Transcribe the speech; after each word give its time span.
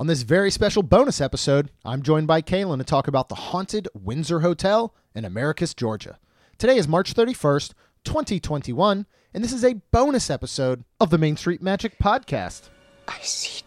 On 0.00 0.06
this 0.06 0.22
very 0.22 0.52
special 0.52 0.84
bonus 0.84 1.20
episode, 1.20 1.72
I'm 1.84 2.02
joined 2.02 2.28
by 2.28 2.40
Kaylin 2.40 2.78
to 2.78 2.84
talk 2.84 3.08
about 3.08 3.28
the 3.28 3.34
haunted 3.34 3.88
Windsor 3.94 4.38
Hotel 4.40 4.94
in 5.12 5.24
Americus, 5.24 5.74
Georgia. 5.74 6.20
Today 6.56 6.76
is 6.76 6.86
March 6.86 7.14
31st, 7.14 7.72
2021, 8.04 9.06
and 9.34 9.42
this 9.42 9.52
is 9.52 9.64
a 9.64 9.80
bonus 9.90 10.30
episode 10.30 10.84
of 11.00 11.10
the 11.10 11.18
Main 11.18 11.36
Street 11.36 11.60
Magic 11.60 11.98
Podcast. 11.98 12.68
I 13.08 13.18
see 13.22 13.62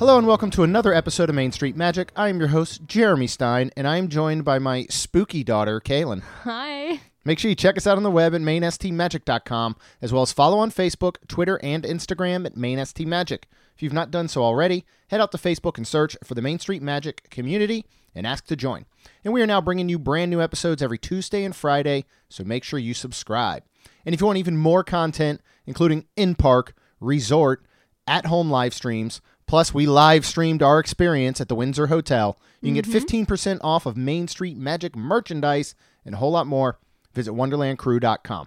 Hello 0.00 0.16
and 0.16 0.26
welcome 0.26 0.48
to 0.52 0.62
another 0.62 0.94
episode 0.94 1.28
of 1.28 1.34
Main 1.34 1.52
Street 1.52 1.76
Magic. 1.76 2.10
I 2.16 2.30
am 2.30 2.38
your 2.38 2.48
host, 2.48 2.86
Jeremy 2.86 3.26
Stein, 3.26 3.70
and 3.76 3.86
I 3.86 3.98
am 3.98 4.08
joined 4.08 4.46
by 4.46 4.58
my 4.58 4.86
spooky 4.88 5.44
daughter, 5.44 5.78
Kaylin. 5.78 6.22
Hi. 6.44 7.02
Make 7.26 7.38
sure 7.38 7.50
you 7.50 7.54
check 7.54 7.76
us 7.76 7.86
out 7.86 7.98
on 7.98 8.02
the 8.02 8.10
web 8.10 8.34
at 8.34 8.40
mainstmagic.com, 8.40 9.76
as 10.00 10.10
well 10.10 10.22
as 10.22 10.32
follow 10.32 10.58
on 10.58 10.70
Facebook, 10.70 11.16
Twitter, 11.28 11.60
and 11.62 11.84
Instagram 11.84 12.46
at 12.46 12.54
mainstmagic. 12.54 13.42
If 13.76 13.82
you've 13.82 13.92
not 13.92 14.10
done 14.10 14.28
so 14.28 14.42
already, 14.42 14.86
head 15.08 15.20
out 15.20 15.32
to 15.32 15.38
Facebook 15.38 15.76
and 15.76 15.86
search 15.86 16.16
for 16.24 16.32
the 16.32 16.40
Main 16.40 16.58
Street 16.58 16.80
Magic 16.80 17.28
community 17.28 17.84
and 18.14 18.26
ask 18.26 18.46
to 18.46 18.56
join. 18.56 18.86
And 19.22 19.34
we 19.34 19.42
are 19.42 19.46
now 19.46 19.60
bringing 19.60 19.90
you 19.90 19.98
brand 19.98 20.30
new 20.30 20.40
episodes 20.40 20.80
every 20.80 20.96
Tuesday 20.96 21.44
and 21.44 21.54
Friday, 21.54 22.06
so 22.30 22.42
make 22.42 22.64
sure 22.64 22.78
you 22.78 22.94
subscribe. 22.94 23.64
And 24.06 24.14
if 24.14 24.22
you 24.22 24.26
want 24.26 24.38
even 24.38 24.56
more 24.56 24.82
content, 24.82 25.42
including 25.66 26.06
in 26.16 26.36
park, 26.36 26.72
resort, 27.00 27.66
at 28.06 28.26
home 28.26 28.50
live 28.50 28.74
streams, 28.74 29.20
plus 29.50 29.74
we 29.74 29.84
live 29.86 30.24
streamed 30.24 30.62
our 30.62 30.78
experience 30.78 31.40
at 31.40 31.48
the 31.48 31.54
Windsor 31.56 31.88
Hotel, 31.88 32.38
you 32.62 32.72
can 32.72 32.74
get 32.74 32.84
15% 32.86 33.58
off 33.62 33.84
of 33.84 33.96
Main 33.96 34.28
Street 34.28 34.56
Magic 34.56 34.94
merchandise 34.94 35.74
and 36.04 36.14
a 36.14 36.18
whole 36.18 36.30
lot 36.30 36.46
more. 36.46 36.78
Visit 37.14 37.32
wonderlandcrew.com. 37.32 38.46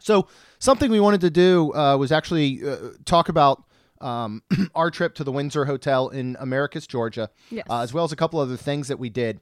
So, 0.00 0.28
something 0.58 0.90
we 0.90 1.00
wanted 1.00 1.22
to 1.22 1.30
do 1.30 1.72
uh, 1.74 1.96
was 1.96 2.12
actually 2.12 2.60
uh, 2.68 2.76
talk 3.06 3.28
about 3.30 3.64
um, 4.02 4.42
our 4.74 4.90
trip 4.90 5.14
to 5.16 5.24
the 5.24 5.32
Windsor 5.32 5.64
Hotel 5.64 6.08
in 6.10 6.36
Americus, 6.38 6.86
Georgia, 6.86 7.30
Yes. 7.50 7.64
uh, 7.70 7.80
as 7.80 7.94
well 7.94 8.04
as 8.04 8.12
a 8.12 8.16
couple 8.16 8.38
other 8.38 8.56
things 8.58 8.88
that 8.88 8.98
we 8.98 9.08
did. 9.08 9.40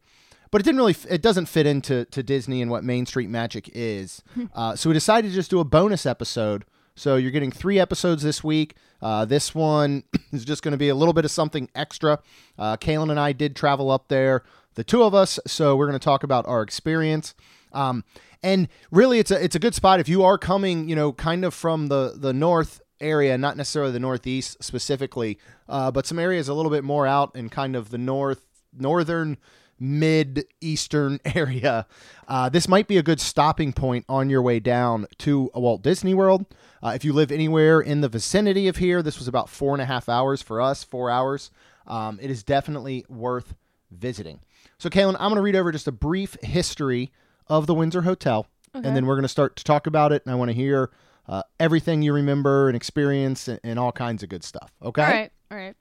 But 0.52 0.60
it 0.60 0.64
didn't 0.64 0.78
really, 0.78 0.92
f- 0.92 1.06
it 1.10 1.20
doesn't 1.20 1.46
fit 1.46 1.66
into 1.66 2.04
to 2.06 2.22
Disney 2.22 2.62
and 2.62 2.70
what 2.70 2.84
Main 2.84 3.04
Street 3.06 3.28
Magic 3.28 3.68
is. 3.74 4.22
uh, 4.54 4.76
so 4.76 4.88
we 4.88 4.94
decided 4.94 5.28
to 5.30 5.34
just 5.34 5.50
do 5.50 5.58
a 5.58 5.64
bonus 5.64 6.06
episode. 6.06 6.64
So 6.96 7.16
you're 7.16 7.30
getting 7.30 7.52
three 7.52 7.78
episodes 7.78 8.22
this 8.22 8.42
week. 8.42 8.74
Uh, 9.00 9.26
this 9.26 9.54
one 9.54 10.02
is 10.32 10.44
just 10.44 10.62
going 10.62 10.72
to 10.72 10.78
be 10.78 10.88
a 10.88 10.94
little 10.94 11.14
bit 11.14 11.24
of 11.24 11.30
something 11.30 11.68
extra. 11.74 12.18
Uh, 12.58 12.76
Kaylin 12.78 13.10
and 13.10 13.20
I 13.20 13.32
did 13.32 13.54
travel 13.54 13.90
up 13.90 14.08
there, 14.08 14.42
the 14.74 14.82
two 14.82 15.02
of 15.02 15.14
us. 15.14 15.38
So 15.46 15.76
we're 15.76 15.86
going 15.86 15.98
to 15.98 16.04
talk 16.04 16.24
about 16.24 16.46
our 16.46 16.62
experience. 16.62 17.34
Um, 17.72 18.02
and 18.42 18.68
really, 18.90 19.18
it's 19.18 19.30
a 19.30 19.42
it's 19.42 19.54
a 19.54 19.58
good 19.58 19.74
spot 19.74 20.00
if 20.00 20.08
you 20.08 20.22
are 20.22 20.38
coming, 20.38 20.88
you 20.88 20.96
know, 20.96 21.12
kind 21.12 21.44
of 21.44 21.52
from 21.52 21.88
the 21.88 22.14
the 22.16 22.32
north 22.32 22.80
area, 23.00 23.36
not 23.36 23.56
necessarily 23.56 23.92
the 23.92 24.00
northeast 24.00 24.62
specifically, 24.62 25.38
uh, 25.68 25.90
but 25.90 26.06
some 26.06 26.18
areas 26.18 26.48
a 26.48 26.54
little 26.54 26.70
bit 26.70 26.84
more 26.84 27.06
out 27.06 27.34
in 27.34 27.48
kind 27.48 27.76
of 27.76 27.90
the 27.90 27.98
north 27.98 28.46
northern 28.72 29.36
mid 29.78 30.46
eastern 30.60 31.20
area. 31.34 31.86
Uh, 32.28 32.48
this 32.48 32.68
might 32.68 32.88
be 32.88 32.98
a 32.98 33.02
good 33.02 33.20
stopping 33.20 33.72
point 33.72 34.04
on 34.08 34.30
your 34.30 34.42
way 34.42 34.60
down 34.60 35.06
to 35.18 35.50
a 35.54 35.60
Walt 35.60 35.82
Disney 35.82 36.14
World. 36.14 36.46
Uh, 36.82 36.90
if 36.90 37.04
you 37.04 37.12
live 37.12 37.32
anywhere 37.32 37.80
in 37.80 38.00
the 38.00 38.08
vicinity 38.08 38.68
of 38.68 38.76
here, 38.76 39.02
this 39.02 39.18
was 39.18 39.28
about 39.28 39.48
four 39.48 39.74
and 39.74 39.82
a 39.82 39.86
half 39.86 40.08
hours 40.08 40.42
for 40.42 40.60
us, 40.60 40.84
four 40.84 41.10
hours. 41.10 41.50
Um, 41.86 42.18
it 42.20 42.30
is 42.30 42.42
definitely 42.42 43.04
worth 43.08 43.54
visiting. 43.90 44.40
So, 44.78 44.90
Kaylin, 44.90 45.14
I'm 45.14 45.30
going 45.30 45.36
to 45.36 45.42
read 45.42 45.56
over 45.56 45.72
just 45.72 45.88
a 45.88 45.92
brief 45.92 46.36
history 46.42 47.10
of 47.48 47.66
the 47.66 47.74
Windsor 47.74 48.02
Hotel, 48.02 48.46
and 48.74 48.84
then 48.84 49.06
we're 49.06 49.14
going 49.14 49.22
to 49.22 49.28
start 49.28 49.56
to 49.56 49.64
talk 49.64 49.86
about 49.86 50.12
it. 50.12 50.22
And 50.26 50.32
I 50.32 50.36
want 50.36 50.50
to 50.50 50.54
hear 50.54 50.90
uh, 51.28 51.42
everything 51.58 52.02
you 52.02 52.12
remember 52.12 52.68
and 52.68 52.76
experience 52.76 53.48
and, 53.48 53.58
and 53.64 53.78
all 53.78 53.92
kinds 53.92 54.22
of 54.22 54.28
good 54.28 54.44
stuff. 54.44 54.72
Okay. 54.82 55.02
All 55.02 55.08
right. 55.08 55.32
All 55.50 55.56
right. 55.56 55.76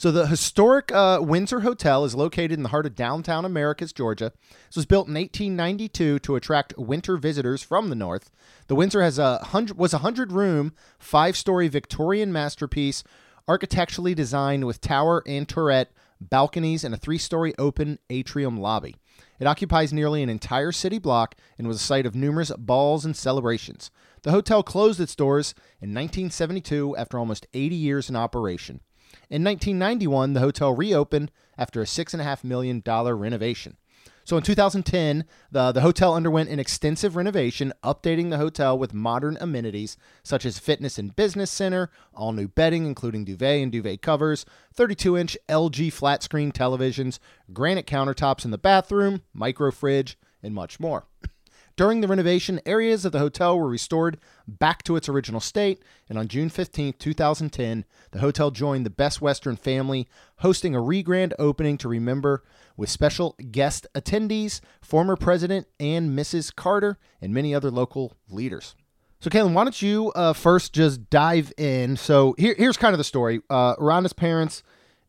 So 0.00 0.10
the 0.10 0.28
historic 0.28 0.90
uh, 0.92 1.18
Windsor 1.20 1.60
Hotel 1.60 2.06
is 2.06 2.14
located 2.14 2.52
in 2.52 2.62
the 2.62 2.70
heart 2.70 2.86
of 2.86 2.94
downtown 2.94 3.44
Americus, 3.44 3.92
Georgia. 3.92 4.32
This 4.68 4.76
was 4.76 4.86
built 4.86 5.08
in 5.08 5.12
1892 5.12 6.20
to 6.20 6.36
attract 6.36 6.72
winter 6.78 7.18
visitors 7.18 7.62
from 7.62 7.90
the 7.90 7.94
north. 7.94 8.30
The 8.68 8.74
Windsor 8.74 9.02
has 9.02 9.18
a 9.18 9.36
hundred 9.40 9.76
was 9.76 9.92
a 9.92 9.98
hundred 9.98 10.32
room, 10.32 10.72
five 10.98 11.36
story 11.36 11.68
Victorian 11.68 12.32
masterpiece, 12.32 13.04
architecturally 13.46 14.14
designed 14.14 14.64
with 14.64 14.80
tower 14.80 15.22
and 15.26 15.46
turret, 15.46 15.92
balconies, 16.18 16.82
and 16.82 16.94
a 16.94 16.96
three 16.96 17.18
story 17.18 17.52
open 17.58 17.98
atrium 18.08 18.58
lobby. 18.58 18.96
It 19.38 19.46
occupies 19.46 19.92
nearly 19.92 20.22
an 20.22 20.30
entire 20.30 20.72
city 20.72 20.98
block 20.98 21.34
and 21.58 21.68
was 21.68 21.76
a 21.76 21.84
site 21.84 22.06
of 22.06 22.14
numerous 22.14 22.50
balls 22.56 23.04
and 23.04 23.14
celebrations. 23.14 23.90
The 24.22 24.30
hotel 24.30 24.62
closed 24.62 24.98
its 24.98 25.14
doors 25.14 25.54
in 25.78 25.90
1972 25.90 26.96
after 26.96 27.18
almost 27.18 27.46
80 27.52 27.76
years 27.76 28.08
in 28.08 28.16
operation. 28.16 28.80
In 29.30 29.44
1991, 29.44 30.32
the 30.32 30.40
hotel 30.40 30.74
reopened 30.74 31.30
after 31.56 31.80
a 31.80 31.84
$6.5 31.84 32.42
million 32.42 32.82
renovation. 32.84 33.76
So 34.24 34.36
in 34.36 34.42
2010, 34.42 35.24
the, 35.52 35.70
the 35.70 35.80
hotel 35.80 36.14
underwent 36.14 36.50
an 36.50 36.58
extensive 36.58 37.14
renovation, 37.14 37.72
updating 37.82 38.30
the 38.30 38.38
hotel 38.38 38.76
with 38.76 38.92
modern 38.92 39.38
amenities 39.40 39.96
such 40.24 40.44
as 40.44 40.58
fitness 40.58 40.98
and 40.98 41.14
business 41.14 41.50
center, 41.50 41.90
all 42.12 42.32
new 42.32 42.48
bedding, 42.48 42.86
including 42.86 43.24
duvet 43.24 43.62
and 43.62 43.70
duvet 43.70 44.02
covers, 44.02 44.44
32 44.74 45.16
inch 45.16 45.38
LG 45.48 45.92
flat 45.92 46.24
screen 46.24 46.50
televisions, 46.50 47.20
granite 47.52 47.86
countertops 47.86 48.44
in 48.44 48.50
the 48.50 48.58
bathroom, 48.58 49.22
micro 49.32 49.70
fridge, 49.70 50.18
and 50.42 50.54
much 50.54 50.80
more. 50.80 51.06
During 51.80 52.02
the 52.02 52.08
renovation, 52.08 52.60
areas 52.66 53.06
of 53.06 53.12
the 53.12 53.20
hotel 53.20 53.58
were 53.58 53.66
restored 53.66 54.18
back 54.46 54.82
to 54.82 54.96
its 54.96 55.08
original 55.08 55.40
state, 55.40 55.82
and 56.10 56.18
on 56.18 56.28
June 56.28 56.50
15, 56.50 56.92
2010, 56.98 57.86
the 58.10 58.18
hotel 58.18 58.50
joined 58.50 58.84
the 58.84 58.90
Best 58.90 59.22
Western 59.22 59.56
family, 59.56 60.06
hosting 60.40 60.74
a 60.74 60.80
re-grand 60.82 61.32
opening 61.38 61.78
to 61.78 61.88
remember 61.88 62.44
with 62.76 62.90
special 62.90 63.34
guest 63.50 63.86
attendees, 63.94 64.60
former 64.82 65.16
President 65.16 65.68
and 65.80 66.10
Mrs. 66.10 66.54
Carter, 66.54 66.98
and 67.18 67.32
many 67.32 67.54
other 67.54 67.70
local 67.70 68.12
leaders. 68.28 68.74
So, 69.20 69.30
Kaylin, 69.30 69.54
why 69.54 69.64
don't 69.64 69.80
you 69.80 70.12
uh, 70.12 70.34
first 70.34 70.74
just 70.74 71.08
dive 71.08 71.50
in? 71.56 71.96
So, 71.96 72.34
here, 72.36 72.54
here's 72.58 72.76
kind 72.76 72.92
of 72.92 72.98
the 72.98 73.04
story. 73.04 73.40
Uh, 73.48 73.74
Rhonda's 73.76 74.12
parents, 74.12 74.62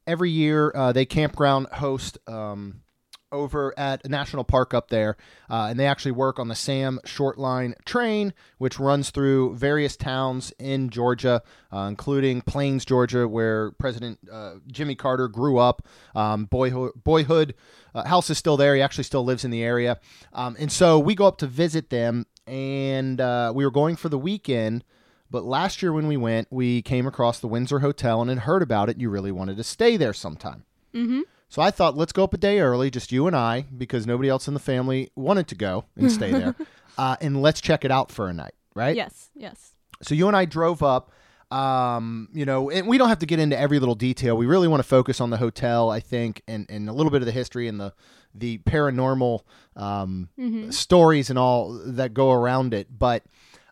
every 0.07 0.31
year, 0.31 0.71
uh, 0.73 0.93
they 0.93 1.05
campground 1.05 1.67
host 1.73 2.17
um, 2.27 2.83
over 3.31 3.73
at 3.77 4.05
a 4.05 4.09
national 4.09 4.43
park 4.43 4.73
up 4.73 4.89
there, 4.89 5.17
uh, 5.49 5.67
and 5.69 5.79
they 5.79 5.87
actually 5.87 6.11
work 6.11 6.39
on 6.39 6.47
the 6.47 6.55
Sam 6.55 6.99
Short 7.05 7.37
Line 7.37 7.75
train, 7.85 8.33
which 8.57 8.79
runs 8.79 9.09
through 9.09 9.55
various 9.55 9.95
towns 9.95 10.53
in 10.59 10.89
Georgia, 10.89 11.41
uh, 11.73 11.81
including 11.89 12.41
Plains, 12.41 12.85
Georgia, 12.85 13.27
where 13.27 13.71
President 13.71 14.19
uh, 14.31 14.55
Jimmy 14.71 14.95
Carter 14.95 15.27
grew 15.27 15.57
up. 15.57 15.87
Um, 16.15 16.45
boyhood, 16.45 16.91
boyhood 17.03 17.55
uh, 17.95 18.07
house 18.07 18.29
is 18.29 18.37
still 18.37 18.57
there. 18.57 18.75
He 18.75 18.81
actually 18.81 19.05
still 19.05 19.23
lives 19.23 19.45
in 19.45 19.51
the 19.51 19.63
area, 19.63 19.99
um, 20.33 20.55
and 20.59 20.71
so 20.71 20.99
we 20.99 21.15
go 21.15 21.25
up 21.25 21.37
to 21.37 21.47
visit 21.47 21.89
them, 21.89 22.25
and 22.47 23.19
uh, 23.21 23.51
we 23.55 23.65
were 23.65 23.71
going 23.71 23.95
for 23.95 24.09
the 24.09 24.19
weekend. 24.19 24.83
But 25.29 25.45
last 25.45 25.81
year 25.81 25.93
when 25.93 26.07
we 26.07 26.17
went, 26.17 26.49
we 26.51 26.81
came 26.81 27.07
across 27.07 27.39
the 27.39 27.47
Windsor 27.47 27.79
Hotel 27.79 28.19
and 28.19 28.29
had 28.29 28.39
heard 28.39 28.61
about 28.61 28.89
it. 28.89 28.99
You 28.99 29.09
really 29.09 29.31
wanted 29.31 29.55
to 29.55 29.63
stay 29.63 29.95
there 29.95 30.11
sometime. 30.13 30.65
Mm-hmm. 30.93 31.21
So 31.51 31.61
I 31.61 31.69
thought, 31.69 31.97
let's 31.97 32.13
go 32.13 32.23
up 32.23 32.33
a 32.33 32.37
day 32.37 32.61
early, 32.61 32.89
just 32.89 33.11
you 33.11 33.27
and 33.27 33.35
I, 33.35 33.65
because 33.77 34.07
nobody 34.07 34.29
else 34.29 34.47
in 34.47 34.53
the 34.53 34.59
family 34.59 35.11
wanted 35.17 35.49
to 35.49 35.55
go 35.55 35.83
and 35.97 36.09
stay 36.11 36.31
there. 36.31 36.55
Uh, 36.97 37.15
and 37.21 37.41
let's 37.41 37.61
check 37.61 37.85
it 37.85 37.89
out 37.89 38.11
for 38.11 38.27
a 38.27 38.33
night, 38.33 38.53
right? 38.75 38.97
Yes. 38.97 39.29
Yes. 39.33 39.71
So 40.01 40.13
you 40.13 40.27
and 40.27 40.35
I 40.35 40.43
drove 40.43 40.83
up. 40.83 41.09
Um, 41.49 42.27
you 42.33 42.45
know, 42.45 42.69
and 42.69 42.85
we 42.85 42.97
don't 42.97 43.07
have 43.07 43.19
to 43.19 43.25
get 43.25 43.39
into 43.39 43.57
every 43.57 43.79
little 43.79 43.95
detail. 43.95 44.35
We 44.35 44.45
really 44.45 44.67
want 44.67 44.83
to 44.83 44.87
focus 44.87 45.21
on 45.21 45.29
the 45.29 45.37
hotel, 45.37 45.89
I 45.89 46.01
think, 46.01 46.43
and, 46.49 46.69
and 46.69 46.89
a 46.89 46.93
little 46.93 47.09
bit 47.09 47.21
of 47.21 47.25
the 47.25 47.31
history 47.31 47.69
and 47.69 47.79
the 47.79 47.93
the 48.35 48.57
paranormal 48.59 49.39
um, 49.77 50.29
stories 50.69 51.29
and 51.29 51.39
all 51.39 51.71
that 51.85 52.13
go 52.13 52.31
around 52.31 52.73
it. 52.73 52.87
But 52.99 53.23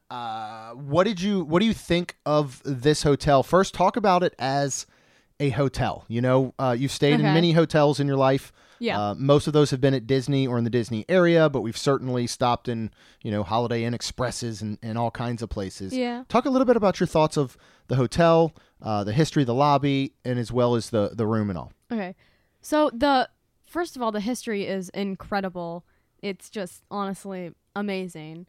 uh, 0.10 0.72
what 0.72 1.04
did 1.04 1.22
you 1.22 1.44
what 1.44 1.60
do 1.60 1.66
you 1.66 1.74
think 1.74 2.16
of 2.26 2.62
this 2.64 3.04
hotel? 3.04 3.44
First, 3.44 3.74
talk 3.74 3.98
about 3.98 4.24
it 4.24 4.34
as 4.40 4.88
a 5.40 5.50
hotel. 5.50 6.06
You 6.08 6.22
know, 6.22 6.54
uh, 6.60 6.76
you've 6.78 6.92
stayed 6.92 7.16
in 7.16 7.22
many 7.22 7.54
hotels 7.54 8.00
in 8.00 8.08
your 8.08 8.18
life. 8.18 8.52
Yeah. 8.80 9.10
Uh, 9.10 9.16
most 9.16 9.46
of 9.48 9.54
those 9.54 9.72
have 9.72 9.82
been 9.82 9.94
at 9.94 10.08
Disney 10.08 10.48
or 10.48 10.58
in 10.58 10.64
the 10.64 10.70
Disney 10.70 11.06
area, 11.10 11.50
but 11.50 11.62
we've 11.62 11.78
certainly 11.78 12.28
stopped 12.28 12.70
in, 12.70 12.92
you 13.22 13.30
know, 13.30 13.44
Holiday 13.44 13.84
Inn 13.84 13.94
Expresses 13.94 14.62
and, 14.62 14.78
and 14.82 14.98
all 14.98 15.12
kinds 15.12 15.42
of 15.42 15.50
places. 15.50 15.96
Yeah. 15.96 16.24
Talk 16.30 16.46
a 16.46 16.50
little 16.50 16.66
bit 16.66 16.78
about 16.78 17.00
your 17.00 17.08
thoughts 17.08 17.38
of 17.38 17.58
the 17.88 17.96
hotel, 17.96 18.56
uh, 18.82 19.04
the 19.04 19.12
history 19.12 19.44
of 19.44 19.48
the 19.48 19.54
lobby, 19.54 20.14
and 20.24 20.40
as 20.40 20.52
well 20.52 20.76
as 20.76 20.92
the, 20.92 21.12
the 21.14 21.28
room 21.28 21.50
and 21.50 21.60
all. 21.60 21.74
Okay. 21.92 22.16
So 22.62 22.90
the 22.94 23.30
first 23.66 23.96
of 23.96 24.02
all, 24.02 24.14
the 24.14 24.22
history 24.22 24.66
is 24.66 24.90
incredible. 24.90 25.86
It's 26.22 26.50
just 26.50 26.84
honestly 26.90 27.52
amazing. 27.76 28.48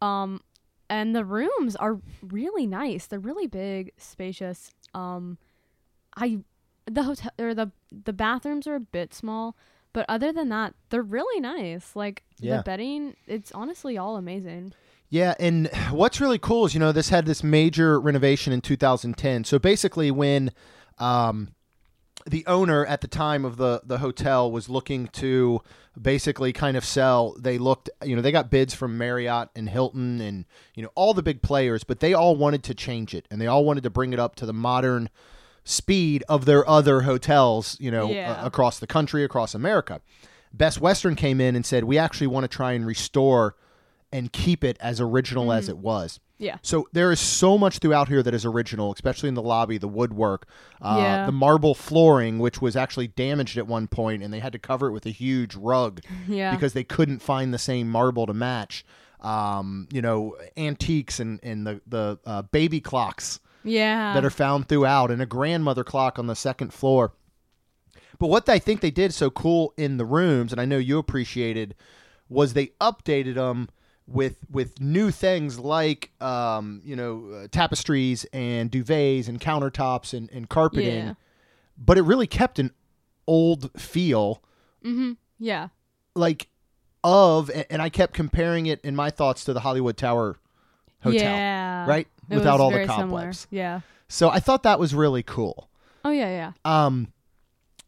Um, 0.00 0.40
and 0.88 1.16
the 1.16 1.24
rooms 1.24 1.74
are 1.76 1.98
really 2.22 2.66
nice. 2.66 3.06
They're 3.06 3.18
really 3.18 3.46
big, 3.46 3.92
spacious. 3.96 4.70
Um, 4.94 5.38
I 6.16 6.40
the 6.86 7.02
hotel 7.04 7.30
or 7.38 7.54
the 7.54 7.70
the 7.90 8.12
bathrooms 8.12 8.66
are 8.66 8.74
a 8.74 8.80
bit 8.80 9.14
small, 9.14 9.56
but 9.92 10.04
other 10.08 10.32
than 10.32 10.48
that, 10.50 10.74
they're 10.90 11.02
really 11.02 11.40
nice. 11.40 11.96
Like 11.96 12.22
Yeah. 12.38 12.58
the 12.58 12.62
bedding, 12.62 13.16
it's 13.26 13.52
honestly 13.52 13.96
all 13.96 14.16
amazing. 14.16 14.72
Yeah, 15.08 15.34
and 15.38 15.68
what's 15.90 16.20
really 16.20 16.38
cool 16.38 16.66
is 16.66 16.74
you 16.74 16.80
know 16.80 16.92
this 16.92 17.08
had 17.08 17.26
this 17.26 17.42
major 17.42 18.00
renovation 18.00 18.52
in 18.52 18.60
2010. 18.60 19.44
So 19.44 19.58
basically, 19.58 20.10
when 20.10 20.50
um, 20.98 21.48
the 22.26 22.44
owner 22.46 22.86
at 22.86 23.00
the 23.00 23.08
time 23.08 23.44
of 23.44 23.56
the 23.56 23.82
the 23.84 23.98
hotel 23.98 24.50
was 24.50 24.68
looking 24.68 25.08
to 25.08 25.60
basically 26.00 26.52
kind 26.52 26.76
of 26.76 26.84
sell, 26.84 27.34
they 27.38 27.58
looked 27.58 27.88
you 28.04 28.16
know 28.16 28.22
they 28.22 28.32
got 28.32 28.50
bids 28.50 28.74
from 28.74 28.98
Marriott 28.98 29.48
and 29.54 29.68
Hilton 29.68 30.20
and 30.20 30.44
you 30.74 30.82
know 30.82 30.90
all 30.94 31.14
the 31.14 31.22
big 31.22 31.42
players, 31.42 31.84
but 31.84 32.00
they 32.00 32.12
all 32.14 32.36
wanted 32.36 32.62
to 32.64 32.74
change 32.74 33.14
it 33.14 33.26
and 33.30 33.40
they 33.40 33.46
all 33.46 33.64
wanted 33.64 33.82
to 33.84 33.90
bring 33.90 34.12
it 34.12 34.18
up 34.18 34.34
to 34.36 34.46
the 34.46 34.52
modern 34.52 35.08
speed 35.64 36.22
of 36.28 36.44
their 36.44 36.68
other 36.68 37.02
hotels, 37.02 37.76
you 37.80 37.90
know, 37.90 38.10
Yeah. 38.10 38.32
uh, 38.42 38.46
across 38.46 38.78
the 38.78 38.86
country, 38.86 39.24
across 39.24 39.54
America. 39.54 40.00
Best 40.52 40.80
Western 40.80 41.14
came 41.16 41.40
in 41.40 41.56
and 41.56 41.64
said, 41.66 41.84
"We 41.84 41.98
actually 41.98 42.28
want 42.28 42.44
to 42.44 42.48
try 42.48 42.72
and 42.72 42.86
restore 42.86 43.56
and 44.12 44.32
keep 44.32 44.62
it 44.62 44.76
as 44.80 45.00
original 45.00 45.52
as 45.52 45.68
it 45.68 45.78
was." 45.78 46.20
Yeah. 46.38 46.58
So 46.62 46.86
there 46.92 47.10
is 47.10 47.20
so 47.20 47.56
much 47.56 47.78
throughout 47.78 48.08
here 48.08 48.22
that 48.22 48.34
is 48.34 48.44
original, 48.44 48.92
especially 48.92 49.28
in 49.28 49.34
the 49.34 49.42
lobby, 49.42 49.78
the 49.78 49.88
woodwork, 49.88 50.46
uh, 50.82 50.96
Yeah. 50.98 51.26
the 51.26 51.32
marble 51.32 51.74
flooring, 51.74 52.38
which 52.40 52.60
was 52.60 52.76
actually 52.76 53.06
damaged 53.08 53.56
at 53.56 53.66
one 53.66 53.86
point, 53.86 54.22
and 54.22 54.32
they 54.34 54.40
had 54.40 54.52
to 54.52 54.58
cover 54.58 54.88
it 54.88 54.92
with 54.92 55.06
a 55.06 55.10
huge 55.10 55.54
rug 55.54 56.00
Yeah. 56.28 56.52
because 56.54 56.72
they 56.72 56.84
couldn't 56.84 57.20
find 57.22 57.54
the 57.54 57.58
same 57.58 57.88
marble 57.88 58.26
to 58.26 58.34
match. 58.34 58.84
Um, 59.20 59.88
you 59.90 60.02
know, 60.02 60.36
antiques 60.56 61.18
and 61.18 61.40
and 61.42 61.66
the 61.66 61.80
the 61.86 62.18
uh, 62.26 62.42
baby 62.42 62.80
clocks 62.80 63.40
yeah. 63.64 64.14
that 64.14 64.24
are 64.24 64.30
found 64.30 64.68
throughout, 64.68 65.10
and 65.10 65.20
a 65.22 65.26
grandmother 65.26 65.82
clock 65.84 66.18
on 66.18 66.26
the 66.26 66.36
second 66.36 66.72
floor. 66.72 67.12
But 68.18 68.28
what 68.28 68.48
I 68.48 68.58
think 68.58 68.80
they 68.80 68.90
did 68.92 69.12
so 69.12 69.30
cool 69.30 69.74
in 69.76 69.96
the 69.96 70.04
rooms, 70.04 70.52
and 70.52 70.60
I 70.60 70.64
know 70.64 70.78
you 70.78 70.98
appreciated, 70.98 71.74
was 72.28 72.52
they 72.52 72.68
updated 72.80 73.34
them 73.34 73.68
with 74.06 74.36
with 74.50 74.80
new 74.80 75.10
things 75.10 75.58
like 75.58 76.10
um, 76.22 76.80
you 76.84 76.94
know 76.94 77.26
uh, 77.32 77.48
tapestries 77.50 78.24
and 78.32 78.70
duvets 78.70 79.28
and 79.28 79.40
countertops 79.40 80.12
and, 80.16 80.30
and 80.30 80.48
carpeting. 80.48 80.94
Yeah. 81.06 81.14
But 81.76 81.98
it 81.98 82.02
really 82.02 82.26
kept 82.28 82.58
an 82.58 82.70
old 83.26 83.70
feel, 83.80 84.42
Mm-hmm. 84.84 85.12
yeah. 85.38 85.68
like 86.14 86.48
of, 87.02 87.50
and 87.70 87.82
I 87.82 87.88
kept 87.88 88.14
comparing 88.14 88.66
it 88.66 88.80
in 88.82 88.94
my 88.94 89.10
thoughts 89.10 89.44
to 89.46 89.52
the 89.52 89.60
Hollywood 89.60 89.96
Tower 89.96 90.38
Hotel, 91.02 91.20
Yeah. 91.22 91.86
right? 91.86 92.06
It 92.30 92.36
Without 92.36 92.60
all 92.60 92.70
the 92.70 92.76
very 92.76 92.86
similar. 92.88 93.20
cobwebs. 93.20 93.46
Yeah. 93.50 93.80
So 94.08 94.28
I 94.30 94.40
thought 94.40 94.62
that 94.64 94.78
was 94.78 94.94
really 94.94 95.22
cool. 95.22 95.68
Oh 96.04 96.10
yeah, 96.10 96.28
yeah. 96.28 96.52
Um, 96.86 97.08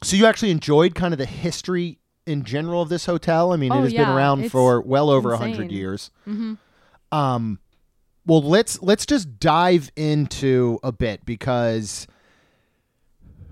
so 0.02 0.16
you 0.16 0.26
actually 0.26 0.50
enjoyed 0.50 0.94
kind 0.94 1.12
of 1.14 1.18
the 1.18 1.26
history 1.26 1.98
in 2.26 2.42
general 2.44 2.82
of 2.82 2.88
this 2.88 3.06
hotel. 3.06 3.52
I 3.52 3.56
mean, 3.56 3.72
it 3.72 3.76
Oh, 3.76 3.82
has 3.82 3.92
been 3.92 4.08
around 4.08 4.40
it's 4.42 4.52
for 4.52 4.80
well 4.80 5.10
over 5.10 5.32
a 5.32 5.36
hundred 5.38 5.70
years. 5.70 6.10
Mm-hmm. 6.26 6.54
Um, 7.16 7.60
well, 8.26 8.42
let's 8.42 8.82
let's 8.82 9.06
just 9.06 9.38
dive 9.38 9.90
into 9.96 10.78
a 10.82 10.90
bit 10.92 11.24
because 11.24 12.06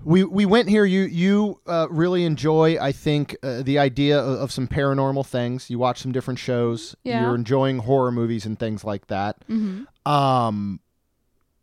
we 0.05 0.23
we 0.23 0.45
went 0.45 0.69
here. 0.69 0.85
You 0.85 1.01
you 1.01 1.59
uh, 1.65 1.87
really 1.89 2.23
enjoy, 2.25 2.77
I 2.79 2.91
think, 2.91 3.35
uh, 3.41 3.63
the 3.63 3.79
idea 3.79 4.19
of, 4.19 4.39
of 4.39 4.51
some 4.51 4.67
paranormal 4.67 5.25
things. 5.25 5.69
You 5.69 5.79
watch 5.79 5.99
some 5.99 6.11
different 6.11 6.39
shows. 6.39 6.95
Yeah. 7.03 7.23
You're 7.23 7.35
enjoying 7.35 7.79
horror 7.79 8.11
movies 8.11 8.45
and 8.45 8.57
things 8.57 8.83
like 8.83 9.07
that. 9.07 9.37
Mm-hmm. 9.49 10.09
Um, 10.09 10.79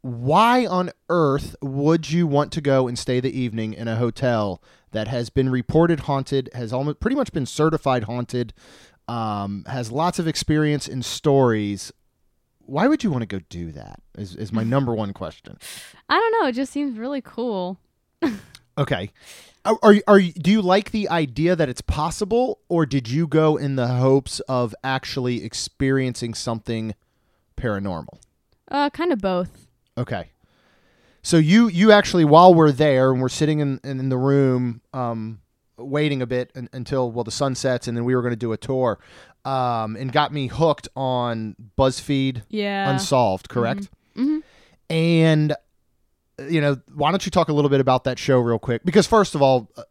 why 0.03 0.67
on 0.67 0.91
earth 1.09 1.55
would 1.63 2.11
you 2.11 2.27
want 2.27 2.51
to 2.53 2.61
go 2.61 2.89
and 2.89 2.99
stay 2.99 3.21
the 3.21 3.31
evening 3.31 3.73
in 3.75 3.87
a 3.87 3.95
hotel 3.95 4.61
that 4.91 5.07
has 5.07 5.31
been 5.31 5.49
reported 5.49 6.01
haunted, 6.01 6.51
has 6.53 6.73
almost 6.73 6.99
pretty 6.99 7.15
much 7.15 7.33
been 7.33 7.47
certified 7.47 8.05
haunted, 8.05 8.53
um, 9.07 9.65
has 9.69 9.93
lots 9.93 10.19
of 10.19 10.27
experience 10.27 10.89
in 10.89 11.03
stories? 11.03 11.93
Why 12.59 12.89
would 12.89 13.05
you 13.05 13.13
want 13.13 13.23
to 13.23 13.27
go 13.27 13.45
do 13.49 13.71
that? 13.71 14.01
Is 14.19 14.35
is 14.35 14.53
my 14.53 14.65
number 14.65 14.93
one 14.93 15.13
question. 15.13 15.59
I 16.09 16.19
don't 16.19 16.43
know. 16.43 16.49
It 16.49 16.55
just 16.57 16.73
seems 16.73 16.99
really 16.99 17.21
cool. 17.21 17.79
Okay. 18.79 19.11
Are, 19.65 19.79
are 19.83 19.95
are 20.09 20.21
do 20.21 20.51
you 20.51 20.63
like 20.63 20.91
the 20.91 21.09
idea 21.09 21.55
that 21.55 21.69
it's 21.69 21.83
possible, 21.83 22.59
or 22.69 22.85
did 22.87 23.09
you 23.09 23.27
go 23.29 23.57
in 23.57 23.77
the 23.77 23.87
hopes 23.87 24.41
of 24.41 24.75
actually 24.83 25.45
experiencing 25.45 26.35
something 26.35 26.95
paranormal? 27.57 28.19
Uh, 28.71 28.91
kind 28.91 29.13
of 29.13 29.21
both. 29.21 29.67
Okay. 29.97 30.31
So 31.23 31.37
you 31.37 31.69
you 31.69 31.93
actually 31.93 32.25
while 32.25 32.53
we're 32.55 32.73
there 32.73 33.13
and 33.13 33.21
we're 33.21 33.29
sitting 33.29 33.61
in 33.61 33.79
in 33.85 34.09
the 34.09 34.17
room 34.17 34.81
um 34.93 35.41
waiting 35.77 36.21
a 36.23 36.27
bit 36.27 36.51
un, 36.57 36.69
until 36.73 37.13
well 37.13 37.23
the 37.25 37.31
sun 37.31 37.55
sets 37.55 37.87
and 37.87 37.97
then 37.97 38.05
we 38.05 38.15
were 38.17 38.23
going 38.23 38.33
to 38.33 38.37
do 38.37 38.53
a 38.53 38.57
tour 38.57 38.99
um 39.45 39.97
and 39.97 40.13
got 40.13 40.33
me 40.33 40.47
hooked 40.49 40.89
on 40.97 41.55
BuzzFeed 41.79 42.43
Yeah. 42.49 42.91
Unsolved, 42.91 43.49
correct? 43.49 43.89
Mhm. 44.17 44.43
And 44.91 45.53
uh, 45.53 45.57
you 46.49 46.61
know, 46.61 46.81
why 46.95 47.11
don't 47.11 47.25
you 47.25 47.31
talk 47.31 47.49
a 47.49 47.53
little 47.53 47.71
bit 47.71 47.81
about 47.81 48.05
that 48.05 48.19
show 48.19 48.39
real 48.39 48.59
quick? 48.59 48.85
Because 48.85 49.07
first 49.07 49.35
of 49.35 49.43
all, 49.43 49.71
uh, 49.77 49.83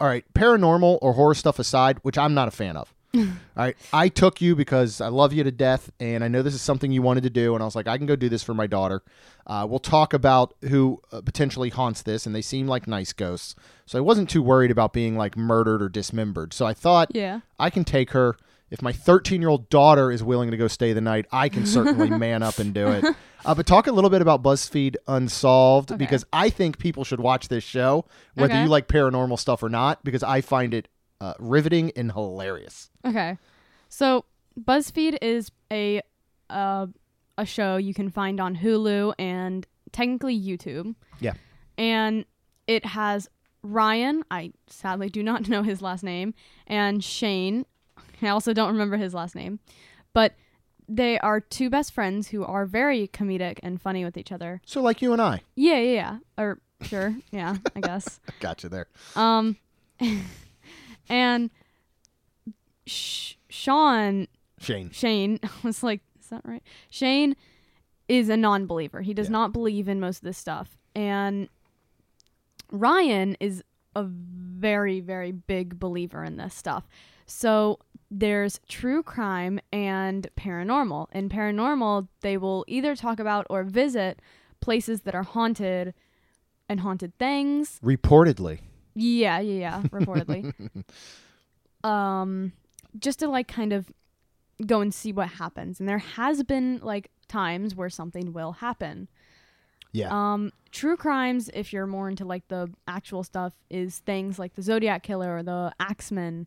all 0.00 0.08
right, 0.08 0.24
paranormal 0.34 0.98
or 1.02 1.12
horror 1.14 1.34
stuff 1.34 1.58
aside, 1.58 1.98
which 2.02 2.16
I'm 2.18 2.34
not 2.34 2.48
a 2.48 2.50
fan 2.50 2.76
of. 2.76 2.94
all 3.16 3.26
right, 3.56 3.76
I 3.92 4.08
took 4.08 4.40
you 4.40 4.54
because 4.54 5.00
I 5.00 5.08
love 5.08 5.32
you 5.32 5.42
to 5.42 5.50
death, 5.50 5.90
and 5.98 6.22
I 6.22 6.28
know 6.28 6.42
this 6.42 6.54
is 6.54 6.62
something 6.62 6.92
you 6.92 7.02
wanted 7.02 7.24
to 7.24 7.30
do, 7.30 7.54
and 7.54 7.62
I 7.62 7.66
was 7.66 7.74
like, 7.74 7.88
I 7.88 7.98
can 7.98 8.06
go 8.06 8.14
do 8.14 8.28
this 8.28 8.42
for 8.42 8.54
my 8.54 8.68
daughter. 8.68 9.02
Uh, 9.48 9.66
we'll 9.68 9.80
talk 9.80 10.12
about 10.12 10.54
who 10.68 11.02
uh, 11.10 11.20
potentially 11.20 11.70
haunts 11.70 12.02
this, 12.02 12.24
and 12.24 12.34
they 12.34 12.40
seem 12.42 12.68
like 12.68 12.86
nice 12.86 13.12
ghosts, 13.12 13.56
so 13.84 13.98
I 13.98 14.00
wasn't 14.00 14.30
too 14.30 14.42
worried 14.42 14.70
about 14.70 14.92
being 14.92 15.16
like 15.16 15.36
murdered 15.36 15.82
or 15.82 15.88
dismembered. 15.88 16.52
So 16.52 16.66
I 16.66 16.72
thought, 16.72 17.08
Yeah. 17.12 17.40
I 17.58 17.68
can 17.68 17.84
take 17.84 18.12
her. 18.12 18.36
If 18.70 18.82
my 18.82 18.92
13 18.92 19.40
year 19.40 19.48
old 19.50 19.68
daughter 19.68 20.10
is 20.12 20.22
willing 20.22 20.50
to 20.52 20.56
go 20.56 20.68
stay 20.68 20.92
the 20.92 21.00
night, 21.00 21.26
I 21.32 21.48
can 21.48 21.66
certainly 21.66 22.08
man 22.18 22.42
up 22.42 22.58
and 22.58 22.72
do 22.72 22.88
it. 22.88 23.04
Uh, 23.44 23.54
but 23.54 23.66
talk 23.66 23.86
a 23.86 23.92
little 23.92 24.10
bit 24.10 24.22
about 24.22 24.42
BuzzFeed 24.42 24.96
Unsolved 25.08 25.90
Okay. 25.92 25.98
because 25.98 26.24
I 26.32 26.50
think 26.50 26.78
people 26.78 27.04
should 27.04 27.20
watch 27.20 27.48
this 27.48 27.64
show, 27.64 28.04
whether 28.34 28.52
Okay. 28.54 28.62
you 28.62 28.68
like 28.68 28.86
paranormal 28.86 29.38
stuff 29.38 29.62
or 29.62 29.68
not, 29.68 30.04
because 30.04 30.22
I 30.22 30.40
find 30.40 30.72
it 30.74 30.88
uh, 31.20 31.34
riveting 31.38 31.90
and 31.96 32.12
hilarious. 32.12 32.90
Okay. 33.04 33.38
So 33.88 34.24
BuzzFeed 34.58 35.18
is 35.20 35.50
a 35.72 36.00
uh, 36.48 36.86
a 37.38 37.46
show 37.46 37.76
you 37.76 37.94
can 37.94 38.10
find 38.10 38.40
on 38.40 38.56
Hulu 38.56 39.14
and 39.18 39.66
technically 39.92 40.38
YouTube. 40.40 40.94
Yeah. 41.18 41.32
And 41.78 42.24
it 42.66 42.84
has 42.84 43.28
Ryan, 43.62 44.22
I 44.30 44.52
sadly 44.68 45.08
do 45.08 45.22
not 45.22 45.48
know 45.48 45.62
his 45.62 45.82
last 45.82 46.02
name, 46.04 46.34
and 46.66 47.02
Shane. 47.02 47.64
I 48.22 48.28
also 48.28 48.52
don't 48.52 48.72
remember 48.72 48.96
his 48.96 49.14
last 49.14 49.34
name. 49.34 49.60
But 50.12 50.34
they 50.88 51.18
are 51.20 51.40
two 51.40 51.70
best 51.70 51.92
friends 51.92 52.28
who 52.28 52.44
are 52.44 52.66
very 52.66 53.06
comedic 53.08 53.58
and 53.62 53.80
funny 53.80 54.04
with 54.04 54.16
each 54.16 54.32
other. 54.32 54.60
So, 54.66 54.82
like 54.82 55.00
you 55.00 55.12
and 55.12 55.22
I. 55.22 55.42
Yeah, 55.54 55.78
yeah, 55.78 55.92
yeah. 55.92 56.18
Or 56.36 56.58
sure, 56.82 57.14
yeah, 57.30 57.56
I 57.76 57.80
guess. 57.80 58.18
Gotcha 58.40 58.68
there. 58.68 58.88
Um, 59.14 59.56
and 61.08 61.50
Sh- 62.86 63.34
Sean 63.48 64.26
Shane. 64.58 64.90
Shane 64.90 65.38
I 65.44 65.48
was 65.62 65.82
like, 65.82 66.00
is 66.20 66.28
that 66.30 66.42
right? 66.44 66.62
Shane 66.90 67.36
is 68.08 68.28
a 68.28 68.36
non-believer. 68.36 69.02
He 69.02 69.14
does 69.14 69.26
Yeah. 69.28 69.32
not 69.32 69.52
believe 69.52 69.88
in 69.88 70.00
most 70.00 70.18
of 70.18 70.22
this 70.24 70.38
stuff, 70.38 70.76
and 70.96 71.48
Ryan 72.72 73.36
is 73.40 73.62
a 73.96 74.04
very, 74.04 75.00
very 75.00 75.32
big 75.32 75.78
believer 75.78 76.24
in 76.24 76.36
this 76.36 76.54
stuff. 76.54 76.88
So 77.26 77.78
there's 78.10 78.58
true 78.68 79.02
crime 79.02 79.60
and 79.72 80.28
paranormal. 80.36 81.06
In 81.12 81.28
paranormal, 81.28 82.08
they 82.22 82.36
will 82.36 82.64
either 82.66 82.96
talk 82.96 83.20
about 83.20 83.46
or 83.48 83.62
visit 83.64 84.20
places 84.60 85.02
that 85.02 85.14
are 85.14 85.22
haunted 85.22 85.94
and 86.68 86.80
haunted 86.80 87.16
things 87.18 87.80
Reportedly. 87.82 88.60
yeah, 88.94 89.38
yeah, 89.40 89.58
yeah, 89.60 89.82
reportedly. 89.88 90.52
um 91.84 92.52
just 92.98 93.20
to 93.20 93.28
like 93.28 93.48
kind 93.48 93.72
of 93.72 93.90
go 94.66 94.80
and 94.80 94.92
see 94.92 95.12
what 95.12 95.28
happens. 95.28 95.80
And 95.80 95.88
there 95.88 95.98
has 95.98 96.42
been 96.42 96.80
like 96.82 97.10
times 97.28 97.74
where 97.74 97.88
something 97.88 98.32
will 98.32 98.52
happen. 98.52 99.08
Yeah. 99.92 100.08
Um 100.10 100.52
true 100.72 100.96
crimes 100.96 101.48
if 101.54 101.72
you're 101.72 101.86
more 101.86 102.08
into 102.08 102.24
like 102.24 102.46
the 102.48 102.70
actual 102.86 103.22
stuff 103.24 103.54
is 103.70 103.98
things 104.00 104.38
like 104.38 104.54
the 104.54 104.62
Zodiac 104.62 105.02
killer 105.02 105.36
or 105.36 105.42
the 105.42 105.72
Axeman 105.80 106.46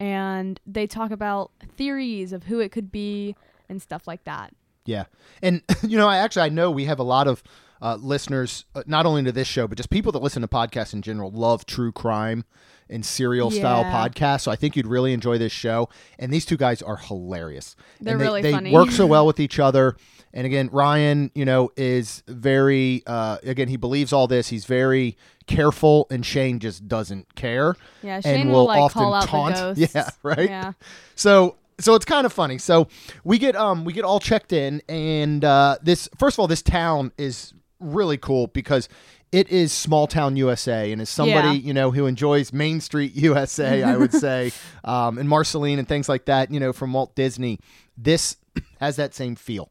and 0.00 0.60
they 0.66 0.86
talk 0.86 1.10
about 1.10 1.50
theories 1.76 2.32
of 2.32 2.44
who 2.44 2.60
it 2.60 2.70
could 2.72 2.90
be 2.90 3.34
and 3.68 3.82
stuff 3.82 4.06
like 4.06 4.24
that. 4.24 4.52
Yeah, 4.84 5.04
and 5.42 5.62
you 5.82 5.96
know, 5.96 6.08
I 6.08 6.18
actually 6.18 6.42
I 6.42 6.48
know 6.48 6.70
we 6.70 6.84
have 6.86 6.98
a 6.98 7.04
lot 7.04 7.28
of 7.28 7.42
uh, 7.80 7.96
listeners, 7.96 8.64
uh, 8.74 8.82
not 8.86 9.06
only 9.06 9.22
to 9.24 9.32
this 9.32 9.48
show, 9.48 9.66
but 9.66 9.76
just 9.76 9.90
people 9.90 10.12
that 10.12 10.22
listen 10.22 10.42
to 10.42 10.48
podcasts 10.48 10.92
in 10.92 11.02
general, 11.02 11.30
love 11.30 11.66
true 11.66 11.92
crime 11.92 12.44
and 12.90 13.04
serial 13.04 13.50
style 13.50 13.84
podcasts. 13.84 14.42
So 14.42 14.50
I 14.50 14.56
think 14.56 14.76
you'd 14.76 14.86
really 14.86 15.12
enjoy 15.12 15.38
this 15.38 15.52
show. 15.52 15.88
And 16.18 16.32
these 16.32 16.44
two 16.44 16.56
guys 16.56 16.82
are 16.82 16.96
hilarious. 16.96 17.76
They're 18.00 18.14
and 18.14 18.20
they, 18.20 18.24
really 18.24 18.42
they 18.42 18.52
funny. 18.52 18.72
work 18.72 18.90
so 18.90 19.06
well 19.14 19.26
with 19.26 19.40
each 19.40 19.58
other. 19.58 19.96
And 20.32 20.46
again, 20.46 20.68
Ryan, 20.72 21.30
you 21.34 21.44
know, 21.44 21.70
is 21.76 22.22
very 22.28 23.02
uh, 23.06 23.38
again 23.42 23.68
he 23.68 23.76
believes 23.76 24.12
all 24.12 24.26
this. 24.26 24.48
He's 24.48 24.66
very 24.66 25.16
careful, 25.46 26.06
and 26.10 26.24
Shane 26.24 26.58
just 26.58 26.86
doesn't 26.86 27.34
care. 27.34 27.76
Yeah, 28.02 28.16
and 28.16 28.24
Shane 28.24 28.48
will 28.48 28.54
will 28.54 28.64
like 28.66 28.80
often 28.80 29.02
call 29.02 29.14
out 29.14 29.26
taunt. 29.28 29.78
Yeah, 29.94 30.10
right. 30.22 30.48
Yeah. 30.48 30.72
So 31.14 31.56
so 31.80 31.94
it's 31.94 32.04
kind 32.04 32.26
of 32.26 32.32
funny. 32.32 32.58
So 32.58 32.88
we 33.24 33.38
get 33.38 33.56
um 33.56 33.86
we 33.86 33.94
get 33.94 34.04
all 34.04 34.20
checked 34.20 34.52
in, 34.52 34.82
and 34.88 35.44
uh, 35.44 35.78
this 35.82 36.08
first 36.18 36.36
of 36.36 36.40
all, 36.40 36.46
this 36.46 36.62
town 36.62 37.10
is 37.16 37.54
really 37.80 38.16
cool 38.18 38.46
because 38.48 38.88
it 39.30 39.48
is 39.50 39.72
small 39.72 40.06
town 40.06 40.36
USA, 40.36 40.90
and 40.90 41.00
as 41.02 41.08
somebody 41.10 41.48
Yeah. 41.58 41.66
you 41.66 41.74
know 41.74 41.90
who 41.90 42.06
enjoys 42.06 42.52
Main 42.52 42.80
Street 42.80 43.14
USA, 43.16 43.82
I 43.82 43.96
would 43.96 44.12
say, 44.26 44.52
um, 44.84 45.18
and 45.18 45.28
Marceline 45.28 45.78
and 45.78 45.86
things 45.86 46.08
like 46.08 46.24
that, 46.26 46.50
you 46.50 46.58
know, 46.60 46.72
from 46.72 46.92
Walt 46.92 47.14
Disney, 47.14 47.58
this 47.96 48.36
has 48.80 48.96
that 48.96 49.14
same 49.14 49.34
feel. 49.36 49.70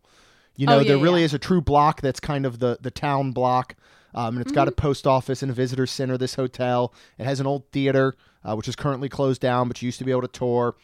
You 0.55 0.65
know, 0.67 0.77
Oh, 0.77 0.79
yeah, 0.81 0.87
there 0.89 0.97
really 0.97 1.21
yeah. 1.21 1.25
is 1.25 1.33
a 1.33 1.39
true 1.39 1.61
block 1.61 2.01
that's 2.01 2.19
kind 2.19 2.45
of 2.45 2.59
the 2.59 2.77
the 2.81 2.91
town 2.91 3.31
block. 3.31 3.75
Um, 4.15 4.35
and 4.35 4.41
it's 4.41 4.49
Mm-hmm. 4.49 4.55
got 4.55 4.67
a 4.67 4.71
post 4.71 5.05
office 5.05 5.43
and 5.43 5.51
a 5.51 5.53
visitor 5.53 5.85
center. 5.85 6.17
This 6.17 6.35
hotel. 6.35 6.93
It 7.19 7.25
has 7.25 7.39
an 7.39 7.45
old 7.45 7.69
theater, 7.71 8.15
uh, 8.43 8.55
which 8.55 8.67
is 8.67 8.75
currently 8.75 9.09
closed 9.09 9.41
down, 9.41 9.67
but 9.67 9.81
you 9.81 9.87
used 9.87 9.99
to 9.99 10.05
be 10.05 10.11
able 10.11 10.21
to 10.21 10.27
tour. 10.27 10.75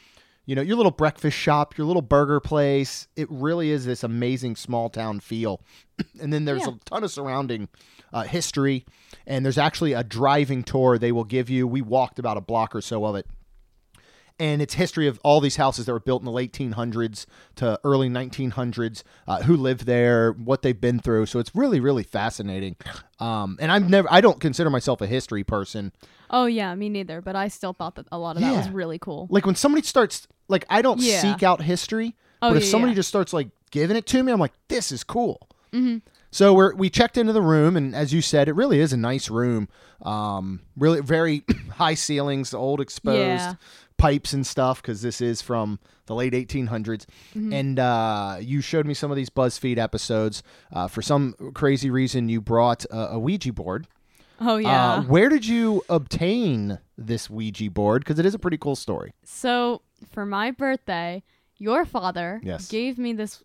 You 0.46 0.56
know, 0.56 0.62
your 0.62 0.76
little 0.76 0.92
breakfast 0.92 1.38
shop, 1.38 1.78
your 1.78 1.88
little 1.88 2.02
burger 2.02 2.40
place. 2.40 3.08
It 3.16 3.28
really 3.32 3.70
is 3.72 3.86
this 3.86 4.04
amazing 4.04 4.58
small 4.58 4.90
town 4.90 5.20
feel. 5.22 5.62
and 6.22 6.34
then 6.34 6.46
there's 6.46 6.64
Yeah. 6.64 6.74
a 6.74 6.80
ton 6.86 7.04
of 7.04 7.12
surrounding 7.12 7.70
uh, 8.12 8.24
history, 8.24 8.86
and 9.26 9.46
there's 9.46 9.58
actually 9.58 9.94
a 9.94 10.04
driving 10.04 10.64
tour 10.64 10.98
they 10.98 11.12
will 11.12 11.24
give 11.24 11.50
you. 11.50 11.66
We 11.68 11.82
walked 11.82 12.20
about 12.20 12.38
a 12.38 12.42
block 12.42 12.76
or 12.76 12.82
so 12.82 13.06
of 13.06 13.16
it 13.16 13.26
and 14.40 14.62
it's 14.62 14.74
history 14.74 15.08
of 15.08 15.20
all 15.24 15.40
these 15.40 15.58
houses 15.58 15.86
that 15.86 15.94
were 15.94 16.00
built 16.00 16.22
in 16.22 16.26
the 16.26 16.32
late 16.32 16.52
1800s 16.54 17.26
to 17.56 17.80
early 17.84 18.10
1900s, 18.10 19.04
uh, 19.28 19.44
who 19.44 19.56
lived 19.56 19.86
there, 19.86 20.32
what 20.32 20.64
they've 20.64 20.80
been 20.80 21.00
through. 21.00 21.28
So 21.28 21.40
it's 21.40 21.56
really, 21.56 21.80
really 21.80 22.04
fascinating. 22.04 22.76
Um, 23.20 23.58
and 23.62 23.72
I've 23.72 23.90
never, 23.90 24.08
I 24.12 24.22
don't 24.22 24.40
consider 24.40 24.70
myself 24.70 25.02
a 25.02 25.08
history 25.08 25.44
person. 25.44 25.92
Oh 26.30 26.46
yeah, 26.46 26.74
me 26.74 26.90
neither. 26.90 27.22
But 27.22 27.36
I 27.36 27.48
still 27.48 27.74
thought 27.74 27.96
that 27.96 28.08
a 28.12 28.18
lot 28.18 28.36
of 28.36 28.42
that 28.42 28.56
was 28.56 28.70
really 28.70 28.98
cool. 28.98 29.28
Like 29.30 29.46
when 29.46 29.56
somebody 29.56 29.86
starts, 29.86 30.28
like 30.48 30.66
I 30.70 30.82
don't 30.82 31.00
Yeah. 31.00 31.22
seek 31.22 31.44
out 31.44 31.62
history, 31.62 32.16
Oh, 32.42 32.50
but 32.50 32.58
if 32.58 32.64
yeah, 32.64 32.70
somebody 32.70 32.92
yeah. 32.92 32.96
just 32.98 33.10
starts 33.10 33.34
like 33.34 33.50
giving 33.72 33.96
it 33.98 34.06
to 34.08 34.22
me, 34.24 34.32
I'm 34.32 34.40
like, 34.40 34.54
this 34.68 34.92
is 34.92 35.04
cool. 35.04 35.48
Mm-hmm. 35.72 35.98
So 36.32 36.54
we're 36.54 36.74
we 36.76 36.90
checked 36.90 37.18
into 37.18 37.32
the 37.34 37.42
room, 37.42 37.78
and 37.78 37.96
as 37.96 38.12
you 38.14 38.22
said, 38.22 38.48
it 38.48 38.54
really 38.54 38.80
is 38.80 38.92
a 38.94 38.98
nice 38.98 39.30
room. 39.30 39.70
Um, 40.02 40.62
really 40.76 41.00
very 41.02 41.44
high 41.76 41.94
ceilings, 41.94 42.54
old 42.54 42.82
exposed 42.82 43.56
pipes 43.98 44.34
and 44.34 44.46
stuff, 44.46 44.82
because 44.82 45.02
this 45.04 45.22
is 45.22 45.42
from 45.42 45.80
the 46.08 46.16
late 46.16 46.34
1800s. 46.34 47.06
Mm-hmm. 47.36 47.54
And 47.54 47.80
uh, 47.80 48.38
you 48.42 48.60
showed 48.62 48.86
me 48.86 48.94
some 48.96 49.12
of 49.12 49.16
these 49.18 49.30
BuzzFeed 49.30 49.78
episodes. 49.78 50.44
Uh, 50.74 50.88
for 50.88 51.02
some 51.02 51.36
crazy 51.54 51.90
reason, 51.90 52.28
you 52.30 52.42
brought 52.42 52.84
a, 52.86 53.12
a 53.14 53.20
Ouija 53.20 53.54
board. 53.54 53.88
Oh 54.40 54.58
yeah. 54.58 54.94
Uh, 54.96 55.02
where 55.04 55.30
did 55.30 55.46
you 55.46 55.84
obtain 55.90 56.80
this 56.98 57.30
Ouija 57.30 57.70
board? 57.70 58.04
Because 58.04 58.20
it 58.20 58.26
is 58.26 58.34
a 58.34 58.40
pretty 58.40 58.58
cool 58.58 58.76
story. 58.76 59.14
So 59.24 59.82
for 60.12 60.26
my 60.26 60.52
birthday, 60.52 61.24
your 61.58 61.86
father 61.86 62.42
Yes. 62.44 62.68
gave 62.68 62.98
me 62.98 63.14
this 63.14 63.44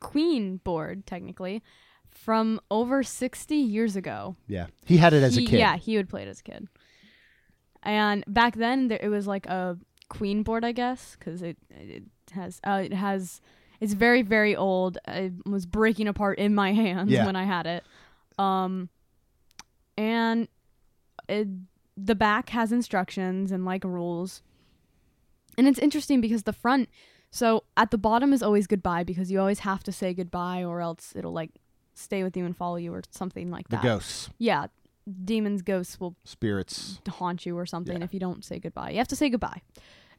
queen 0.00 0.56
board, 0.58 1.06
technically, 1.06 1.62
from 2.10 2.60
over 2.70 3.02
sixty 3.02 3.56
years 3.56 3.94
ago. 3.96 4.36
Yeah, 4.48 4.66
he 4.84 4.96
had 4.96 5.12
it 5.12 5.22
as 5.22 5.36
He- 5.36 5.44
a 5.44 5.48
kid. 5.48 5.58
Yeah, 5.58 5.76
he 5.76 5.96
would 5.96 6.08
play 6.08 6.22
it 6.22 6.28
as 6.28 6.40
a 6.40 6.42
kid. 6.42 6.68
And 7.82 8.24
back 8.26 8.54
then, 8.56 8.88
there, 8.88 8.98
it 9.02 9.08
was 9.08 9.26
like 9.26 9.46
a 9.46 9.76
queen 10.08 10.42
board, 10.42 10.64
I 10.64 10.72
guess, 10.72 11.16
because 11.18 11.42
it 11.42 11.56
it 11.70 12.04
has 12.32 12.60
uh, 12.64 12.82
it 12.84 12.92
has 12.94 13.40
it's 13.80 13.92
very 13.94 14.22
very 14.22 14.54
old. 14.56 14.98
It 15.08 15.32
was 15.46 15.66
breaking 15.66 16.08
apart 16.08 16.38
in 16.38 16.54
my 16.54 16.72
hands 16.82 17.10
Yeah. 17.10 17.26
when 17.26 17.36
I 17.36 17.44
had 17.44 17.66
it. 17.66 17.84
Um, 18.38 18.88
and 20.02 20.48
it, 21.28 21.48
the 21.96 22.14
back 22.14 22.48
has 22.50 22.72
instructions 22.72 23.52
and 23.52 23.64
like 23.64 23.84
rules. 23.84 24.42
And 25.56 25.68
it's 25.68 25.78
interesting 25.78 26.20
because 26.20 26.42
the 26.44 26.52
front, 26.52 26.88
so 27.30 27.64
at 27.76 27.90
the 27.90 27.98
bottom 27.98 28.32
is 28.32 28.42
always 28.42 28.66
goodbye 28.66 29.04
because 29.04 29.30
you 29.30 29.38
always 29.38 29.60
have 29.60 29.82
to 29.84 29.92
say 29.92 30.12
goodbye 30.14 30.64
or 30.64 30.80
else 30.80 31.12
it'll 31.14 31.32
like 31.32 31.50
stay 31.94 32.22
with 32.24 32.36
you 32.36 32.44
and 32.44 32.56
follow 32.56 32.76
you 32.76 32.92
or 32.92 33.02
something 33.10 33.50
like 33.50 33.68
the 33.68 33.76
that. 33.76 33.82
ghosts, 33.82 34.30
Yeah, 34.38 34.66
demons, 35.24 35.62
ghosts 35.62 36.00
will 36.00 36.16
spirits. 36.24 37.00
haunt 37.08 37.44
you 37.46 37.56
or 37.56 37.66
something 37.66 37.98
Yeah. 37.98 38.04
if 38.04 38.14
you 38.14 38.20
don't 38.20 38.44
say 38.44 38.58
goodbye. 38.58 38.90
You 38.90 38.98
have 38.98 39.08
to 39.08 39.16
say 39.16 39.28
goodbye. 39.28 39.60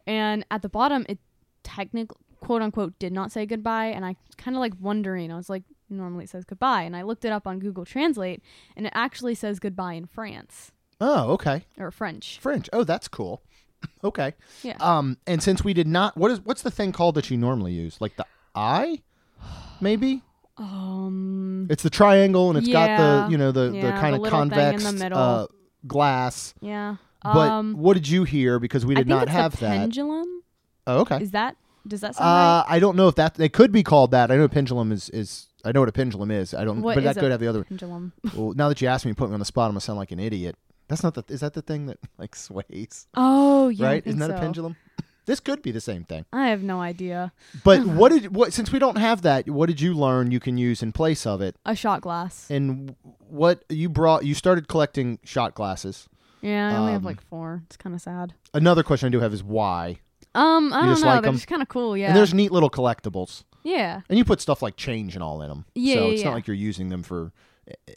And 0.08 0.46
at 0.52 0.62
the 0.62 0.70
bottom, 0.70 1.06
it 1.10 1.18
technically, 1.64 2.16
quote 2.40 2.62
unquote, 2.62 2.98
did 3.00 3.12
not 3.12 3.32
say 3.32 3.46
goodbye. 3.46 3.88
And 3.88 4.06
I 4.06 4.16
kind 4.38 4.56
of 4.56 4.62
like 4.62 4.74
wondering, 4.80 5.32
I 5.32 5.36
was 5.36 5.50
like, 5.50 5.64
normally 5.94 6.26
it 6.26 6.30
says 6.30 6.44
goodbye. 6.46 6.84
And 6.84 6.96
I 6.96 7.02
looked 7.04 7.26
it 7.26 7.32
up 7.32 7.48
on 7.48 7.60
Google 7.60 7.86
Translate, 7.86 8.42
and 8.76 8.86
it 8.86 8.92
actually 8.96 9.36
says 9.36 9.60
goodbye 9.60 9.94
in 9.94 10.06
France 10.06 10.72
Oh, 11.02 11.32
okay. 11.34 11.64
or 11.78 11.92
French. 11.92 12.40
French. 12.42 12.70
Oh, 12.74 12.84
that's 12.84 13.08
cool. 13.08 13.42
okay. 14.04 14.34
Yeah. 14.64 14.78
Um, 14.80 15.18
and 15.28 15.42
since 15.44 15.64
we 15.64 15.74
did 15.74 15.88
not, 15.88 16.16
what 16.18 16.32
is 16.32 16.40
what's 16.42 16.62
the 16.62 16.72
thing 16.72 16.92
called 16.92 17.16
that 17.16 17.30
you 17.30 17.38
normally 17.38 17.74
use? 17.74 18.00
Like 18.00 18.16
the 18.16 18.26
eye, 18.56 19.02
maybe. 19.82 20.22
Um, 20.58 21.68
It's 21.70 21.84
the 21.84 21.90
triangle, 21.90 22.50
and 22.50 22.58
it's 22.58 22.68
got 22.70 22.90
Yeah. 22.90 22.98
the 23.26 23.32
you 23.32 23.38
know 23.38 23.52
the 23.52 23.70
the 23.72 23.78
Yeah, 23.78 24.00
kind 24.00 24.14
the 24.14 24.18
of 24.18 24.22
little 24.24 24.40
thing 24.40 24.50
in 24.50 24.52
convex 24.80 24.94
middle. 24.94 25.18
uh, 25.20 25.48
glass. 25.88 26.54
yeah. 26.62 26.96
But 27.24 27.50
um, 27.50 27.74
what 27.78 27.94
did 27.94 28.08
you 28.10 28.26
hear? 28.26 28.60
Because 28.60 28.86
we 28.86 28.96
I 28.96 29.00
did 29.00 29.08
think 29.08 29.10
not 29.18 29.24
it's 29.24 29.32
have 29.32 29.54
a 29.56 29.58
that. 29.58 29.78
pendulum. 29.78 30.44
Oh, 30.86 31.00
okay. 31.02 31.22
Is 31.22 31.32
that 31.32 31.56
does 31.88 32.02
that 32.02 32.16
sound 32.16 32.26
right? 32.28 32.60
Uh, 32.60 32.64
I 32.68 32.80
don't 32.80 32.96
know 32.98 33.08
if 33.08 33.16
that 33.16 33.36
they 33.36 33.50
could 33.50 33.72
be 33.72 33.82
called 33.84 34.12
that. 34.12 34.30
I 34.32 34.36
know 34.36 34.48
pendulum 34.48 34.92
is 34.92 35.10
is. 35.10 35.48
I 35.64 35.72
know 35.72 35.80
what 35.80 35.90
a 35.90 35.94
pendulum 35.94 36.32
is. 36.32 36.54
I 36.54 36.64
don't. 36.66 36.82
What 36.82 36.96
but 36.96 37.04
that 37.06 37.16
could 37.18 37.32
have 37.32 37.40
the 37.40 37.48
other. 37.48 37.64
Pendulum. 37.64 38.12
Well, 38.36 38.54
now 38.54 38.70
that 38.70 38.82
you 38.82 38.88
asked 38.88 39.06
me, 39.06 39.14
put 39.14 39.30
me 39.30 39.34
on 39.34 39.40
the 39.40 39.46
spot. 39.46 39.66
I'm 39.68 39.72
gonna 39.74 39.82
sound 39.82 39.98
like 40.00 40.12
an 40.12 40.20
idiot. 40.20 40.56
That's 40.88 41.04
not 41.04 41.14
the. 41.14 41.24
Is 41.30 41.40
that 41.42 41.54
the 41.54 41.62
thing 41.62 41.86
that 41.88 42.00
like 42.18 42.36
sways? 42.36 43.08
Oh 43.16 43.70
yeah. 43.70 43.86
Right? 43.88 44.04
Isn't 44.06 44.20
that 44.20 44.32
a 44.32 44.36
pendulum? 44.40 44.76
This 45.26 45.40
could 45.40 45.62
be 45.62 45.72
the 45.72 45.80
same 45.80 46.04
thing. 46.04 46.26
I 46.34 46.50
have 46.50 46.64
no 46.64 46.82
idea. 46.82 47.32
But 47.64 47.86
what 47.86 48.12
did 48.12 48.36
what 48.36 48.52
since 48.52 48.74
we 48.74 48.78
don't 48.80 48.98
have 48.98 49.22
that? 49.22 49.50
What 49.50 49.68
did 49.68 49.80
you 49.80 49.94
learn 49.94 50.32
you 50.32 50.42
can 50.42 50.58
use 50.58 50.84
in 50.84 50.92
place 50.92 51.26
of 51.26 51.40
it? 51.42 51.56
A 51.66 51.78
shot 51.78 52.02
glass. 52.02 52.52
And 52.52 52.94
what 53.30 53.64
you 53.70 53.88
brought? 53.88 54.26
You 54.26 54.34
started 54.34 54.68
collecting 54.68 55.20
shot 55.24 55.54
glasses. 55.56 56.10
Yeah, 56.42 56.74
I 56.74 56.76
only 56.76 56.92
have 56.92 57.04
um, 57.04 57.06
like 57.06 57.22
four. 57.22 57.64
It's 57.68 57.78
kind 57.78 57.96
of 57.96 58.02
sad. 58.02 58.34
Another 58.54 58.84
question 58.84 59.08
I 59.08 59.12
do 59.12 59.22
have 59.22 59.34
is 59.34 59.42
why. 59.42 60.00
Um, 60.36 60.74
I 60.74 60.80
You 60.80 60.86
don't 60.88 60.92
just 60.92 61.04
know. 61.04 61.08
like 61.12 61.22
They're 61.22 61.30
'em? 61.30 61.36
just 61.36 61.48
kind 61.48 61.62
of 61.62 61.70
cool. 61.70 61.96
Yeah. 61.96 62.08
And 62.08 62.18
there's 62.18 62.34
neat 62.34 62.52
little 62.52 62.70
collectibles. 62.70 63.46
Yeah. 63.64 64.02
And 64.10 64.18
you 64.18 64.26
put 64.26 64.42
stuff 64.42 64.62
like 64.62 64.76
change 64.76 65.16
and 65.16 65.24
all 65.24 65.42
in 65.42 65.50
them. 65.50 65.66
Yeah, 65.76 65.96
So 65.96 66.06
yeah, 66.08 66.12
it's 66.12 66.22
yeah. 66.22 66.28
not 66.30 66.36
like 66.36 66.48
you're 66.48 66.56
using 66.56 66.90
them 66.90 67.04
for 67.04 67.32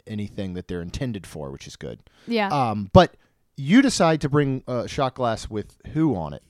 anything 0.07 0.55
that 0.55 0.69
they're 0.69 0.83
intended 0.83 1.27
for, 1.27 1.51
which 1.51 1.67
is 1.67 1.77
good. 1.77 2.01
Yeah. 2.27 2.49
Um, 2.49 2.91
but 2.93 3.17
you 3.57 3.83
decide 3.83 4.21
to 4.21 4.29
bring 4.29 4.63
a 4.67 4.87
shot 4.87 5.15
glass 5.15 5.49
with 5.49 5.77
who 5.93 6.15
on 6.15 6.35
it? 6.35 6.43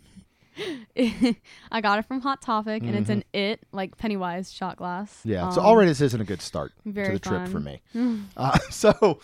I 1.70 1.80
got 1.80 1.98
it 1.98 2.06
from 2.06 2.20
Hot 2.22 2.40
Topic, 2.40 2.82
and 2.82 2.94
it's 2.96 3.10
an 3.10 3.24
it 3.32 3.60
like 3.72 3.96
Pennywise 3.96 4.52
shot 4.52 4.76
glass. 4.76 5.10
Mm-hmm. 5.20 5.30
Yeah. 5.30 5.50
so 5.50 5.60
Um, 5.60 5.66
already 5.66 5.90
this 5.90 6.00
isn't 6.00 6.20
a 6.20 6.24
good 6.24 6.40
start 6.40 6.72
to 6.84 6.92
the 6.92 7.18
trip 7.18 7.48
for 7.48 7.60
me. 7.60 7.82
uh, 8.36 8.58
so, 8.70 9.20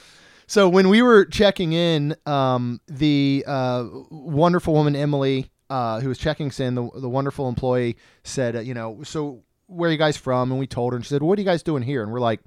so 0.46 0.68
when 0.68 0.88
we 0.88 1.00
were 1.02 1.24
checking 1.24 1.72
in, 1.72 2.14
um, 2.26 2.80
the 2.86 3.44
uh, 3.46 3.86
wonderful 4.10 4.74
woman 4.74 4.94
Emily, 4.94 5.50
uh, 5.70 6.00
who 6.00 6.08
was 6.08 6.18
checking 6.18 6.48
us 6.48 6.60
in, 6.60 6.74
the 6.74 6.90
the 6.96 7.08
wonderful 7.08 7.48
employee 7.48 7.96
said, 8.24 8.56
uh, 8.56 8.60
you 8.60 8.74
know, 8.74 9.02
so 9.02 9.42
where 9.72 9.88
are 9.88 9.92
you 9.92 9.98
guys 9.98 10.16
from? 10.16 10.50
And 10.50 10.58
we 10.60 10.66
told 10.66 10.92
her, 10.92 10.96
and 10.96 11.04
she 11.04 11.08
said, 11.10 11.22
what 11.22 11.38
are 11.38 11.42
you 11.42 11.46
guys 11.46 11.62
doing 11.62 11.82
here? 11.82 12.02
And 12.02 12.12
we're 12.12 12.20
like. 12.20 12.40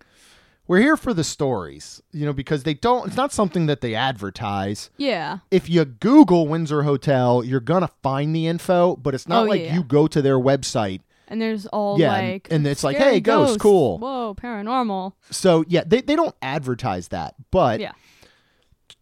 We're 0.67 0.79
here 0.79 0.97
for 0.97 1.13
the 1.13 1.23
stories, 1.23 2.01
you 2.11 2.25
know, 2.25 2.33
because 2.33 2.63
they 2.63 2.73
don't. 2.73 3.05
It's 3.05 3.15
not 3.15 3.31
something 3.31 3.67
that 3.67 3.81
they 3.81 3.93
advertise. 3.93 4.89
Yeah. 4.97 5.37
If 5.51 5.69
you 5.69 5.85
Google 5.85 6.47
Windsor 6.47 6.81
Hotel, 6.81 7.43
you're 7.43 7.59
gonna 7.59 7.91
find 8.01 8.35
the 8.35 8.47
info, 8.47 8.95
but 8.95 9.13
it's 9.13 9.27
not 9.27 9.43
Oh, 9.43 9.47
like 9.47 9.61
yeah. 9.61 9.75
you 9.75 9.83
go 9.83 10.07
to 10.07 10.23
their 10.23 10.39
website 10.39 11.01
And 11.27 11.39
there's 11.39 11.67
all 11.67 11.99
Yeah, 11.99 12.15
and- 12.15 12.31
like 12.33 12.47
and 12.49 12.65
it's 12.65 12.83
like, 12.83 12.97
hey, 12.97 13.19
ghost, 13.19 13.59
cool. 13.59 13.99
Whoa, 13.99 14.33
paranormal. 14.33 15.13
So 15.29 15.63
yeah, 15.67 15.83
they, 15.85 16.01
they 16.01 16.15
don't 16.15 16.33
advertise 16.41 17.09
that, 17.09 17.35
but 17.51 17.79
Yeah. 17.79 17.91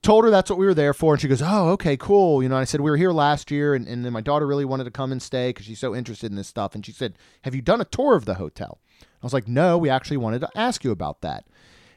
Told 0.04 0.26
her 0.26 0.30
that's 0.30 0.50
what 0.50 0.60
we 0.60 0.66
were 0.66 0.74
there 0.74 0.94
for, 0.94 1.14
and 1.14 1.22
she 1.22 1.28
goes, 1.28 1.42
"Oh, 1.42 1.70
okay, 1.70 1.98
cool." 1.98 2.44
You 2.44 2.50
know, 2.50 2.58
I 2.58 2.66
said 2.66 2.82
we 2.82 2.92
were 2.92 2.98
here 2.98 3.12
last 3.12 3.50
year, 3.50 3.74
and, 3.74 3.88
and 3.88 4.06
then 4.06 4.14
my 4.14 4.22
daughter 4.22 4.46
really 4.46 4.66
wanted 4.66 4.84
to 4.84 4.92
come 4.92 5.12
and 5.12 5.22
stay 5.22 5.50
because 5.50 5.66
she's 5.66 5.80
so 5.80 5.96
interested 5.96 6.30
in 6.30 6.36
this 6.36 6.48
stuff, 6.48 6.76
and 6.76 6.86
she 6.86 6.92
said, 6.92 7.18
"Have 7.44 7.56
you 7.56 7.62
done 7.62 7.82
a 7.82 7.86
tour 7.86 8.16
of 8.16 8.26
the 8.26 8.36
hotel?" 8.36 8.80
I 9.02 9.26
was 9.26 9.34
like, 9.34 9.48
"No, 9.48 9.78
we 9.78 9.90
actually 9.90 10.18
wanted 10.18 10.40
to 10.42 10.50
ask 10.56 10.84
you 10.84 10.92
about 10.92 11.22
that." 11.22 11.46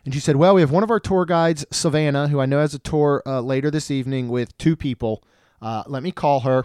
And 0.04 0.14
she 0.14 0.20
said, 0.20 0.36
"Well, 0.36 0.54
we 0.54 0.60
have 0.62 0.70
one 0.70 0.82
of 0.84 0.90
our 0.90 1.00
tour 1.00 1.26
guides, 1.26 1.66
Savannah, 1.70 2.28
who 2.28 2.40
I 2.40 2.46
know 2.46 2.60
has 2.60 2.75
a 2.75 2.78
tour 2.78 3.22
uh, 3.26 3.40
later 3.40 3.70
this 3.70 3.90
evening 3.90 4.28
with 4.28 4.56
two 4.56 4.76
people. 4.76 5.22
Uh, 5.60 5.82
let 5.86 6.02
me 6.02 6.12
call 6.12 6.40
her, 6.40 6.64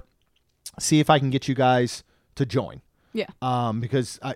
see 0.79 0.99
if 0.99 1.09
I 1.09 1.19
can 1.19 1.29
get 1.29 1.47
you 1.47 1.55
guys 1.55 2.03
to 2.35 2.45
join." 2.45 2.81
Yeah. 3.13 3.25
um, 3.41 3.81
because 3.81 4.19
I, 4.23 4.35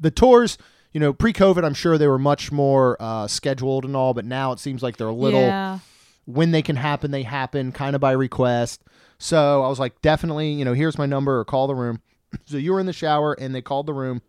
the 0.00 0.10
tours 0.10 0.58
you 0.92 1.00
know, 1.00 1.12
pre-COVID, 1.12 1.64
I'm 1.64 1.72
sure 1.72 1.96
they 1.96 2.06
were 2.06 2.18
much 2.18 2.52
more 2.52 2.96
uh, 3.00 3.26
scheduled 3.26 3.84
and 3.84 3.96
all, 3.96 4.12
but 4.12 4.24
now 4.24 4.52
it 4.52 4.58
seems 4.58 4.82
like 4.82 4.98
they're 4.98 5.06
a 5.06 5.14
little 5.14 5.40
Yeah. 5.40 5.78
When 6.24 6.50
they 6.52 6.62
can 6.62 6.76
happen, 6.76 7.10
they 7.10 7.22
happen, 7.22 7.72
kind 7.72 7.94
of 7.94 8.00
by 8.00 8.12
request. 8.12 8.82
So 9.18 9.62
I 9.62 9.68
was 9.68 9.78
like, 9.78 10.00
definitely, 10.02 10.52
you 10.52 10.64
know, 10.64 10.72
here's 10.72 10.98
my 10.98 11.06
number 11.06 11.38
or 11.38 11.44
call 11.44 11.66
the 11.66 11.74
room. 11.74 12.00
So 12.46 12.56
you 12.56 12.72
were 12.72 12.80
in 12.80 12.86
the 12.86 12.92
shower 12.94 13.34
and 13.34 13.54
they 13.54 13.60
called 13.60 13.84
the 13.86 13.92
room 13.92 14.22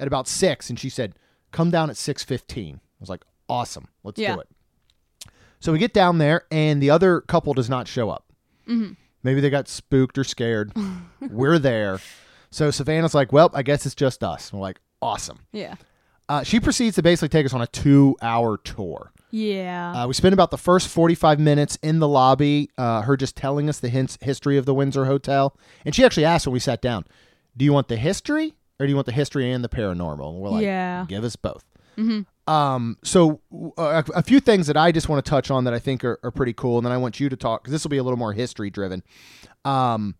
at 0.00 0.08
about 0.08 0.26
six, 0.26 0.68
and 0.68 0.78
she 0.78 0.88
said, 0.90 1.14
"Come 1.52 1.70
down 1.70 1.90
at 1.90 1.96
six 1.96 2.24
15. 2.24 2.74
I 2.74 2.78
was 2.98 3.08
like, 3.08 3.22
"Awesome, 3.48 3.86
let's 4.02 4.18
Yeah. 4.18 4.34
do 4.34 4.40
it." 4.40 4.48
So 5.60 5.70
we 5.72 5.78
get 5.78 5.94
down 5.94 6.18
there, 6.18 6.42
and 6.50 6.82
the 6.82 6.90
other 6.90 7.20
couple 7.20 7.54
does 7.54 7.70
not 7.70 7.86
show 7.86 8.10
up. 8.10 8.24
Mm-hmm. 8.68 8.94
Maybe 9.22 9.40
they 9.40 9.48
got 9.48 9.68
spooked 9.68 10.18
or 10.18 10.24
scared. 10.24 10.72
we're 11.30 11.58
there, 11.60 12.00
so 12.50 12.72
Savannah's 12.72 13.14
like, 13.14 13.32
"Well, 13.32 13.50
I 13.54 13.62
guess 13.62 13.86
it's 13.86 13.94
just 13.94 14.24
us." 14.24 14.52
We're 14.52 14.58
like, 14.60 14.80
"Awesome." 15.00 15.38
Yeah. 15.52 15.76
Uh, 16.28 16.42
she 16.42 16.58
proceeds 16.60 16.96
to 16.96 17.02
basically 17.02 17.28
take 17.28 17.46
us 17.46 17.54
on 17.54 17.62
a 17.62 17.66
two-hour 17.68 18.58
tour. 18.58 19.12
Yeah. 19.30 19.92
Uh, 19.92 20.06
we 20.08 20.14
spent 20.14 20.32
about 20.32 20.50
the 20.50 20.58
first 20.58 20.88
45 20.88 21.38
minutes 21.38 21.78
in 21.82 21.98
the 21.98 22.08
lobby, 22.08 22.70
uh, 22.78 23.02
her 23.02 23.16
just 23.16 23.36
telling 23.36 23.68
us 23.68 23.78
the 23.80 23.88
hints, 23.88 24.18
history 24.20 24.56
of 24.56 24.66
the 24.66 24.74
Windsor 24.74 25.04
Hotel. 25.04 25.56
And 25.84 25.94
she 25.94 26.04
actually 26.04 26.24
asked 26.24 26.46
when 26.46 26.52
we 26.54 26.60
sat 26.60 26.80
down, 26.80 27.04
Do 27.56 27.64
you 27.64 27.72
want 27.72 27.88
the 27.88 27.96
history 27.96 28.54
or 28.78 28.86
do 28.86 28.90
you 28.90 28.96
want 28.96 29.06
the 29.06 29.12
history 29.12 29.50
and 29.50 29.62
the 29.64 29.68
paranormal? 29.68 30.30
And 30.30 30.38
we're 30.38 30.48
like, 30.50 30.62
Yeah. 30.62 31.04
Give 31.08 31.24
us 31.24 31.36
both. 31.36 31.64
Um, 32.46 32.98
so, 33.02 33.40
uh, 33.76 34.02
a, 34.14 34.18
a 34.18 34.22
few 34.22 34.38
things 34.38 34.66
that 34.68 34.76
I 34.76 34.92
just 34.92 35.08
want 35.08 35.24
to 35.24 35.28
touch 35.28 35.50
on 35.50 35.64
that 35.64 35.74
I 35.74 35.78
think 35.78 36.04
are, 36.04 36.18
are 36.22 36.30
pretty 36.30 36.52
cool. 36.52 36.76
And 36.78 36.84
then 36.86 36.92
I 36.92 36.96
want 36.96 37.18
you 37.18 37.28
to 37.28 37.36
talk 37.36 37.62
because 37.62 37.72
this 37.72 37.82
will 37.84 37.90
be 37.90 37.96
a 37.96 38.02
little 38.04 38.18
more 38.18 38.32
history 38.32 38.70
driven. 38.70 39.02
Um, 39.64 40.14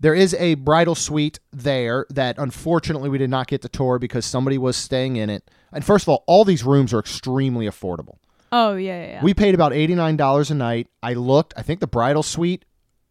there 0.00 0.14
is 0.14 0.34
a 0.34 0.54
bridal 0.54 0.94
suite 0.94 1.38
there 1.52 2.06
that 2.10 2.38
unfortunately 2.38 3.08
we 3.08 3.18
did 3.18 3.30
not 3.30 3.46
get 3.46 3.62
to 3.62 3.68
tour 3.68 3.98
because 3.98 4.26
somebody 4.26 4.58
was 4.58 4.76
staying 4.76 5.16
in 5.16 5.30
it. 5.30 5.48
And 5.72 5.84
first 5.84 6.04
of 6.04 6.08
all, 6.08 6.24
all 6.26 6.44
these 6.44 6.64
rooms 6.64 6.92
are 6.92 6.98
extremely 6.98 7.66
affordable. 7.66 8.16
oh 8.52 8.74
yeah, 8.76 9.00
yeah. 9.00 9.10
yeah. 9.12 9.22
We 9.22 9.34
paid 9.34 9.54
about 9.54 9.72
eighty 9.72 9.94
nine 9.94 10.16
dollars 10.16 10.50
a 10.50 10.54
night. 10.54 10.88
I 11.02 11.14
looked. 11.14 11.54
I 11.56 11.62
think 11.62 11.80
the 11.80 11.86
bridal 11.86 12.22
suite 12.22 12.64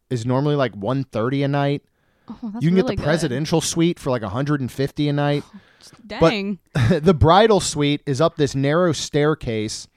is 0.09 0.25
normally 0.25 0.55
like 0.55 0.75
one 0.75 1.03
thirty 1.03 1.43
a 1.43 1.47
night. 1.47 1.83
oh, 2.29 2.37
that's 2.43 2.63
you 2.63 2.69
can 2.69 2.75
really 2.75 2.81
get 2.81 2.87
the 2.87 2.95
good. 2.97 3.03
presidential 3.03 3.61
suite 3.61 3.99
for 3.99 4.09
like 4.09 4.23
hundred 4.23 4.61
and 4.61 4.71
fifty 4.71 5.09
a 5.09 5.13
night. 5.13 5.43
Dang. 6.05 6.59
the 6.89 7.13
bridal 7.13 7.59
suite 7.59 8.01
is 8.05 8.21
up 8.21 8.37
this 8.37 8.55
narrow 8.55 8.91
staircase, 8.91 9.87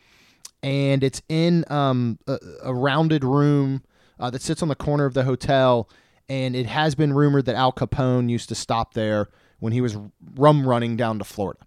and 0.63 1.03
it's 1.03 1.23
in 1.29 1.65
um, 1.71 2.19
a, 2.27 2.39
a 2.65 2.75
rounded 2.75 3.25
room 3.25 3.83
uh, 4.21 4.31
that 4.31 4.43
sits 4.43 4.63
on 4.63 4.69
the 4.69 4.75
corner 4.75 5.05
of 5.05 5.15
the 5.15 5.25
hotel. 5.25 5.89
And 6.29 6.55
it 6.55 6.67
has 6.67 6.95
been 6.95 7.13
rumored 7.15 7.47
that 7.47 7.55
Al 7.57 7.73
Capone 7.73 8.29
used 8.29 8.49
to 8.51 8.55
stop 8.55 8.95
there 8.95 9.29
when 9.61 9.73
he 9.73 9.81
was 9.81 9.97
rum 10.35 10.67
running 10.69 10.97
down 10.97 11.19
to 11.19 11.25
Florida. 11.25 11.61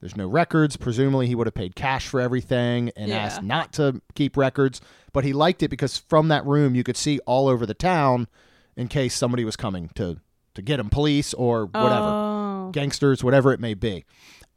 There's 0.00 0.16
no 0.16 0.26
records. 0.28 0.76
Presumably, 0.76 1.26
he 1.26 1.34
would 1.34 1.46
have 1.46 1.54
paid 1.54 1.74
cash 1.74 2.06
for 2.06 2.20
everything 2.20 2.90
and 2.96 3.08
Yeah. 3.08 3.16
asked 3.24 3.42
not 3.42 3.72
to 3.74 4.02
keep 4.14 4.36
records. 4.36 4.80
But 5.14 5.24
he 5.24 5.32
liked 5.32 5.62
it 5.62 5.68
because 5.68 5.96
from 5.96 6.28
that 6.28 6.44
room, 6.44 6.74
you 6.74 6.84
could 6.84 6.96
see 6.98 7.18
all 7.20 7.48
over 7.48 7.64
the 7.64 7.72
town 7.74 8.28
in 8.76 8.88
case 8.88 9.14
somebody 9.14 9.44
was 9.44 9.56
coming 9.56 9.88
to, 9.94 10.18
to 10.54 10.60
get 10.62 10.78
him, 10.80 10.90
police 10.90 11.32
or 11.32 11.64
whatever 11.66 12.08
Oh. 12.08 12.70
gangsters, 12.72 13.24
whatever 13.24 13.52
it 13.52 13.60
may 13.60 13.72
be. 13.72 14.04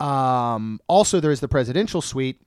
Um, 0.01 0.79
also, 0.89 1.19
there's 1.21 1.39
the 1.39 1.47
presidential 1.47 2.01
suite, 2.01 2.41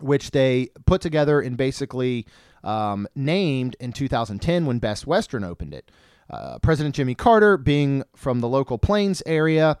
which 0.00 0.30
they 0.30 0.70
put 0.86 1.02
together 1.02 1.40
and 1.40 1.56
basically 1.58 2.26
um, 2.64 3.06
named 3.14 3.76
in 3.80 3.92
2010 3.92 4.64
when 4.66 4.78
Best 4.78 5.06
Western 5.06 5.44
opened 5.44 5.74
it. 5.74 5.90
Uh, 6.32 6.58
President 6.60 6.94
Jimmy 6.94 7.14
Carter, 7.14 7.56
being 7.56 8.04
from 8.16 8.40
the 8.40 8.48
local 8.48 8.78
Plains 8.78 9.22
area, 9.26 9.78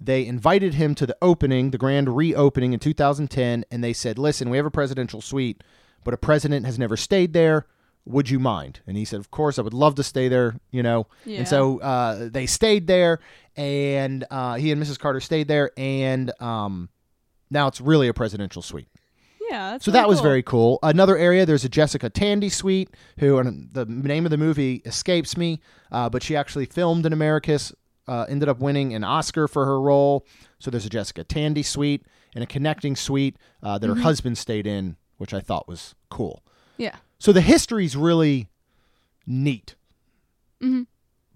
they 0.00 0.26
invited 0.26 0.74
him 0.74 0.94
to 0.96 1.06
the 1.06 1.16
opening, 1.22 1.70
the 1.70 1.78
grand 1.78 2.14
reopening 2.14 2.72
in 2.72 2.80
2010, 2.80 3.64
and 3.70 3.84
they 3.84 3.92
said, 3.92 4.18
Listen, 4.18 4.50
we 4.50 4.56
have 4.56 4.66
a 4.66 4.70
presidential 4.70 5.20
suite, 5.20 5.62
but 6.04 6.12
a 6.12 6.18
president 6.18 6.66
has 6.66 6.78
never 6.78 6.96
stayed 6.96 7.32
there. 7.32 7.66
Would 8.06 8.28
you 8.28 8.38
mind? 8.38 8.80
And 8.86 8.98
he 8.98 9.06
said, 9.06 9.20
Of 9.20 9.30
course, 9.30 9.58
I 9.58 9.62
would 9.62 9.72
love 9.72 9.94
to 9.94 10.02
stay 10.02 10.28
there, 10.28 10.60
you 10.70 10.82
know. 10.82 11.06
Yeah. 11.24 11.38
And 11.38 11.48
so 11.48 11.80
uh, 11.80 12.28
they 12.30 12.46
stayed 12.46 12.86
there, 12.86 13.20
and 13.56 14.24
uh, 14.30 14.54
he 14.54 14.72
and 14.72 14.82
Mrs. 14.82 14.98
Carter 14.98 15.20
stayed 15.20 15.48
there, 15.48 15.70
and 15.76 16.30
um, 16.42 16.90
now 17.50 17.66
it's 17.66 17.80
really 17.80 18.08
a 18.08 18.14
presidential 18.14 18.60
suite. 18.60 18.88
Yeah. 19.54 19.78
So 19.78 19.90
really 19.92 20.00
that 20.02 20.08
was 20.08 20.18
cool. 20.18 20.22
very 20.30 20.42
cool. 20.42 20.78
Another 20.82 21.16
area, 21.16 21.46
there's 21.46 21.64
a 21.64 21.68
Jessica 21.68 22.10
Tandy 22.10 22.48
suite, 22.48 22.90
who 23.18 23.38
and 23.38 23.68
the 23.72 23.84
name 23.86 24.24
of 24.26 24.30
the 24.30 24.36
movie 24.36 24.82
escapes 24.84 25.36
me, 25.36 25.60
uh, 25.92 26.08
but 26.08 26.22
she 26.22 26.34
actually 26.36 26.66
filmed 26.66 27.06
in 27.06 27.12
Americus, 27.12 27.72
uh, 28.08 28.26
ended 28.28 28.48
up 28.48 28.58
winning 28.58 28.94
an 28.94 29.04
Oscar 29.04 29.46
for 29.48 29.64
her 29.64 29.80
role. 29.80 30.26
So 30.58 30.70
there's 30.70 30.86
a 30.86 30.90
Jessica 30.90 31.24
Tandy 31.24 31.62
suite 31.62 32.02
and 32.34 32.42
a 32.42 32.46
connecting 32.46 32.96
suite 32.96 33.36
uh, 33.62 33.78
that 33.78 33.86
her 33.86 33.94
husband 33.96 34.36
stayed 34.38 34.66
in, 34.66 34.96
which 35.18 35.32
I 35.32 35.40
thought 35.40 35.68
was 35.68 35.94
cool. 36.10 36.42
Yeah. 36.76 36.96
So 37.18 37.32
the 37.32 37.40
history's 37.40 37.96
really 37.96 38.48
neat, 39.26 39.74
Mhm. 40.62 40.86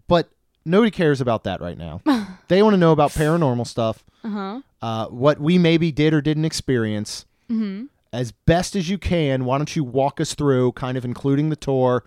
but 0.09 0.31
nobody 0.65 0.91
cares 0.91 1.21
about 1.21 1.45
that 1.45 1.61
right 1.61 1.79
now. 1.79 2.01
they 2.49 2.63
want 2.63 2.75
to 2.75 2.79
know 2.79 2.93
about 2.93 3.13
paranormal 3.13 3.67
stuff, 3.67 4.05
Uh 4.25 4.29
huh. 4.29 4.61
uh, 4.83 5.07
what 5.07 5.41
we 5.41 5.57
maybe 5.59 5.93
did 5.93 6.13
or 6.15 6.21
didn't 6.21 6.45
experience 6.45 7.25
Mm-hmm. 7.51 7.87
As 8.13 8.33
best 8.33 8.75
as 8.77 8.89
you 8.89 8.99
can. 8.99 9.45
Why 9.45 9.59
don't 9.59 9.75
you 9.77 9.85
walk 9.85 10.21
us 10.21 10.35
through, 10.35 10.73
kind 10.73 10.97
of 10.99 11.05
including 11.05 11.49
the 11.51 11.57
tour? 11.57 12.05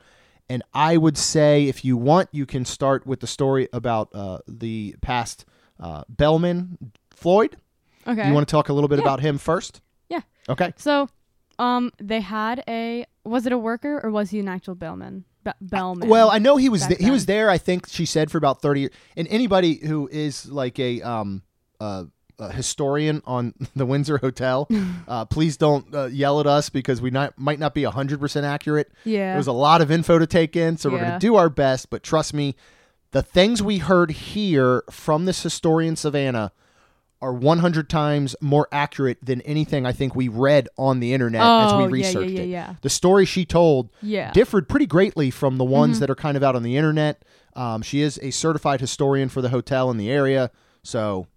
And 0.49 0.63
I 0.73 0.97
would 0.97 1.17
say, 1.17 1.67
if 1.67 1.85
you 1.85 1.95
want, 1.95 2.29
you 2.31 2.45
can 2.45 2.65
start 2.65 3.05
with 3.07 3.21
the 3.21 3.27
story 3.27 3.69
about 3.71 4.09
uh, 4.13 4.39
the 4.47 4.95
past 5.01 5.45
uh, 5.79 6.03
Bellman 6.09 6.77
Floyd. 7.11 7.55
Okay. 8.05 8.27
You 8.27 8.33
want 8.33 8.47
to 8.47 8.51
talk 8.51 8.69
a 8.69 8.73
little 8.73 8.87
bit 8.89 8.97
Yeah. 8.99 9.03
about 9.05 9.19
him 9.21 9.37
first? 9.37 9.81
Yeah. 10.09 10.21
Okay. 10.49 10.73
So, 10.75 11.07
um, 11.59 11.91
they 11.99 12.19
had 12.19 12.63
a 12.67 13.05
was 13.23 13.45
it 13.45 13.51
a 13.51 13.57
worker 13.57 13.99
or 14.03 14.09
was 14.09 14.31
he 14.31 14.39
an 14.39 14.47
actual 14.47 14.73
bellman? 14.75 15.23
Be- 15.43 15.51
bellman. 15.61 16.09
Well, 16.09 16.29
I 16.31 16.39
know 16.39 16.57
he 16.57 16.69
was 16.69 16.85
th- 16.87 16.99
he 16.99 17.11
was 17.11 17.27
there. 17.27 17.49
I 17.49 17.57
think 17.59 17.87
she 17.87 18.05
said 18.05 18.31
for 18.31 18.37
about 18.39 18.61
thirty 18.61 18.81
years. 18.81 18.91
And 19.15 19.27
anybody 19.29 19.75
who 19.85 20.09
is 20.11 20.49
like 20.49 20.79
a 20.79 21.01
um 21.03 21.43
uh, 21.79 22.05
a 22.41 22.51
historian 22.51 23.21
on 23.25 23.53
the 23.75 23.85
Windsor 23.85 24.17
Hotel, 24.17 24.67
uh, 25.07 25.25
please 25.25 25.55
don't 25.57 25.93
uh, 25.95 26.05
yell 26.07 26.39
at 26.39 26.47
us 26.47 26.69
because 26.69 27.01
we 27.01 27.09
not 27.11 27.37
might 27.37 27.59
not 27.59 27.73
be 27.73 27.83
hundred 27.83 28.19
percent 28.19 28.45
accurate. 28.45 28.91
yeah. 29.05 29.33
There's 29.33 29.47
a 29.47 29.51
lot 29.53 29.81
of 29.81 29.91
info 29.91 30.19
to 30.19 30.27
take 30.27 30.55
in, 30.55 30.77
so 30.77 30.89
we're 30.89 30.99
going 30.99 31.11
to 31.13 31.19
do 31.19 31.35
our 31.35 31.49
best. 31.49 31.89
But 31.89 32.03
trust 32.03 32.33
me, 32.33 32.55
the 33.11 33.21
things 33.21 33.61
we 33.61 33.77
heard 33.77 34.11
here 34.11 34.83
from 34.89 35.25
this 35.25 35.43
historian 35.43 35.95
Savannah 35.95 36.51
are 37.23 37.33
100 37.33 37.87
times 37.87 38.35
more 38.41 38.67
accurate 38.71 39.19
than 39.21 39.41
anything 39.41 39.85
I 39.85 39.91
think 39.91 40.15
we 40.15 40.27
read 40.27 40.67
on 40.75 40.99
the 40.99 41.13
internet 41.13 41.41
as 41.41 41.71
Oh, 41.71 41.77
we 41.77 41.83
yeah, 41.83 41.87
yeah, 41.87 41.91
researched 41.91 42.31
yeah, 42.31 42.41
it. 42.41 42.47
yeah. 42.47 42.75
The 42.81 42.89
story 42.89 43.25
she 43.27 43.45
told 43.45 43.91
yeah. 44.01 44.23
Mm-hmm. 44.25 44.33
differed 44.33 44.67
pretty 44.67 44.87
greatly 44.87 45.29
from 45.29 45.59
the 45.59 45.63
ones 45.63 45.99
that 45.99 46.09
are 46.09 46.15
kind 46.15 46.35
of 46.35 46.41
out 46.41 46.55
on 46.55 46.63
the 46.63 46.77
internet. 46.77 47.23
Um, 47.55 47.83
she 47.83 48.01
is 48.01 48.19
a 48.23 48.31
certified 48.31 48.81
historian 48.81 49.29
for 49.29 49.43
the 49.43 49.49
hotel 49.49 49.91
in 49.91 49.97
the 49.97 50.09
area, 50.09 50.49
so 50.81 51.27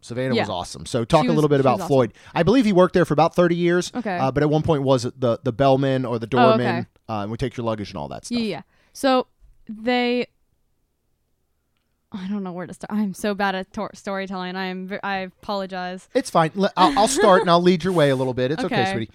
Savannah 0.00 0.34
Yeah. 0.34 0.42
was 0.42 0.48
awesome. 0.50 0.86
So 0.86 1.04
talk 1.04 1.24
She 1.24 1.28
a 1.28 1.32
little 1.32 1.48
bit 1.48 1.60
about 1.60 1.76
awesome. 1.76 1.88
Floyd. 1.88 2.12
I 2.34 2.42
believe 2.44 2.64
he 2.64 2.72
worked 2.72 2.94
there 2.94 3.04
for 3.04 3.14
about 3.14 3.34
30 3.34 3.56
years. 3.56 3.90
Okay. 3.94 4.16
Uh, 4.16 4.30
but 4.30 4.42
at 4.42 4.48
one 4.50 4.62
point 4.62 4.82
was 4.84 5.02
the 5.02 5.38
the 5.42 5.52
bellman 5.52 6.04
or 6.04 6.18
the 6.18 6.26
Oh, 6.26 6.28
doorman, 6.28 6.66
okay. 6.66 6.86
uh, 7.08 7.22
and 7.22 7.30
we 7.30 7.36
take 7.36 7.56
your 7.56 7.66
luggage 7.66 7.90
and 7.90 7.98
all 7.98 8.08
that 8.08 8.24
stuff. 8.26 8.38
Yeah. 8.38 8.62
So 8.92 9.26
they. 9.68 10.26
I 12.10 12.26
don't 12.26 12.42
know 12.42 12.52
where 12.52 12.66
to 12.66 12.72
start. 12.72 12.90
I'm 12.90 13.12
so 13.12 13.34
bad 13.34 13.54
at 13.54 13.70
tor- 13.72 13.90
storytelling. 13.94 14.56
I 14.56 14.66
am. 14.66 14.98
I 15.02 15.16
apologize. 15.18 16.08
It's 16.14 16.30
fine. 16.30 16.52
I'll, 16.76 16.98
I'll 16.98 17.08
start 17.08 17.42
and 17.42 17.50
I'll 17.50 17.60
lead 17.60 17.84
your 17.84 17.92
way 17.92 18.08
a 18.10 18.16
little 18.16 18.32
bit. 18.34 18.50
It's 18.50 18.64
okay, 18.64 18.80
Okay. 18.82 18.92
sweetie. 18.92 19.12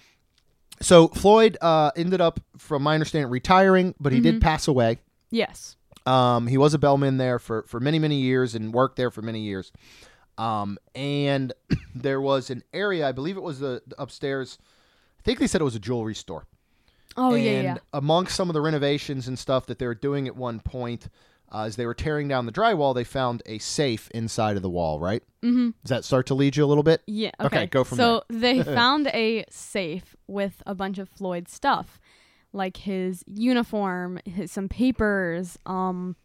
So 0.80 1.08
Floyd 1.08 1.56
uh, 1.60 1.90
ended 1.96 2.20
up, 2.20 2.40
from 2.58 2.82
my 2.82 2.94
understanding, 2.94 3.30
retiring, 3.30 3.94
but 3.98 4.12
he 4.12 4.18
Mm-hmm. 4.18 4.32
did 4.32 4.42
pass 4.42 4.68
away. 4.68 4.98
Yes. 5.30 5.76
Um, 6.06 6.46
he 6.46 6.58
was 6.58 6.74
a 6.74 6.78
bellman 6.78 7.16
there 7.16 7.38
for, 7.38 7.62
for 7.62 7.80
many, 7.80 7.98
many 7.98 8.16
years 8.20 8.54
and 8.54 8.72
worked 8.72 8.96
there 8.96 9.10
for 9.10 9.22
many 9.22 9.40
years. 9.40 9.72
Um, 10.38 10.78
and 10.94 11.52
there 11.94 12.20
was 12.20 12.50
an 12.50 12.62
area, 12.72 13.06
I 13.08 13.12
believe 13.12 13.36
it 13.36 13.42
was 13.42 13.60
the, 13.60 13.82
the 13.86 14.00
upstairs. 14.00 14.58
I 15.18 15.22
think 15.22 15.38
they 15.38 15.46
said 15.46 15.60
it 15.60 15.64
was 15.64 15.76
a 15.76 15.80
jewelry 15.80 16.14
store. 16.14 16.46
Oh 17.16 17.34
and 17.34 17.44
yeah, 17.44 17.60
yeah. 17.62 17.76
amongst 17.92 18.34
some 18.34 18.50
of 18.50 18.54
the 18.54 18.60
renovations 18.60 19.28
and 19.28 19.38
stuff 19.38 19.66
that 19.66 19.78
they 19.78 19.86
were 19.86 19.94
doing 19.94 20.26
at 20.26 20.34
one 20.34 20.58
point, 20.58 21.08
uh, 21.52 21.62
as 21.62 21.76
they 21.76 21.86
were 21.86 21.94
tearing 21.94 22.26
down 22.26 22.44
the 22.46 22.52
drywall, 22.52 22.92
they 22.94 23.04
found 23.04 23.40
a 23.46 23.58
safe 23.58 24.10
inside 24.12 24.56
of 24.56 24.62
the 24.62 24.68
wall. 24.70 24.98
Right? 24.98 25.22
Mm-hmm. 25.42 25.70
Does 25.84 25.90
that 25.90 26.04
start 26.04 26.26
to 26.26 26.34
lead 26.34 26.56
you 26.56 26.64
a 26.64 26.66
little 26.66 26.82
bit? 26.82 27.02
Yeah. 27.06 27.30
Okay, 27.40 27.58
Okay. 27.58 27.66
go 27.66 27.84
from 27.84 27.98
there. 27.98 28.06
so 28.06 28.24
they 28.28 28.62
found 28.64 29.06
a 29.08 29.44
safe 29.48 30.16
with 30.26 30.62
a 30.66 30.74
bunch 30.74 30.98
of 30.98 31.08
Floyd 31.08 31.48
stuff, 31.48 32.00
like 32.52 32.78
his 32.78 33.22
uniform, 33.28 34.18
his 34.24 34.50
some 34.50 34.68
papers, 34.68 35.56
um, 35.66 36.16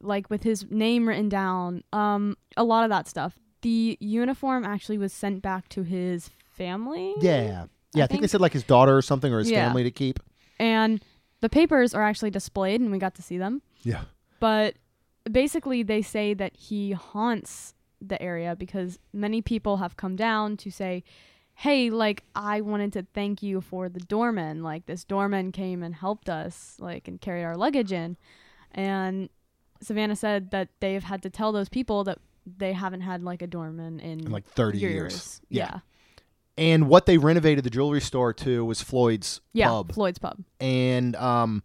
like 0.00 0.30
with 0.30 0.42
his 0.42 0.66
name 0.70 1.08
written 1.08 1.28
down, 1.28 1.82
um, 1.92 2.36
a 2.56 2.64
lot 2.64 2.84
of 2.84 2.90
that 2.90 3.08
stuff. 3.08 3.38
The 3.62 3.98
uniform 4.00 4.64
actually 4.64 4.98
was 4.98 5.12
sent 5.12 5.42
back 5.42 5.68
to 5.70 5.82
his 5.82 6.30
family. 6.50 7.14
Yeah. 7.20 7.66
Yeah, 7.94 8.04
I, 8.04 8.06
think, 8.06 8.20
they 8.20 8.28
said 8.28 8.40
like 8.40 8.52
his 8.52 8.62
daughter 8.62 8.96
or 8.96 9.02
something 9.02 9.32
or 9.32 9.40
his 9.40 9.50
Yeah. 9.50 9.66
family 9.66 9.82
to 9.82 9.90
keep. 9.90 10.20
And 10.58 11.02
the 11.40 11.48
papers 11.48 11.94
are 11.94 12.02
actually 12.02 12.30
displayed, 12.30 12.80
and 12.80 12.90
we 12.92 12.98
got 12.98 13.14
to 13.16 13.22
see 13.22 13.36
them. 13.38 13.62
Yeah. 13.82 14.02
But 14.38 14.76
basically, 15.30 15.82
they 15.82 16.02
say 16.02 16.34
that 16.34 16.56
he 16.56 16.92
haunts 16.92 17.74
the 18.00 18.20
area 18.22 18.54
because 18.56 18.98
many 19.12 19.42
people 19.42 19.78
have 19.78 19.96
come 19.96 20.16
down 20.16 20.56
to 20.58 20.70
say, 20.70 21.02
"Hey, 21.54 21.90
like 21.90 22.22
I 22.34 22.60
wanted 22.60 22.92
to 22.94 23.06
thank 23.12 23.42
you 23.42 23.60
for 23.60 23.88
the 23.88 24.00
doorman. 24.00 24.62
Like 24.62 24.86
this 24.86 25.04
doorman 25.04 25.50
came 25.50 25.82
and 25.82 25.94
helped 25.94 26.28
us, 26.30 26.76
like 26.78 27.08
and 27.08 27.20
carried 27.20 27.44
our 27.44 27.56
luggage 27.56 27.92
in." 27.92 28.16
And 28.72 29.28
Savannah 29.82 30.16
said 30.16 30.50
that 30.50 30.68
they've 30.80 31.02
had 31.02 31.22
to 31.22 31.30
tell 31.30 31.52
those 31.52 31.68
people 31.68 32.04
that 32.04 32.18
they 32.46 32.72
haven't 32.72 33.00
had 33.02 33.22
like 33.22 33.42
a 33.42 33.46
doorman 33.46 34.00
in, 34.00 34.20
In 34.20 34.30
like 34.30 34.46
30 34.46 34.78
years. 34.78 34.92
years. 34.92 35.40
Yeah. 35.48 35.70
Yeah. 35.74 35.78
And 36.58 36.88
what 36.88 37.06
they 37.06 37.16
renovated 37.16 37.64
the 37.64 37.70
jewelry 37.70 38.00
store 38.00 38.32
to 38.34 38.64
was 38.64 38.82
Floyd's 38.82 39.40
Yeah. 39.52 39.68
pub. 39.68 39.92
Floyd's 39.92 40.18
pub. 40.18 40.38
And 40.58 41.16
um, 41.16 41.62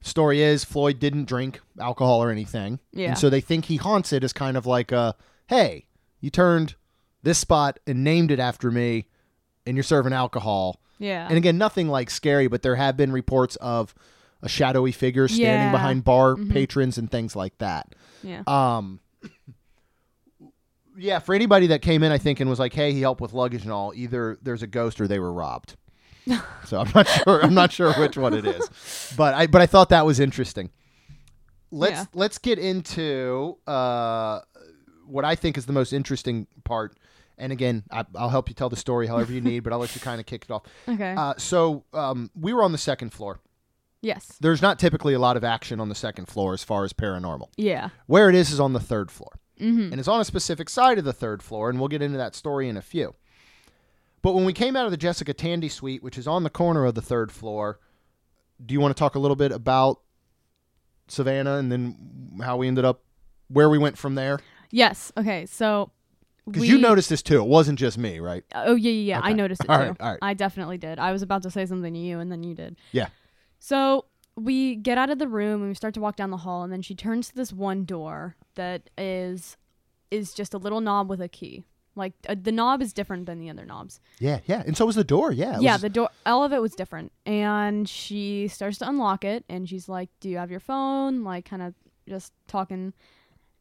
story 0.00 0.40
is 0.40 0.64
Floyd 0.64 0.98
didn't 0.98 1.26
drink 1.26 1.60
alcohol 1.78 2.22
or 2.22 2.30
anything. 2.30 2.80
Yeah. 2.92 3.08
And 3.08 3.18
so 3.18 3.28
they 3.28 3.40
think 3.40 3.66
he 3.66 3.76
haunts 3.76 4.12
it 4.12 4.24
as 4.24 4.32
kind 4.32 4.56
of 4.56 4.64
like 4.66 4.92
a, 4.92 5.14
hey, 5.48 5.86
you 6.20 6.30
turned 6.30 6.74
this 7.22 7.38
spot 7.38 7.78
and 7.86 8.04
named 8.04 8.30
it 8.30 8.38
after 8.38 8.70
me, 8.70 9.06
and 9.66 9.76
you're 9.76 9.82
serving 9.82 10.12
alcohol. 10.12 10.80
Yeah. 10.98 11.26
And 11.26 11.36
again, 11.36 11.58
nothing 11.58 11.88
like 11.88 12.08
scary, 12.10 12.46
but 12.48 12.62
there 12.62 12.76
have 12.76 12.96
been 12.96 13.12
reports 13.12 13.56
of 13.56 13.94
a 14.44 14.48
shadowy 14.48 14.92
figure 14.92 15.26
standing 15.26 15.66
Yeah. 15.68 15.72
behind 15.72 16.04
bar 16.04 16.36
Mhm. 16.36 16.52
patrons 16.52 16.96
and 16.98 17.10
things 17.10 17.34
like 17.34 17.58
that. 17.58 17.94
yeah. 18.22 18.42
Um, 18.46 19.00
yeah, 20.96 21.18
for 21.18 21.34
anybody 21.34 21.66
that 21.68 21.82
came 21.82 22.02
in, 22.02 22.12
I 22.12 22.18
think, 22.18 22.40
and 22.40 22.48
was 22.48 22.58
like, 22.60 22.72
"Hey, 22.72 22.92
he 22.92 23.00
helped 23.00 23.20
with 23.20 23.32
luggage 23.32 23.62
and 23.62 23.72
all," 23.72 23.92
either 23.94 24.38
there's 24.42 24.62
a 24.62 24.66
ghost 24.66 25.00
or 25.00 25.08
they 25.08 25.18
were 25.18 25.32
robbed. 25.32 25.76
so 26.64 26.80
I'm 26.80 26.90
not 26.94 27.06
sure. 27.08 27.42
I'm 27.44 27.54
not 27.54 27.72
sure 27.72 27.92
which 27.94 28.16
one 28.16 28.32
it 28.34 28.46
is, 28.46 29.12
but 29.16 29.34
I 29.34 29.46
but 29.46 29.60
I 29.60 29.66
thought 29.66 29.88
that 29.90 30.06
was 30.06 30.20
interesting. 30.20 30.70
Let's 31.70 31.92
Yeah. 32.00 32.04
let's 32.14 32.38
get 32.38 32.58
into 32.58 33.58
uh, 33.66 34.40
what 35.06 35.24
I 35.24 35.34
think 35.34 35.58
is 35.58 35.66
the 35.66 35.72
most 35.72 35.92
interesting 35.92 36.46
part. 36.64 36.96
And 37.36 37.50
again, 37.52 37.82
I, 37.90 38.04
I'll 38.14 38.28
help 38.30 38.48
you 38.48 38.54
tell 38.54 38.68
the 38.68 38.76
story 38.76 39.08
however 39.08 39.32
you 39.32 39.40
need, 39.40 39.60
but 39.64 39.72
I'll 39.72 39.80
let 39.80 39.92
you 39.96 40.00
kind 40.00 40.20
of 40.20 40.26
kick 40.26 40.44
it 40.48 40.52
off. 40.52 40.62
okay. 40.88 41.14
Uh, 41.18 41.34
so 41.36 41.82
um, 41.92 42.30
we 42.40 42.52
were 42.52 42.62
on 42.62 42.70
the 42.70 42.78
second 42.78 43.10
floor. 43.12 43.40
Yes. 44.04 44.36
There's 44.40 44.62
not 44.62 44.78
typically 44.78 45.14
a 45.14 45.18
lot 45.18 45.36
of 45.36 45.42
action 45.44 45.80
on 45.80 45.88
the 45.88 45.94
second 45.94 46.26
floor 46.26 46.52
as 46.54 46.62
far 46.62 46.84
as 46.84 46.92
paranormal. 46.92 47.48
Yeah. 47.56 47.88
Where 48.06 48.28
it 48.28 48.34
is 48.34 48.50
is 48.50 48.60
on 48.60 48.72
the 48.72 48.80
third 48.80 49.10
floor 49.10 49.30
Mm-hmm. 49.60 49.92
and 49.92 50.00
it's 50.00 50.08
on 50.08 50.20
a 50.20 50.24
specific 50.24 50.68
side 50.68 50.98
of 50.98 51.04
the 51.04 51.12
third 51.12 51.40
floor, 51.40 51.70
and 51.70 51.78
we'll 51.78 51.86
get 51.88 52.02
into 52.02 52.18
that 52.18 52.34
story 52.34 52.68
in 52.68 52.76
a 52.76 52.82
few. 52.82 53.14
But 54.20 54.34
when 54.34 54.44
we 54.44 54.52
came 54.52 54.74
out 54.74 54.84
of 54.84 54.90
the 54.90 54.96
Jessica 54.96 55.32
Tandy 55.32 55.68
suite, 55.68 56.02
which 56.02 56.18
is 56.18 56.26
on 56.26 56.42
the 56.42 56.50
corner 56.50 56.84
of 56.86 56.96
the 56.96 57.00
third 57.02 57.30
floor, 57.30 57.78
do 58.66 58.72
you 58.74 58.80
want 58.80 58.96
to 58.96 58.98
talk 58.98 59.14
a 59.14 59.18
little 59.20 59.36
bit 59.36 59.52
about 59.52 60.00
Savannah 61.06 61.56
and 61.56 61.70
then 61.70 62.40
how 62.42 62.56
we 62.56 62.66
ended 62.68 62.84
up 62.84 63.02
where 63.48 63.68
we 63.70 63.78
went 63.78 63.96
from 63.98 64.14
there? 64.16 64.40
Yes. 64.70 65.12
Okay. 65.16 65.46
So. 65.46 65.92
Because 66.46 66.68
you 66.68 66.76
noticed 66.78 67.08
this 67.08 67.22
too. 67.22 67.40
It 67.40 67.46
wasn't 67.46 67.78
just 67.78 67.96
me, 67.96 68.18
right? 68.20 68.44
Oh 68.54 68.74
yeah, 68.74 68.90
yeah, 68.90 69.18
yeah. 69.18 69.20
I 69.22 69.32
noticed 69.32 69.62
it 69.64 69.70
All 69.70 69.78
too. 69.78 69.82
right, 69.84 69.96
all 70.00 70.10
right. 70.10 70.18
I 70.20 70.34
definitely 70.34 70.76
did. 70.76 70.98
I 70.98 71.10
was 71.12 71.22
about 71.22 71.42
to 71.44 71.50
say 71.50 71.64
something 71.64 71.94
to 71.94 71.98
you, 71.98 72.18
and 72.18 72.30
then 72.30 72.42
you 72.42 72.54
did. 72.54 72.76
Yeah. 72.92 73.06
So 73.64 74.04
we 74.36 74.74
get 74.76 74.98
out 74.98 75.08
of 75.08 75.18
the 75.18 75.26
room 75.26 75.62
and 75.62 75.70
we 75.70 75.74
start 75.74 75.94
to 75.94 76.00
walk 76.00 76.16
down 76.16 76.30
the 76.30 76.36
hall, 76.36 76.64
and 76.64 76.70
then 76.72 76.82
she 76.82 76.94
turns 76.94 77.28
to 77.28 77.34
this 77.34 77.50
one 77.50 77.86
door 77.86 78.36
that 78.56 78.90
is 78.98 79.56
is 80.10 80.34
just 80.34 80.52
a 80.52 80.58
little 80.58 80.82
knob 80.82 81.08
with 81.08 81.22
a 81.22 81.28
key. 81.28 81.64
Like 81.96 82.12
uh, 82.28 82.34
the 82.38 82.52
knob 82.52 82.82
is 82.82 82.92
different 82.92 83.24
than 83.24 83.38
the 83.40 83.48
other 83.48 83.64
knobs. 83.64 84.00
Yeah, 84.18 84.40
yeah. 84.44 84.62
And 84.66 84.76
so 84.76 84.84
was 84.84 84.96
the 84.96 85.02
door. 85.04 85.32
Yeah. 85.32 85.60
yeah, 85.60 85.72
was- 85.76 85.80
the 85.80 85.88
door, 85.88 86.10
all 86.26 86.44
of 86.44 86.52
it 86.52 86.60
was 86.60 86.74
different. 86.74 87.10
And 87.24 87.88
she 87.88 88.48
starts 88.48 88.76
to 88.78 88.88
unlock 88.88 89.24
it, 89.24 89.46
and 89.48 89.66
she's 89.66 89.88
like, 89.88 90.10
"Do 90.20 90.28
you 90.28 90.36
have 90.36 90.50
your 90.50 90.60
phone?" 90.60 91.24
Like, 91.24 91.46
kind 91.46 91.62
of 91.62 91.72
just 92.06 92.34
talking. 92.46 92.92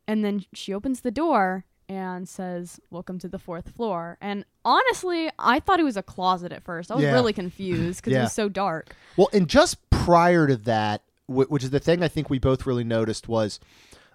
And 0.06 0.26
then 0.26 0.44
she 0.54 0.74
opens 0.74 1.00
the 1.00 1.12
door 1.12 1.64
and 1.88 2.28
says, 2.28 2.82
"Welcome 2.90 3.20
to 3.20 3.30
the 3.30 3.40
fourth 3.40 3.70
floor." 3.70 4.18
And 4.20 4.44
honestly, 4.66 5.30
I 5.40 5.62
thought 5.62 5.80
it 5.80 5.84
was 5.84 5.96
a 5.96 6.04
closet 6.04 6.52
at 6.52 6.62
first. 6.64 6.92
I 6.92 6.96
was 6.96 7.06
Yeah. 7.06 7.14
really 7.14 7.32
confused 7.32 8.04
because 8.04 8.18
it 8.18 8.22
was 8.22 8.34
so 8.34 8.50
dark. 8.50 8.94
Well, 9.16 9.30
and 9.32 9.48
just 9.48 9.78
prior 10.06 10.48
to 10.48 10.56
that, 10.58 11.02
which 11.28 11.64
is 11.64 11.70
the 11.70 11.80
thing 11.80 12.04
I 12.04 12.08
think 12.08 12.30
we 12.30 12.40
both 12.40 12.66
really 12.66 12.84
noticed 12.84 13.28
was 13.28 13.60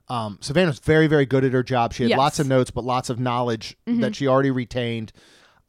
um, 0.09 0.39
Savannah's 0.41 0.79
very, 0.79 1.07
very 1.07 1.27
good 1.27 1.45
at 1.45 1.53
her 1.53 1.63
job. 1.63 1.93
She 1.93 2.03
had 2.05 2.11
Yes. 2.11 2.15
Mm-hmm. 2.17 2.21
lots 2.21 2.39
of 2.41 2.47
notes, 2.49 2.71
but 2.71 2.85
lots 2.85 3.11
of 3.11 3.19
knowledge 3.21 3.77
that 3.87 4.15
she 4.17 4.27
already 4.27 4.51
retained. 4.51 5.13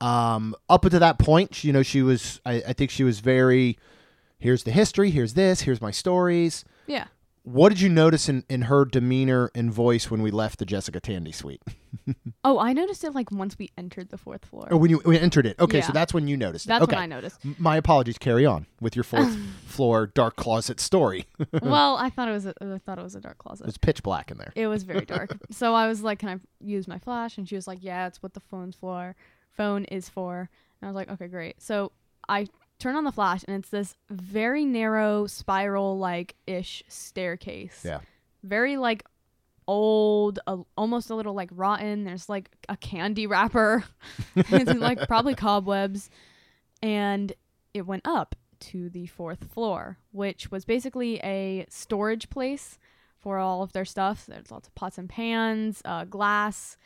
Um, 0.02 0.56
up 0.70 0.86
until 0.86 1.02
that 1.02 1.20
point, 1.20 1.64
you 1.64 1.74
know, 1.74 1.84
she 1.84 2.02
was. 2.02 2.40
I, 2.46 2.64
I 2.68 2.74
think 2.74 2.90
she 2.92 3.04
was 3.04 3.20
very. 3.20 3.78
Here's 4.38 4.64
the 4.64 4.72
history. 4.72 5.10
Here's 5.10 5.34
this. 5.34 5.62
Here's 5.62 5.82
my 5.82 5.92
stories. 5.92 6.64
Yeah. 6.88 7.08
What 7.44 7.70
did 7.70 7.82
you 7.82 7.90
notice 7.90 8.30
in, 8.30 8.44
in 8.50 8.64
her 8.64 8.86
demeanor 8.86 9.50
and 9.56 9.72
voice 9.72 10.12
when 10.12 10.22
we 10.22 10.30
left 10.30 10.60
the 10.60 10.66
Jessica 10.66 11.00
Tandy 11.00 11.32
suite? 11.32 11.62
Oh, 12.44 12.58
I 12.58 12.74
noticed 12.74 13.04
it 13.04 13.14
like 13.14 13.32
once 13.32 13.58
we 13.60 13.70
entered 13.78 14.10
the 14.10 14.18
fourth 14.18 14.46
floor. 14.46 14.68
Or 14.72 14.78
when 14.78 14.90
you 14.90 15.02
you 15.06 15.12
entered 15.12 15.46
it? 15.46 15.60
Okay, 15.60 15.82
so 15.82 15.92
that's 15.92 16.14
when 16.14 16.28
you 16.28 16.38
noticed. 16.38 16.66
it. 16.66 16.70
That's 16.70 16.84
okay. 16.84 16.96
when 16.96 17.04
I 17.04 17.06
noticed. 17.06 17.40
M- 17.44 17.56
My 17.60 17.76
apologies. 17.78 18.18
Carry 18.18 18.46
on 18.46 18.66
with 18.80 18.96
your 18.96 19.04
fourth 19.04 19.36
floor 19.66 20.08
dark 20.08 20.36
closet 20.36 20.80
story. 20.80 21.26
well, 21.62 21.98
I 21.98 22.10
thought 22.10 22.28
it 22.30 22.32
was. 22.32 22.46
A, 22.46 22.54
I 22.62 22.78
thought 22.80 22.98
it 22.98 23.04
was 23.04 23.16
a 23.16 23.20
dark 23.20 23.38
closet. 23.38 23.68
It's 23.68 23.78
pitch 23.78 24.02
black 24.02 24.32
in 24.32 24.38
there. 24.38 24.54
It 24.56 24.68
was 24.68 24.84
very 24.84 25.06
dark. 25.06 25.38
so 25.52 25.76
I 25.76 25.88
was 25.88 26.02
like, 26.02 26.20
"Can 26.20 26.30
I 26.30 26.38
use 26.60 26.88
my 26.88 26.98
flash?" 26.98 27.38
And 27.38 27.48
she 27.48 27.56
was 27.56 27.68
like, 27.68 27.80
"Yeah, 27.82 28.08
it's 28.08 28.24
what 28.24 28.34
the 28.34 28.40
phone's 28.40 28.76
for. 28.76 29.16
Phone 29.52 29.84
is 29.86 30.08
for." 30.10 30.50
And 30.82 30.88
I 30.88 30.92
was 30.92 30.96
like, 30.96 31.10
"Okay, 31.12 31.28
great." 31.28 31.62
So 31.62 31.92
I 32.28 32.48
turn 32.80 32.96
on 32.96 33.04
the 33.04 33.12
flash, 33.12 33.44
and 33.48 33.58
it's 33.58 33.70
this 33.70 33.96
very 34.10 34.66
narrow 34.66 35.28
spiral 35.28 35.98
like 35.98 36.36
ish 36.48 36.84
staircase. 36.88 37.82
Yeah. 37.84 38.00
Very 38.44 38.78
like 38.78 39.04
old, 39.68 40.40
uh, 40.48 40.58
almost 40.78 41.10
a 41.10 41.16
little 41.16 41.34
like 41.34 41.50
rotten. 41.54 42.06
There's 42.06 42.30
like 42.30 42.50
a 42.68 42.78
candy 42.78 43.28
wrapper. 43.28 43.84
it's 44.36 44.74
like 44.74 45.08
probably 45.08 45.36
cobwebs, 45.36 46.10
and 46.82 47.32
it 47.74 47.86
went 47.86 48.04
up 48.06 48.36
to 48.60 48.90
the 48.90 49.06
fourth 49.08 49.52
floor, 49.52 49.98
which 50.12 50.52
was 50.52 50.66
basically 50.66 51.18
a 51.20 51.66
storage 51.70 52.30
place 52.30 52.78
for 53.18 53.38
all 53.38 53.62
of 53.62 53.74
their 53.74 53.86
stuff. 53.86 54.26
There's 54.28 54.52
lots 54.52 54.68
of 54.68 54.76
pots 54.76 54.98
and 54.98 55.10
pans, 55.10 55.82
uh, 55.86 56.06
glass, 56.06 56.78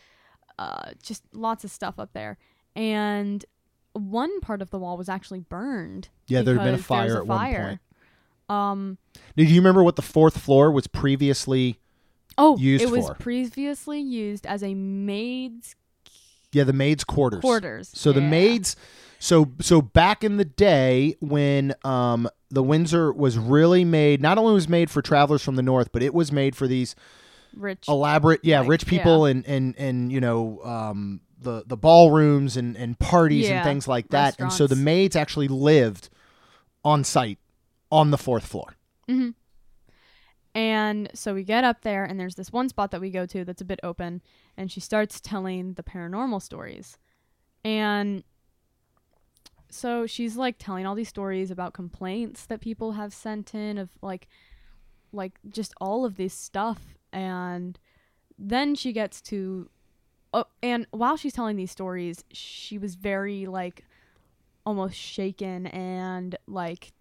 uh, 0.57 0.91
just 1.01 1.23
lots 1.33 1.63
of 1.63 1.71
stuff 1.71 1.99
up 1.99 2.13
there. 2.13 2.37
And 2.75 3.45
one 3.93 4.39
part 4.41 4.61
of 4.61 4.69
the 4.69 4.79
wall 4.79 4.97
was 4.97 5.09
actually 5.09 5.39
burned. 5.41 6.09
Yeah, 6.27 6.41
there 6.41 6.55
had 6.55 6.63
been 6.63 6.73
a 6.75 6.77
because 6.77 6.87
there 6.87 6.97
was 7.05 7.11
fire 7.11 7.17
a 7.17 7.19
at 7.21 7.27
one 7.27 7.37
fire. 7.39 7.67
point. 7.67 7.79
Um. 8.49 8.97
Did 9.37 9.49
you 9.49 9.59
remember 9.61 9.83
what 9.83 9.95
the 9.95 10.01
fourth 10.01 10.37
floor 10.37 10.71
was 10.71 10.87
previously? 10.87 11.79
Oh, 12.37 12.57
Used 12.57 12.83
it 12.83 12.89
was 12.89 13.07
for? 13.07 13.13
previously 13.15 13.99
used 14.01 14.45
as 14.47 14.63
a 14.63 14.73
maid's 14.73 15.75
Yeah, 16.51 16.63
the 16.63 16.73
maids' 16.73 17.03
quarters. 17.03 17.41
quarters. 17.41 17.91
So 17.93 18.11
the 18.11 18.21
maids. 18.21 18.75
So 19.19 19.51
so 19.61 19.81
back 19.81 20.23
in 20.23 20.37
the 20.37 20.45
day 20.45 21.15
when 21.21 21.73
um 21.85 22.27
the 22.49 22.61
Windsor 22.63 23.13
was 23.13 23.37
really 23.37 23.85
made, 23.85 24.21
not 24.21 24.37
only 24.37 24.53
was 24.53 24.67
made 24.67 24.89
for 24.91 25.01
travelers 25.01 25.41
from 25.43 25.55
the 25.55 25.61
north, 25.63 25.91
but 25.91 26.03
it 26.03 26.13
was 26.13 26.31
made 26.31 26.55
for 26.55 26.67
these 26.67 26.95
rich. 27.55 27.87
elaborate, 27.87 28.41
yeah, 28.43 28.59
Like, 28.61 28.69
rich 28.69 28.85
people 28.87 29.25
and 29.25 29.45
and 29.47 29.75
and 29.77 30.11
you 30.11 30.19
know 30.19 30.59
um 30.63 31.21
the 31.43 31.63
the 31.65 31.77
ballrooms 31.77 32.57
and 32.57 32.75
and 32.75 32.97
parties 32.97 33.47
and 33.57 33.63
things 33.63 33.87
like 33.87 34.09
that. 34.09 34.39
And 34.39 34.51
so 34.51 34.67
the 34.67 34.75
maids 34.75 35.15
actually 35.15 35.47
lived 35.47 36.09
on 36.83 37.03
site 37.03 37.39
on 37.91 38.11
the 38.11 38.17
fourth 38.17 38.45
floor. 38.45 38.75
hmm 39.07 39.29
And 40.55 41.09
so 41.13 41.33
we 41.33 41.43
get 41.43 41.63
up 41.63 41.81
there, 41.81 42.03
and 42.05 42.19
there's 42.19 42.35
this 42.35 42.51
one 42.51 42.69
spot 42.69 42.91
that 42.91 43.01
we 43.01 43.09
go 43.09 43.25
to 43.25 43.43
that's 43.45 43.61
a 43.61 43.65
bit 43.65 43.79
open, 43.83 44.21
and 44.57 44.71
she 44.71 44.79
starts 44.79 45.19
telling 45.21 45.73
the 45.73 45.83
paranormal 45.83 46.41
stories. 46.41 46.97
And 47.63 48.23
so 49.69 50.05
she's 50.05 50.37
like 50.37 50.57
telling 50.59 50.85
all 50.85 50.93
these 50.95 51.09
stories 51.09 51.49
about 51.49 51.73
complaints 51.73 52.45
that 52.45 52.61
people 52.61 52.91
have 52.93 53.13
sent 53.13 53.55
in 53.55 53.77
of 53.79 53.89
like 54.01 54.27
like 55.11 55.39
just 55.49 55.73
all 55.81 56.05
of 56.05 56.15
this 56.15 56.33
stuff 56.33 56.95
and 57.11 57.79
then 58.37 58.75
she 58.75 58.91
gets 58.91 59.21
to 59.21 59.69
oh, 60.33 60.45
and 60.61 60.87
while 60.91 61.15
she's 61.17 61.33
telling 61.33 61.55
these 61.55 61.71
stories 61.71 62.23
she 62.31 62.77
was 62.77 62.95
very 62.95 63.45
like 63.45 63.85
almost 64.65 64.95
shaken 64.95 65.67
and 65.67 66.35
like 66.47 66.91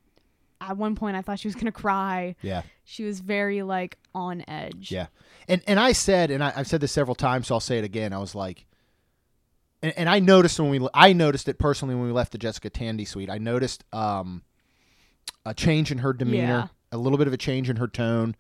at 0.61 0.77
one 0.77 0.95
point 0.95 1.16
I 1.16 1.23
thought 1.23 1.38
she 1.40 1.49
was 1.49 1.55
going 1.55 1.66
to 1.66 1.73
cry 1.73 2.37
Yeah. 2.42 2.62
she 2.85 3.05
was 3.05 3.21
very 3.21 3.62
like 3.62 3.99
on 4.14 4.45
edge. 4.47 4.92
Yeah, 4.92 5.07
and 5.49 5.61
and 5.66 5.81
I 5.81 5.92
said, 5.92 6.31
and 6.31 6.42
I, 6.45 6.53
I've 6.55 6.66
said 6.66 6.81
this 6.81 6.92
several 6.92 7.14
times, 7.14 7.49
so 7.49 7.55
I'll 7.55 7.61
say 7.61 7.79
it 7.79 7.85
again. 7.85 8.12
I 8.12 8.18
was 8.18 8.35
like, 8.35 8.66
and, 9.83 9.92
and 9.97 10.09
I 10.09 10.18
noticed 10.21 10.61
when 10.61 10.71
we, 10.71 10.87
I 10.95 11.12
noticed 11.12 11.49
it 11.49 11.59
personally 11.59 11.95
when 11.95 12.07
we 12.07 12.12
left 12.12 12.31
the 12.33 12.38
Jessica 12.38 12.71
Tandy 12.71 13.05
suite. 13.05 13.29
I 13.31 13.38
noticed 13.38 13.85
um, 13.92 14.42
a 15.45 15.55
change 15.55 15.90
in 15.90 15.99
her 15.99 16.12
demeanor, 16.12 16.71
a 16.92 16.97
little 16.97 17.18
bit 17.18 17.27
of 17.27 17.33
a 17.33 17.37
change 17.38 17.68
in 17.68 17.77
her 17.77 17.88
tone, 17.88 18.37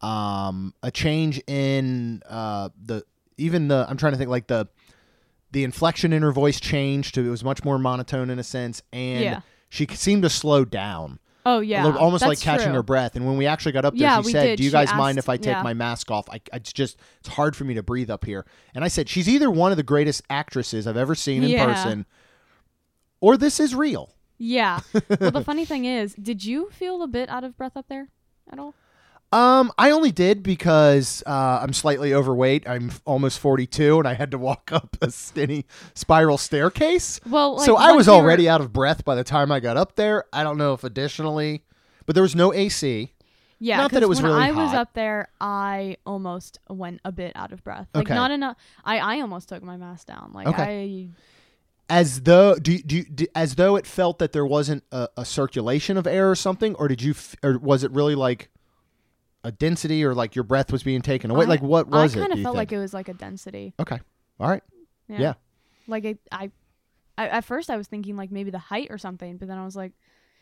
um, 0.00 0.72
a 0.82 0.90
change 0.90 1.42
in 1.46 2.22
uh, 2.28 2.70
the 2.82 3.04
even 3.38 3.68
the. 3.68 3.86
I'm 3.88 3.96
trying 3.96 4.12
to 4.12 4.18
think 4.18 4.30
like 4.30 4.46
the 4.46 4.68
the 5.52 5.64
inflection 5.64 6.12
in 6.12 6.22
her 6.22 6.32
voice 6.32 6.58
changed 6.60 7.14
to 7.14 7.26
it 7.26 7.30
was 7.30 7.44
much 7.44 7.64
more 7.64 7.78
monotone 7.78 8.30
in 8.30 8.38
a 8.38 8.42
sense, 8.44 8.82
and 8.92 9.22
Yeah. 9.24 9.40
she 9.68 9.86
seemed 9.92 10.22
to 10.24 10.30
slow 10.30 10.64
down. 10.64 11.18
Oh 11.48 11.60
yeah, 11.60 11.84
little- 11.84 12.00
almost 12.00 12.22
like 12.22 12.30
that's 12.38 12.42
catching 12.42 12.66
true. 12.66 12.74
her 12.74 12.82
breath. 12.82 13.14
And 13.14 13.24
when 13.24 13.36
we 13.36 13.46
actually 13.46 13.70
got 13.70 13.84
up 13.84 13.94
there, 13.94 14.02
Yeah, 14.02 14.20
she 14.20 14.26
we 14.26 14.32
said, 14.32 14.44
did. 14.46 14.56
"Do 14.56 14.64
you 14.64 14.70
She 14.70 14.72
guys 14.72 14.92
mind 14.94 15.16
asked- 15.18 15.26
if 15.26 15.28
I 15.28 15.36
take 15.36 15.46
yeah. 15.54 15.62
my 15.62 15.74
mask 15.74 16.10
off? 16.10 16.28
I, 16.28 16.40
it's 16.52 16.72
just 16.72 16.98
it's 17.20 17.28
hard 17.28 17.54
for 17.54 17.62
me 17.64 17.74
to 17.74 17.82
breathe 17.84 18.10
up 18.10 18.24
here." 18.24 18.44
And 18.74 18.84
I 18.84 18.88
said, 18.88 19.08
"She's 19.08 19.28
either 19.28 19.48
one 19.50 19.70
of 19.70 19.76
the 19.76 19.84
greatest 19.84 20.22
actresses 20.28 20.86
I've 20.88 20.96
ever 20.96 21.14
seen 21.14 21.44
in 21.44 21.50
Yeah. 21.50 21.64
person, 21.66 22.04
or 23.20 23.36
this 23.36 23.60
is 23.60 23.74
real." 23.74 24.12
Yeah. 24.38 24.80
well, 25.20 25.30
the 25.30 25.42
funny 25.46 25.64
thing 25.64 25.84
is, 25.84 26.14
did 26.14 26.44
you 26.44 26.68
feel 26.70 27.00
a 27.02 27.06
bit 27.08 27.28
out 27.28 27.44
of 27.44 27.56
breath 27.56 27.76
up 27.76 27.86
there 27.88 28.08
at 28.50 28.58
all? 28.58 28.74
Um, 29.32 29.72
I 29.76 29.90
only 29.90 30.12
did 30.12 30.42
because 30.42 31.22
uh, 31.26 31.58
I'm 31.62 31.72
slightly 31.72 32.14
overweight. 32.14 32.68
I'm 32.68 32.92
almost 33.04 33.38
42, 33.40 33.98
and 33.98 34.06
I 34.08 34.14
had 34.14 34.30
to 34.30 34.38
walk 34.38 34.70
up 34.72 34.96
a 35.02 35.10
skinny 35.10 35.66
spiral 35.94 36.38
staircase. 36.38 37.20
Well, 37.28 37.56
like, 37.56 37.66
so 37.66 37.76
I 37.76 37.92
was 37.92 38.06
we 38.06 38.12
were- 38.12 38.18
already 38.20 38.48
out 38.48 38.60
of 38.60 38.72
breath 38.72 39.04
by 39.04 39.14
the 39.14 39.24
time 39.24 39.50
I 39.50 39.60
got 39.60 39.76
up 39.76 39.96
there. 39.96 40.24
I 40.32 40.42
don't 40.44 40.56
know 40.58 40.72
if 40.74 40.84
additionally, 40.84 41.64
but 42.06 42.14
there 42.14 42.22
was 42.22 42.36
no 42.36 42.52
AC. 42.54 43.12
Yeah, 43.58 43.78
Not 43.78 43.92
that 43.92 44.02
it 44.02 44.08
was 44.08 44.20
when 44.20 44.32
really 44.32 44.44
I 44.44 44.50
was 44.52 44.74
up 44.74 44.92
there, 44.92 45.28
I 45.40 45.96
almost 46.04 46.58
went 46.68 47.00
a 47.06 47.10
bit 47.12 47.32
out 47.34 47.52
of 47.52 47.64
breath. 47.64 47.88
Like 47.94 48.04
Okay. 48.06 48.14
not 48.14 48.30
enough. 48.30 48.58
I 48.84 48.98
I 48.98 49.20
almost 49.22 49.48
took 49.48 49.62
my 49.62 49.78
mask 49.78 50.06
down. 50.08 50.32
Like 50.34 50.46
Okay. 50.46 51.08
As 51.88 52.20
though 52.22 52.56
do, 52.56 52.76
do, 52.78 53.02
do 53.04 53.26
as 53.34 53.54
though 53.54 53.76
it 53.76 53.86
felt 53.86 54.18
that 54.18 54.32
there 54.32 54.44
wasn't 54.44 54.84
a, 54.92 55.08
a 55.16 55.24
circulation 55.24 55.96
of 55.96 56.06
air 56.06 56.30
or 56.30 56.34
something, 56.34 56.74
or 56.74 56.86
did 56.86 57.00
you, 57.00 57.12
f- 57.12 57.34
or 57.42 57.56
was 57.58 57.82
it 57.82 57.90
really 57.92 58.14
like 58.14 58.50
a 59.46 59.52
density, 59.52 60.04
or 60.04 60.14
like 60.14 60.34
your 60.34 60.42
breath 60.42 60.72
was 60.72 60.82
being 60.82 61.02
taken 61.02 61.30
I, 61.30 61.34
away? 61.34 61.46
like 61.46 61.62
what 61.62 61.88
was 61.88 62.14
it? 62.14 62.18
I 62.18 62.22
kind 62.22 62.32
of 62.32 62.38
felt 62.40 62.54
think? 62.54 62.56
like 62.56 62.72
it 62.72 62.78
was 62.78 62.92
like 62.92 63.08
a 63.08 63.14
density. 63.14 63.74
okay, 63.78 64.00
all 64.40 64.48
right, 64.48 64.62
Yeah. 65.08 65.20
Yeah. 65.20 65.34
Like 65.86 66.04
it, 66.04 66.18
I, 66.32 66.50
I, 67.16 67.28
at 67.28 67.44
first 67.44 67.70
I 67.70 67.76
was 67.76 67.86
thinking 67.86 68.16
like 68.16 68.32
maybe 68.32 68.50
the 68.50 68.58
height 68.58 68.88
or 68.90 68.98
something, 68.98 69.36
but 69.36 69.46
then 69.46 69.56
I 69.56 69.64
was 69.64 69.76
like, 69.76 69.92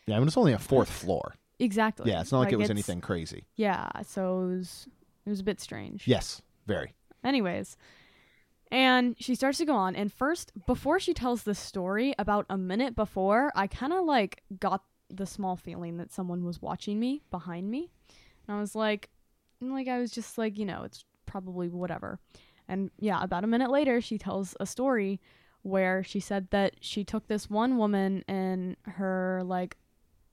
yeah. 0.06 0.16
I 0.16 0.18
mean, 0.18 0.26
it's 0.26 0.38
only 0.38 0.54
a 0.54 0.58
fourth 0.58 0.90
floor. 0.90 1.34
exactly. 1.58 2.10
Yeah, 2.10 2.22
it's 2.22 2.32
not 2.32 2.40
like, 2.40 2.52
it 2.52 2.56
was 2.56 2.70
anything 2.70 3.00
crazy. 3.02 3.44
Yeah, 3.56 3.88
so 4.06 4.40
it 4.40 4.56
was 4.56 4.88
it 5.26 5.30
was 5.30 5.40
a 5.40 5.44
bit 5.44 5.60
strange. 5.60 6.08
Yes, 6.08 6.40
very. 6.66 6.94
Anyways, 7.22 7.76
and 8.70 9.16
she 9.18 9.34
starts 9.34 9.58
to 9.58 9.64
go 9.66 9.74
on, 9.74 9.94
and 9.94 10.12
first, 10.12 10.52
before 10.66 10.98
she 10.98 11.14
tells 11.14 11.42
the 11.42 11.54
story, 11.54 12.14
about 12.18 12.46
a 12.50 12.56
minute 12.58 12.96
before, 12.96 13.52
I 13.54 13.66
kind 13.66 13.92
of 13.92 14.04
like 14.04 14.42
got 14.58 14.82
the 15.10 15.26
small 15.26 15.56
feeling 15.56 15.98
that 15.98 16.10
someone 16.12 16.44
was 16.44 16.60
watching 16.60 16.98
me 16.98 17.22
behind 17.30 17.70
me, 17.70 17.92
and 18.46 18.56
I 18.56 18.60
was 18.60 18.74
like, 18.74 19.10
and, 19.60 19.72
like 19.72 19.88
I 19.88 19.98
was 19.98 20.10
just 20.10 20.36
like, 20.38 20.58
you 20.58 20.64
know, 20.66 20.82
it's 20.84 21.04
probably 21.26 21.68
whatever. 21.68 22.18
And 22.68 22.90
yeah, 22.98 23.22
about 23.22 23.44
a 23.44 23.46
minute 23.46 23.70
later, 23.70 24.00
she 24.00 24.16
tells 24.18 24.56
a 24.60 24.66
story 24.66 25.20
where 25.62 26.02
she 26.02 26.20
said 26.20 26.48
that 26.50 26.74
she 26.80 27.04
took 27.04 27.26
this 27.26 27.48
one 27.48 27.76
woman 27.78 28.24
and 28.28 28.76
her 28.84 29.42
like 29.44 29.76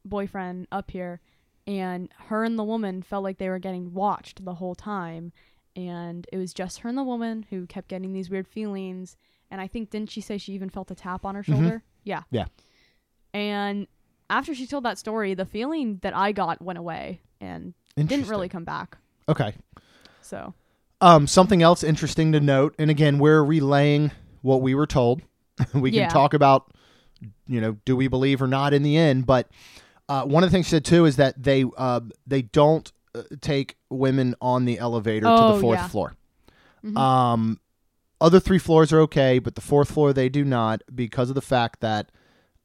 boyfriend 0.04 0.68
up 0.72 0.92
here 0.92 1.22
and 1.68 2.10
her 2.28 2.44
and 2.44 2.58
the 2.58 2.64
woman 2.64 3.02
felt 3.02 3.24
like 3.24 3.38
they 3.38 3.48
were 3.50 3.60
getting 3.60 3.94
watched 3.94 4.44
the 4.44 4.56
whole 4.56 4.76
time 4.76 5.32
and 5.76 6.26
it 6.34 6.38
was 6.38 6.54
just 6.54 6.80
her 6.80 6.90
and 6.90 6.98
the 6.98 7.04
woman 7.04 7.46
who 7.50 7.66
kept 7.68 7.88
getting 7.88 8.12
these 8.14 8.30
weird 8.30 8.48
feelings 8.48 9.16
and 9.52 9.62
i 9.62 9.68
think 9.68 9.90
didn't 9.92 10.10
she 10.10 10.20
say 10.20 10.38
she 10.40 10.54
even 10.54 10.70
felt 10.72 10.90
a 10.92 10.96
tap 10.96 11.24
on 11.24 11.36
her 11.36 11.44
shoulder 11.44 11.84
yeah 12.04 12.22
Mm-hmm. 12.22 12.36
Yeah. 12.38 12.46
and 13.34 13.88
after 14.30 14.56
she 14.56 14.66
told 14.68 14.84
that 14.86 14.98
story 14.98 15.34
the 15.34 15.46
feeling 15.46 16.00
that 16.02 16.16
i 16.16 16.32
got 16.32 16.62
went 16.62 16.80
away 16.80 17.22
and 17.40 17.74
didn't 17.96 18.28
really 18.28 18.50
come 18.50 18.64
back 18.64 18.98
Okay. 19.30 19.54
so 20.22 20.54
Um, 21.02 21.26
something 21.28 21.62
else 21.64 21.84
interesting 21.84 22.32
to 22.34 22.40
note, 22.40 22.76
and 22.78 22.92
again, 22.92 23.18
we're 23.18 23.44
relaying 23.44 24.12
what 24.42 24.62
we 24.62 24.76
were 24.76 24.86
told. 24.88 25.22
we 25.74 25.90
can 25.92 26.00
Yeah. 26.02 26.08
talk 26.10 26.34
about, 26.34 26.72
you 27.48 27.60
know, 27.62 27.78
do 27.86 27.96
we 27.96 28.08
believe 28.08 28.42
or 28.42 28.48
not 28.48 28.74
in 28.74 28.84
the 28.84 28.98
end. 28.98 29.26
But 29.26 29.48
uh, 30.10 30.26
one 30.26 30.44
of 30.44 30.50
the 30.50 30.54
things 30.54 30.68
she 30.68 30.72
said 30.72 30.86
too 30.86 31.06
is 31.06 31.16
that 31.16 31.42
they 31.42 31.66
uh, 31.78 32.02
they 32.28 32.42
don't 32.44 32.92
uh, 33.16 33.24
take 33.42 33.78
women 33.90 34.36
on 34.42 34.66
the 34.66 34.78
elevator 34.80 35.26
to 35.26 35.44
Oh, 35.44 35.54
the 35.54 35.60
fourth 35.60 35.80
yeah. 35.80 35.88
floor. 35.88 36.16
Mhm. 36.84 36.98
Um, 36.98 37.60
other 38.20 38.40
three 38.40 38.60
floors 38.60 38.94
are 38.94 39.00
okay, 39.02 39.40
but 39.40 39.56
the 39.56 39.62
fourth 39.62 39.92
floor 39.92 40.14
they 40.14 40.30
do 40.30 40.44
not 40.46 40.82
because 40.94 41.30
of 41.30 41.36
the 41.36 41.42
fact 41.42 41.80
that 41.82 42.12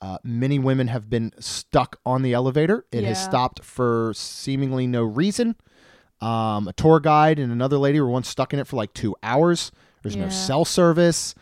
uh, 0.06 0.18
many 0.22 0.58
women 0.58 0.86
have 0.88 1.10
been 1.10 1.32
stuck 1.40 1.98
on 2.06 2.22
the 2.22 2.32
elevator. 2.32 2.84
It 2.92 3.04
has 3.04 3.18
stopped 3.24 3.64
for 3.64 4.12
seemingly 4.14 4.86
no 4.86 5.02
reason. 5.02 5.56
Um, 6.20 6.68
a 6.68 6.72
tour 6.72 7.00
guide 7.00 7.38
and 7.38 7.50
another 7.52 7.76
lady 7.76 8.00
were 8.00 8.08
once 8.08 8.28
stuck 8.28 8.52
in 8.54 8.60
it 8.60 8.66
for 8.66 8.76
like 8.76 8.92
two 8.94 9.16
hours. 9.22 9.72
There's 10.02 10.16
no 10.16 10.28
cell 10.28 10.64
service. 10.64 11.34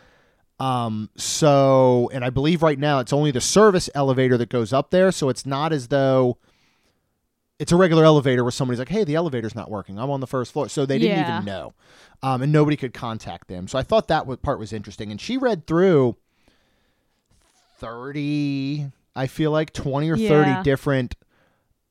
Um, 0.59 1.09
so, 1.15 2.09
and 2.13 2.25
I 2.25 2.29
believe 2.31 2.63
right 2.63 2.79
now 2.79 2.99
it's 2.99 3.13
only 3.13 3.29
the 3.31 3.41
service 3.41 3.89
elevator 3.93 4.37
that 4.37 4.49
goes 4.49 4.73
up 4.73 4.89
there. 4.89 5.11
So 5.11 5.29
it's 5.29 5.45
not 5.45 5.71
as 5.71 5.89
though 5.89 6.37
it's 7.59 7.71
a 7.71 7.75
regular 7.75 8.03
elevator 8.03 8.43
where 8.43 8.51
somebody's 8.51 8.79
like, 8.79 8.89
hey, 8.89 9.03
the 9.03 9.15
elevator's 9.15 9.53
not 9.55 9.69
working. 9.69 9.99
I'm 9.99 10.09
on 10.09 10.21
the 10.21 10.27
first 10.27 10.51
floor. 10.53 10.69
So 10.69 10.85
they 10.85 10.97
didn't 10.97 11.17
Yeah. 11.17 11.33
even 11.35 11.45
know. 11.45 11.73
Um, 12.23 12.41
and 12.41 12.51
nobody 12.51 12.77
could 12.77 12.93
contact 12.93 13.47
them. 13.47 13.67
So 13.67 13.77
I 13.77 13.83
thought 13.83 14.07
that 14.07 14.25
part 14.41 14.57
was 14.59 14.73
interesting. 14.73 15.11
And 15.11 15.21
she 15.21 15.37
read 15.37 15.67
through 15.67 16.17
30, 17.79 18.91
I 19.15 19.27
feel 19.27 19.51
like 19.51 19.73
20 19.73 20.09
or 20.09 20.17
30 20.17 20.27
Yeah. 20.49 20.63
different, 20.63 21.15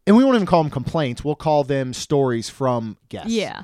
and 0.07 0.17
we 0.17 0.25
won't 0.25 0.35
even 0.37 0.47
call 0.47 0.63
them 0.63 0.71
complaints. 0.71 1.25
We'll 1.25 1.35
call 1.35 1.65
them 1.65 1.93
stories 1.95 2.49
from 2.51 2.97
guests 3.09 3.31
yeah 3.33 3.63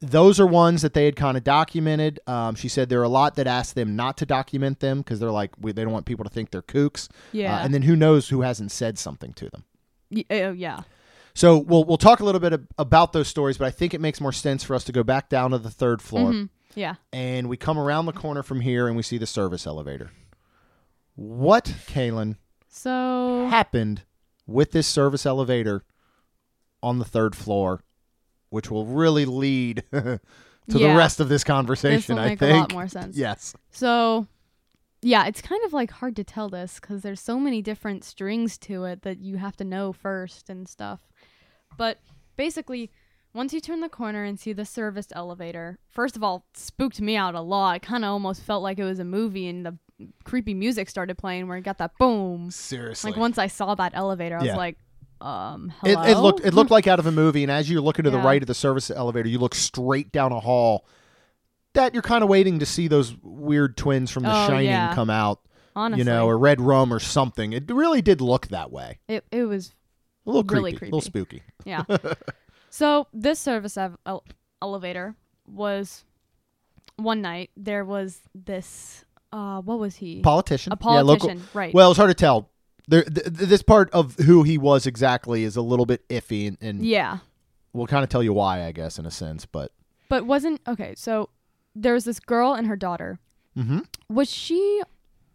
those 0.00 0.38
are 0.40 0.46
ones 0.46 0.82
that 0.82 0.94
they 0.94 1.04
had 1.04 1.14
kind 1.16 1.36
of 1.36 1.44
documented. 1.44 2.18
Um, 2.26 2.54
she 2.56 2.68
said 2.68 2.88
there 2.88 2.98
are 3.00 3.04
a 3.04 3.08
lot 3.08 3.36
that 3.36 3.46
asked 3.46 3.74
them 3.76 3.94
not 3.94 4.16
to 4.18 4.26
document 4.26 4.80
them 4.80 4.98
because 4.98 5.20
they're 5.20 5.30
like 5.30 5.50
we, 5.60 5.70
they 5.72 5.82
don't 5.84 5.92
want 5.92 6.06
people 6.06 6.24
to 6.24 6.30
think 6.30 6.50
they're 6.50 6.60
kooks. 6.62 7.08
yeah 7.32 7.56
Uh, 7.56 7.64
and 7.64 7.72
then 7.74 7.82
who 7.82 7.94
knows 7.96 8.28
who 8.28 8.40
hasn't 8.42 8.70
said 8.72 8.98
something 8.98 9.32
to 9.34 9.48
them. 9.50 9.64
Y- 10.10 10.24
uh, 10.30 10.52
yeah 10.52 10.82
So 11.34 11.58
we'll 11.58 11.84
we'll 11.84 11.96
talk 11.98 12.18
a 12.20 12.24
little 12.24 12.40
bit 12.40 12.52
ab- 12.52 12.66
about 12.78 13.12
those 13.12 13.28
stories, 13.28 13.58
but 13.58 13.66
I 13.66 13.70
think 13.70 13.92
it 13.94 14.00
makes 14.00 14.20
more 14.20 14.32
sense 14.32 14.62
for 14.64 14.74
us 14.74 14.82
to 14.84 14.92
go 14.92 15.02
back 15.04 15.28
down 15.28 15.50
to 15.52 15.58
the 15.58 15.70
third 15.70 16.00
floor, 16.02 16.32
Mhm. 16.32 16.48
yeah 16.74 16.94
and 17.12 17.48
we 17.48 17.56
come 17.56 17.78
around 17.78 18.06
the 18.06 18.12
corner 18.12 18.42
from 18.42 18.60
here, 18.60 18.86
and 18.88 18.96
we 18.96 19.02
see 19.04 19.18
the 19.18 19.26
service 19.26 19.66
elevator. 19.68 20.10
What, 21.14 21.64
Kaylin, 21.86 22.36
so 22.68 23.46
happened 23.50 24.02
with 24.46 24.72
this 24.72 24.86
service 24.86 25.26
elevator 25.26 25.84
on 26.82 26.98
the 26.98 27.04
third 27.04 27.36
floor, 27.36 27.82
which 28.50 28.70
will 28.70 28.86
really 28.86 29.24
lead 29.24 29.84
to 29.92 30.20
the 30.66 30.94
rest 30.94 31.20
of 31.20 31.28
this 31.28 31.44
conversation? 31.44 32.18
I 32.18 32.36
think. 32.36 32.42
a 32.42 32.60
lot 32.60 32.72
more 32.72 32.88
sense 32.88 33.16
Yes. 33.16 33.54
So, 33.70 34.26
yeah, 35.02 35.26
it's 35.26 35.42
kind 35.42 35.62
of 35.64 35.72
like 35.72 35.90
hard 35.90 36.16
to 36.16 36.24
tell 36.24 36.48
this 36.48 36.80
because 36.80 37.02
there's 37.02 37.20
so 37.20 37.38
many 37.38 37.60
different 37.60 38.04
strings 38.04 38.56
to 38.58 38.84
it 38.84 39.02
that 39.02 39.18
you 39.18 39.36
have 39.36 39.56
to 39.56 39.64
know 39.64 39.92
first 39.92 40.48
and 40.48 40.66
stuff. 40.68 41.00
But 41.76 41.98
basically, 42.36 42.90
once 43.34 43.52
you 43.52 43.60
turn 43.60 43.80
the 43.80 43.88
corner 43.88 44.24
and 44.24 44.38
see 44.38 44.52
the 44.52 44.64
service 44.64 45.08
elevator, 45.12 45.78
first 45.88 46.16
of 46.16 46.22
all, 46.22 46.44
spooked 46.54 47.00
me 47.00 47.16
out 47.16 47.34
a 47.34 47.40
lot. 47.40 47.76
It 47.76 47.82
kind 47.82 48.04
of 48.04 48.10
almost 48.10 48.42
felt 48.42 48.62
like 48.62 48.78
it 48.78 48.84
was 48.84 48.98
a 48.98 49.04
movie, 49.04 49.48
and 49.48 49.64
the 49.64 49.78
creepy 50.24 50.54
music 50.54 50.88
started 50.90 51.16
playing 51.18 51.48
where 51.48 51.56
it 51.58 51.62
got 51.62 51.78
that 51.78 51.92
boom. 51.98 52.50
Seriously. 52.50 53.10
Like 53.10 53.18
once 53.20 53.38
I 53.38 53.46
saw 53.46 53.74
that 53.74 53.92
elevator, 53.94 54.38
I 54.38 54.44
Yeah. 54.44 54.52
was 54.52 54.56
like, 54.58 54.78
um, 55.20 55.72
it, 55.84 55.90
hello? 55.96 56.02
it 56.04 56.18
looked 56.18 56.40
it 56.46 56.54
looked 56.54 56.70
like 56.76 56.86
out 56.86 56.98
of 56.98 57.06
a 57.06 57.12
movie, 57.12 57.42
and 57.42 57.52
as 57.52 57.70
you're 57.70 57.80
looking 57.80 58.04
to 58.04 58.10
the 58.10 58.18
right 58.18 58.42
of 58.42 58.46
the 58.48 58.54
service 58.54 58.90
elevator, 58.90 59.28
you 59.28 59.38
look 59.38 59.54
straight 59.54 60.10
down 60.12 60.32
a 60.32 60.40
hall. 60.40 60.84
That 61.74 61.94
you're 61.94 62.02
kind 62.02 62.22
of 62.22 62.28
waiting 62.28 62.58
to 62.58 62.66
see 62.66 62.86
those 62.88 63.16
weird 63.22 63.76
twins 63.78 64.10
from 64.10 64.24
The 64.24 64.30
Oh, 64.30 64.46
Shining 64.48 64.66
yeah. 64.66 64.94
come 64.94 65.08
out, 65.08 65.40
honestly, 65.74 66.00
you 66.00 66.04
know, 66.04 66.28
a 66.28 66.36
Red 66.36 66.60
Rum 66.60 66.92
or 66.92 66.98
something. 67.00 67.52
It 67.54 67.70
really 67.70 68.02
did 68.02 68.20
look 68.20 68.48
that 68.48 68.70
way. 68.70 68.98
it 69.08 69.24
it 69.32 69.44
was 69.44 69.74
A 70.26 70.30
little 70.30 70.44
creepy, 70.44 70.62
Really 70.64 70.76
a 70.76 70.84
little 70.84 71.00
spooky. 71.00 71.42
Yeah. 71.64 71.84
so 72.70 73.06
this 73.14 73.38
service 73.40 73.76
ev- 73.78 73.96
elevator 74.60 75.14
was 75.46 76.04
one 76.96 77.22
night. 77.22 77.50
There 77.56 77.84
was 77.84 78.20
this. 78.34 79.04
Uh, 79.32 79.60
what 79.62 79.78
was 79.78 79.96
he? 79.96 80.20
Politician, 80.20 80.72
a 80.72 80.76
yeah, 80.80 81.00
local. 81.00 81.28
politician, 81.28 81.48
right? 81.54 81.72
Well, 81.72 81.90
it's 81.90 81.98
hard 81.98 82.10
to 82.10 82.14
tell. 82.14 82.50
There, 82.88 83.02
th- 83.04 83.24
th- 83.24 83.48
this 83.48 83.62
part 83.62 83.90
of 83.92 84.16
who 84.16 84.42
he 84.42 84.58
was 84.58 84.86
exactly 84.86 85.44
is 85.44 85.56
a 85.56 85.62
little 85.62 85.86
bit 85.86 86.06
iffy, 86.08 86.48
and, 86.48 86.58
and 86.60 86.84
yeah, 86.84 87.18
we'll 87.72 87.86
kind 87.86 88.02
of 88.04 88.10
tell 88.10 88.22
you 88.22 88.32
why, 88.32 88.64
I 88.64 88.72
guess, 88.72 88.98
in 88.98 89.06
a 89.06 89.10
sense. 89.10 89.46
But 89.46 89.72
but 90.08 90.26
wasn't 90.26 90.60
okay. 90.68 90.94
So 90.96 91.30
there 91.74 91.94
was 91.94 92.04
this 92.04 92.20
girl 92.20 92.52
and 92.54 92.66
her 92.66 92.76
daughter. 92.76 93.18
hmm 93.56 93.78
Was 94.10 94.30
she 94.30 94.82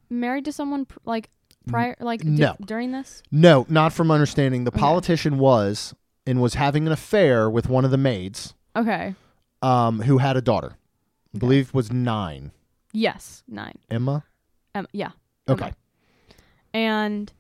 married 0.09 0.45
to 0.45 0.51
someone 0.51 0.85
pr- 0.85 0.99
like 1.05 1.29
prior, 1.67 1.95
like 1.99 2.21
di- 2.21 2.29
no. 2.29 2.55
during 2.63 2.91
this? 2.91 3.23
no, 3.31 3.65
not 3.69 3.93
from 3.93 4.11
understanding. 4.11 4.63
The 4.65 4.71
Okay. 4.71 4.79
politician 4.79 5.37
was 5.39 5.95
and 6.27 6.41
was 6.41 6.53
having 6.55 6.85
an 6.85 6.91
affair 6.91 7.49
with 7.49 7.67
one 7.69 7.85
of 7.85 7.91
the 7.91 7.97
maids, 7.97 8.53
Okay. 8.75 9.15
um, 9.63 10.01
who 10.01 10.19
had 10.19 10.37
a 10.37 10.41
daughter. 10.41 10.71
I 10.73 11.37
Okay. 11.37 11.39
believe 11.39 11.73
was 11.73 11.91
nine. 11.91 12.51
Yes, 12.93 13.43
nine. 13.47 13.77
Emma. 13.89 14.23
Emma 14.73 14.87
yeah. 14.91 15.11
Okay. 15.47 15.65
Emma. 15.65 15.75
And 16.73 17.33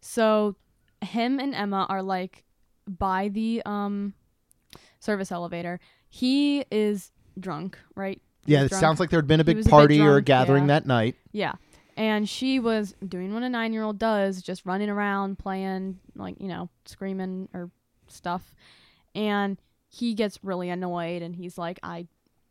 so 0.00 0.56
him 1.02 1.38
and 1.38 1.54
Emma 1.54 1.86
are 1.88 2.02
like 2.02 2.44
by 2.86 3.28
the 3.28 3.62
um 3.66 4.14
service 5.00 5.32
elevator. 5.32 5.80
He 6.08 6.64
is 6.70 7.10
drunk, 7.38 7.78
right? 7.94 8.20
Yeah, 8.46 8.64
it 8.64 8.68
drunk. 8.68 8.80
sounds 8.80 9.00
like 9.00 9.10
there 9.10 9.18
had 9.18 9.26
been 9.26 9.40
a 9.40 9.44
big 9.44 9.56
was 9.56 9.66
a 9.66 9.68
bit 9.68 9.70
party 9.70 10.00
or 10.00 10.16
a 10.16 10.22
gathering 10.22 10.64
yeah. 10.64 10.68
that 10.68 10.86
night. 10.86 11.16
Yeah. 11.32 11.54
And 11.96 12.28
she 12.28 12.58
was 12.58 12.94
doing 13.06 13.32
what 13.32 13.42
a 13.42 13.48
nine 13.48 13.72
year 13.72 13.82
old 13.82 13.98
does, 13.98 14.42
just 14.42 14.66
running 14.66 14.90
around, 14.90 15.38
playing, 15.38 15.98
like, 16.14 16.36
you 16.38 16.48
know, 16.48 16.68
screaming 16.84 17.48
or 17.54 17.70
stuff. 18.08 18.54
And 19.14 19.56
he 19.88 20.14
gets 20.14 20.38
really 20.42 20.68
annoyed 20.68 21.22
and 21.22 21.34
he's 21.34 21.56
like, 21.56 21.80
I 21.82 22.06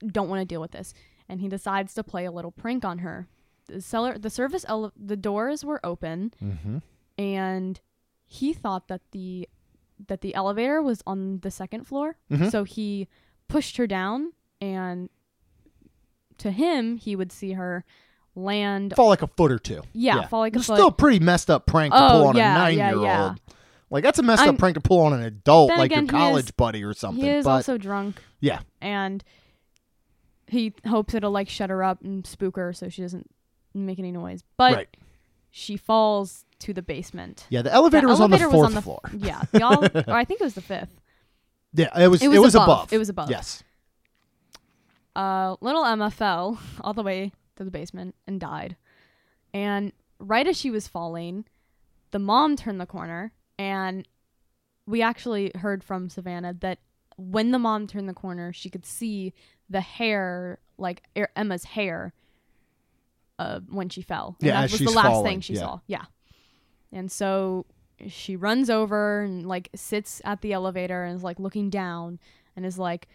don't 0.06 0.30
want 0.30 0.42
to 0.42 0.46
deal 0.46 0.62
with 0.62 0.72
this. 0.72 0.94
And 1.28 1.42
he 1.42 1.48
decides 1.50 1.94
to 1.96 2.04
play 2.04 2.26
a 2.26 2.32
little 2.32 2.52
prank 2.52 2.86
on 2.86 3.00
her. 3.00 3.28
The 3.68 3.82
cellar, 3.82 4.18
the 4.18 4.30
service, 4.30 4.64
ele- 4.68 4.94
the 4.96 5.16
doors 5.18 5.66
were 5.66 5.84
open 5.84 6.34
Mm-hmm. 6.44 6.78
and 7.18 7.80
he 8.28 8.54
thought 8.54 8.88
that 8.90 9.02
the 9.12 9.48
that 10.08 10.22
the 10.22 10.36
elevator 10.36 10.82
was 10.82 11.02
on 11.08 11.40
the 11.40 11.50
second 11.50 11.86
floor 11.88 12.18
Mhm. 12.30 12.52
so 12.52 12.64
he 12.66 13.08
pushed 13.48 13.78
her 13.78 13.88
down 13.88 14.34
and 14.60 15.10
to 16.38 16.52
him 16.52 16.98
he 16.98 17.16
would 17.16 17.32
see 17.32 17.54
her 17.54 17.86
land 18.36 18.94
Fall 18.96 19.08
like 19.08 19.22
a 19.22 19.28
foot 19.28 19.52
or 19.52 19.60
two. 19.60 19.82
yeah, 19.94 20.28
fall 20.28 20.42
like 20.42 20.56
a 20.56 20.60
It's 20.60 20.68
foot 20.68 20.76
Still 20.76 20.92
pretty 20.92 21.20
messed 21.24 21.50
up 21.50 21.66
prank 21.66 21.94
to 21.94 22.04
Oh, 22.04 22.10
pull 22.10 22.28
on 22.28 22.36
yeah, 22.38 22.54
a 22.56 22.58
nine-year-old. 22.76 23.40
Like 23.90 24.04
that's 24.04 24.20
a 24.20 24.24
messed 24.24 24.42
I'm- 24.42 24.56
up 24.56 24.58
prank 24.60 24.76
to 24.76 24.82
pull 24.82 25.00
on 25.02 25.14
an 25.14 25.22
adult, 25.22 25.70
like 25.70 25.92
again, 25.92 26.06
your 26.08 26.18
he 26.20 26.24
is- 26.26 26.30
college 26.30 26.58
buddy 26.58 26.84
or 26.84 26.94
something. 26.94 27.24
he 27.24 27.30
is 27.30 27.46
but 27.46 27.52
also 27.52 27.78
drunk 27.78 28.22
yeah, 28.42 28.60
and 28.82 29.24
he 30.48 30.74
hopes 30.88 31.14
it'll 31.14 31.32
like 31.32 31.50
shut 31.50 31.70
her 31.70 31.84
up 31.84 32.02
and 32.04 32.26
spook 32.26 32.56
her 32.56 32.74
so 32.74 32.90
she 32.90 33.02
doesn't 33.02 33.30
make 33.74 34.00
any 34.00 34.12
noise 34.12 34.44
but 34.58 34.76
right. 34.76 34.98
she 35.52 35.76
falls 35.78 36.46
to 36.60 36.74
the 36.74 36.82
basement 36.82 37.46
Yeah, 37.50 37.62
the 37.62 37.74
elevator 37.74 38.08
The 38.08 38.12
was 38.12 38.22
on 38.22 38.32
the 38.32 38.38
fourth 38.40 38.74
the 38.74 38.82
floor. 38.82 39.02
yeah 39.18 39.42
y'all 39.54 39.84
or 39.86 39.92
i 40.16 40.24
think 40.24 40.40
it 40.42 40.44
was 40.44 40.54
the 40.56 40.62
fifth 40.62 41.02
Yeah, 41.74 41.90
it 42.00 42.08
was. 42.08 42.22
It 42.24 42.30
was 42.30 42.56
above. 42.56 42.68
above. 42.68 42.94
It 42.94 42.98
was 43.00 43.10
above. 43.10 43.30
Yes. 43.30 43.62
uh, 45.16 45.56
little 45.62 45.84
Emma 45.86 46.10
fell 46.12 46.60
all 46.82 46.94
the 46.94 47.04
way 47.04 47.32
to 47.58 47.64
the 47.64 47.72
basement 47.72 48.16
and 48.28 48.40
died. 48.40 48.76
And 49.54 49.92
right 50.20 50.48
as 50.48 50.58
she 50.58 50.72
was 50.72 50.88
falling, 50.88 51.46
the 52.12 52.20
mom 52.20 52.56
turned 52.56 52.80
the 52.80 52.86
corner, 52.86 53.32
and 53.58 54.08
we 54.86 55.02
actually 55.02 55.52
heard 55.56 55.84
from 55.84 56.10
Savannah 56.10 56.54
that 56.62 56.80
when 57.18 57.52
the 57.52 57.60
mom 57.60 57.88
turned 57.88 58.10
the 58.10 58.14
corner, 58.14 58.52
she 58.54 58.70
could 58.70 58.86
see 58.86 59.34
the 59.70 59.82
hair, 59.82 60.60
like 60.78 61.04
Er- 61.18 61.32
Emma's 61.36 61.64
hair, 61.66 62.14
uh, 63.40 63.60
when 63.70 63.90
she 63.90 64.02
fell. 64.02 64.36
And 64.40 64.48
Yeah, 64.48 64.62
that 64.62 64.72
was 64.72 64.80
the 64.80 64.92
last 64.92 65.08
falling, 65.08 65.26
thing 65.34 65.42
she 65.42 65.54
yeah. 65.54 65.60
saw. 65.60 65.80
Yeah. 65.88 66.06
And 66.92 67.12
so 67.12 67.66
she 68.08 68.36
runs 68.36 68.70
over 68.70 69.22
and 69.22 69.46
like 69.46 69.70
sits 69.76 70.22
at 70.26 70.42
the 70.42 70.54
elevator 70.54 71.04
and 71.04 71.16
is 71.16 71.24
like 71.24 71.40
looking 71.40 71.70
down 71.70 72.20
and 72.56 72.66
is 72.66 72.78
like 72.78 73.08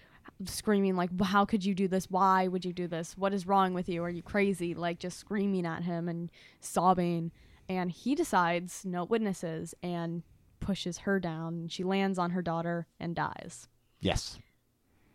screaming 0.44 0.96
like 0.96 1.10
how 1.22 1.44
could 1.44 1.64
you 1.64 1.74
do 1.74 1.88
this 1.88 2.06
why 2.10 2.46
would 2.46 2.64
you 2.64 2.72
do 2.72 2.86
this 2.86 3.16
what 3.16 3.32
is 3.34 3.46
wrong 3.46 3.74
with 3.74 3.88
you 3.88 4.02
are 4.02 4.08
you 4.10 4.22
crazy 4.22 4.74
like 4.74 4.98
just 4.98 5.18
screaming 5.18 5.66
at 5.66 5.82
him 5.82 6.08
and 6.08 6.30
sobbing 6.60 7.30
and 7.68 7.90
he 7.90 8.14
decides 8.14 8.84
no 8.84 9.04
witnesses 9.04 9.74
and 9.82 10.22
pushes 10.60 10.98
her 10.98 11.18
down 11.18 11.68
she 11.68 11.82
lands 11.82 12.18
on 12.18 12.30
her 12.30 12.42
daughter 12.42 12.86
and 12.98 13.14
dies 13.16 13.66
Yes. 14.00 14.38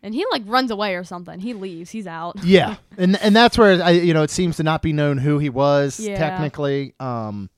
and 0.02 0.14
he 0.14 0.24
like 0.30 0.42
runs 0.46 0.70
away 0.70 0.94
or 0.94 1.02
something 1.04 1.40
he 1.40 1.52
leaves 1.54 1.90
he's 1.90 2.06
out 2.06 2.36
Yeah, 2.44 2.76
and 2.98 3.16
and 3.20 3.34
that's 3.34 3.58
where 3.58 3.82
I, 3.82 3.90
you 3.90 4.14
know 4.14 4.22
it 4.22 4.30
seems 4.30 4.56
to 4.58 4.62
not 4.62 4.82
be 4.82 4.92
known 4.92 5.18
who 5.18 5.38
he 5.38 5.48
was 5.50 5.98
Yeah. 6.00 6.16
technically. 6.18 6.94
Um, 7.00 7.50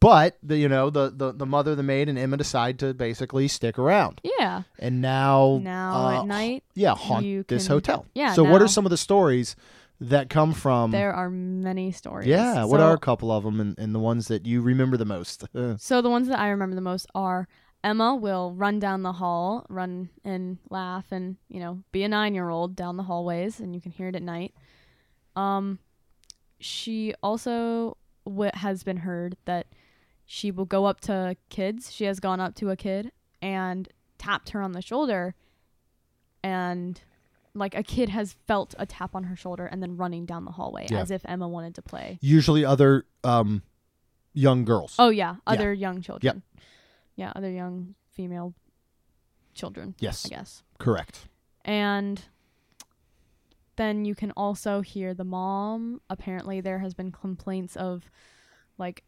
but 0.00 0.36
the 0.42 0.56
you 0.56 0.68
know 0.68 0.90
the, 0.90 1.10
the 1.14 1.32
the 1.32 1.46
mother, 1.46 1.74
the 1.76 1.82
maid, 1.82 2.08
and 2.08 2.18
Emma 2.18 2.36
decide 2.36 2.78
to 2.80 2.92
basically 2.92 3.46
stick 3.48 3.78
around, 3.78 4.20
yeah 4.24 4.62
and 4.80 5.00
now 5.00 5.60
now 5.62 5.94
uh, 6.08 6.20
at 6.22 6.26
night 6.26 6.64
yeah, 6.74 6.94
haunt 6.94 7.24
you 7.24 7.44
this 7.46 7.66
can- 7.66 7.76
hotel. 7.76 8.06
yeah, 8.14 8.32
So 8.32 8.42
what 8.42 8.58
now- 8.58 8.64
are 8.64 8.68
some 8.68 8.84
of 8.84 8.90
the 8.90 8.96
stories 8.96 9.54
that 10.00 10.28
come 10.28 10.52
from? 10.54 10.90
there 10.90 11.12
are 11.12 11.30
many 11.30 11.92
stories 11.92 12.26
yeah, 12.26 12.64
what 12.64 12.80
So- 12.80 12.86
are 12.86 12.94
a 12.94 12.98
couple 12.98 13.30
of 13.30 13.44
them, 13.44 13.60
and, 13.60 13.78
and 13.78 13.94
the 13.94 14.00
ones 14.00 14.26
that 14.28 14.44
you 14.44 14.60
remember 14.60 14.96
the 14.96 15.04
most? 15.04 15.44
So 15.78 16.02
the 16.02 16.10
ones 16.10 16.26
that 16.28 16.40
I 16.40 16.48
remember 16.48 16.74
the 16.74 16.80
most 16.82 17.06
are 17.14 17.46
Emma 17.86 18.16
will 18.16 18.52
run 18.52 18.80
down 18.80 19.02
the 19.04 19.12
hall, 19.12 19.64
run 19.68 20.08
and 20.24 20.58
laugh, 20.70 21.04
and 21.12 21.36
you 21.48 21.60
know 21.60 21.82
be 21.92 22.02
a 22.02 22.08
nine-year-old 22.08 22.74
down 22.74 22.96
the 22.96 23.04
hallways, 23.04 23.60
and 23.60 23.74
you 23.76 23.80
can 23.80 23.92
hear 23.92 24.08
it 24.08 24.16
at 24.16 24.22
night. 24.22 24.52
Um, 25.36 25.78
she 26.58 27.14
also 27.22 27.96
w- 28.24 28.50
has 28.54 28.82
been 28.82 28.96
heard 28.98 29.36
that 29.44 29.68
she 30.24 30.50
will 30.50 30.64
go 30.64 30.86
up 30.86 31.00
to 31.02 31.36
kids. 31.48 31.92
She 31.92 32.04
has 32.06 32.18
gone 32.18 32.40
up 32.40 32.56
to 32.56 32.70
a 32.70 32.76
kid 32.76 33.12
and 33.40 33.88
tapped 34.18 34.50
her 34.50 34.60
on 34.62 34.72
the 34.72 34.82
shoulder, 34.82 35.36
and 36.42 37.00
like 37.54 37.74
a 37.76 37.82
kid 37.84 38.08
has 38.08 38.34
felt 38.48 38.74
a 38.78 38.84
tap 38.84 39.14
on 39.14 39.24
her 39.24 39.36
shoulder 39.36 39.64
and 39.64 39.80
then 39.82 39.96
running 39.96 40.26
down 40.26 40.44
the 40.44 40.50
hallway 40.50 40.86
Yeah. 40.90 41.00
as 41.00 41.10
if 41.12 41.22
Emma 41.24 41.48
wanted 41.48 41.74
to 41.76 41.82
play. 41.82 42.18
usually 42.20 42.64
other 42.64 43.06
um, 43.24 43.62
young 44.34 44.64
girls. 44.64 44.96
Oh 44.98 45.08
yeah, 45.10 45.36
other 45.46 45.72
young 45.72 46.02
children. 46.02 46.42
Yep. 46.54 46.62
Yeah, 47.16 47.32
other 47.34 47.50
young 47.50 47.94
female 48.12 48.54
children. 49.54 49.94
yes, 49.98 50.26
I 50.26 50.28
guess. 50.28 50.62
correct. 50.78 51.28
And 51.64 52.22
then 53.76 54.04
you 54.04 54.14
can 54.14 54.30
also 54.32 54.80
hear 54.80 55.14
the 55.14 55.24
mom. 55.24 56.00
Apparently, 56.08 56.60
there 56.60 56.78
has 56.78 56.94
been 56.94 57.10
complaints 57.10 57.76
of 57.76 58.10
like 58.78 59.04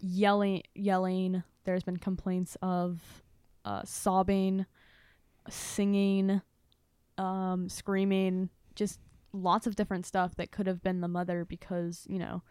yelling, 0.00 0.62
yelling. 0.74 1.42
There's 1.64 1.82
been 1.84 1.98
complaints 1.98 2.56
of 2.62 3.00
uh, 3.64 3.82
sobbing, 3.84 4.66
singing, 5.48 6.40
um, 7.18 7.68
screaming, 7.68 8.50
just 8.74 8.98
lots 9.32 9.66
of 9.66 9.76
different 9.76 10.06
stuff 10.06 10.34
that 10.36 10.50
could 10.50 10.66
have 10.66 10.82
been 10.82 11.00
the 11.00 11.08
mother 11.08 11.44
because 11.44 12.04
you 12.08 12.18
know 12.18 12.42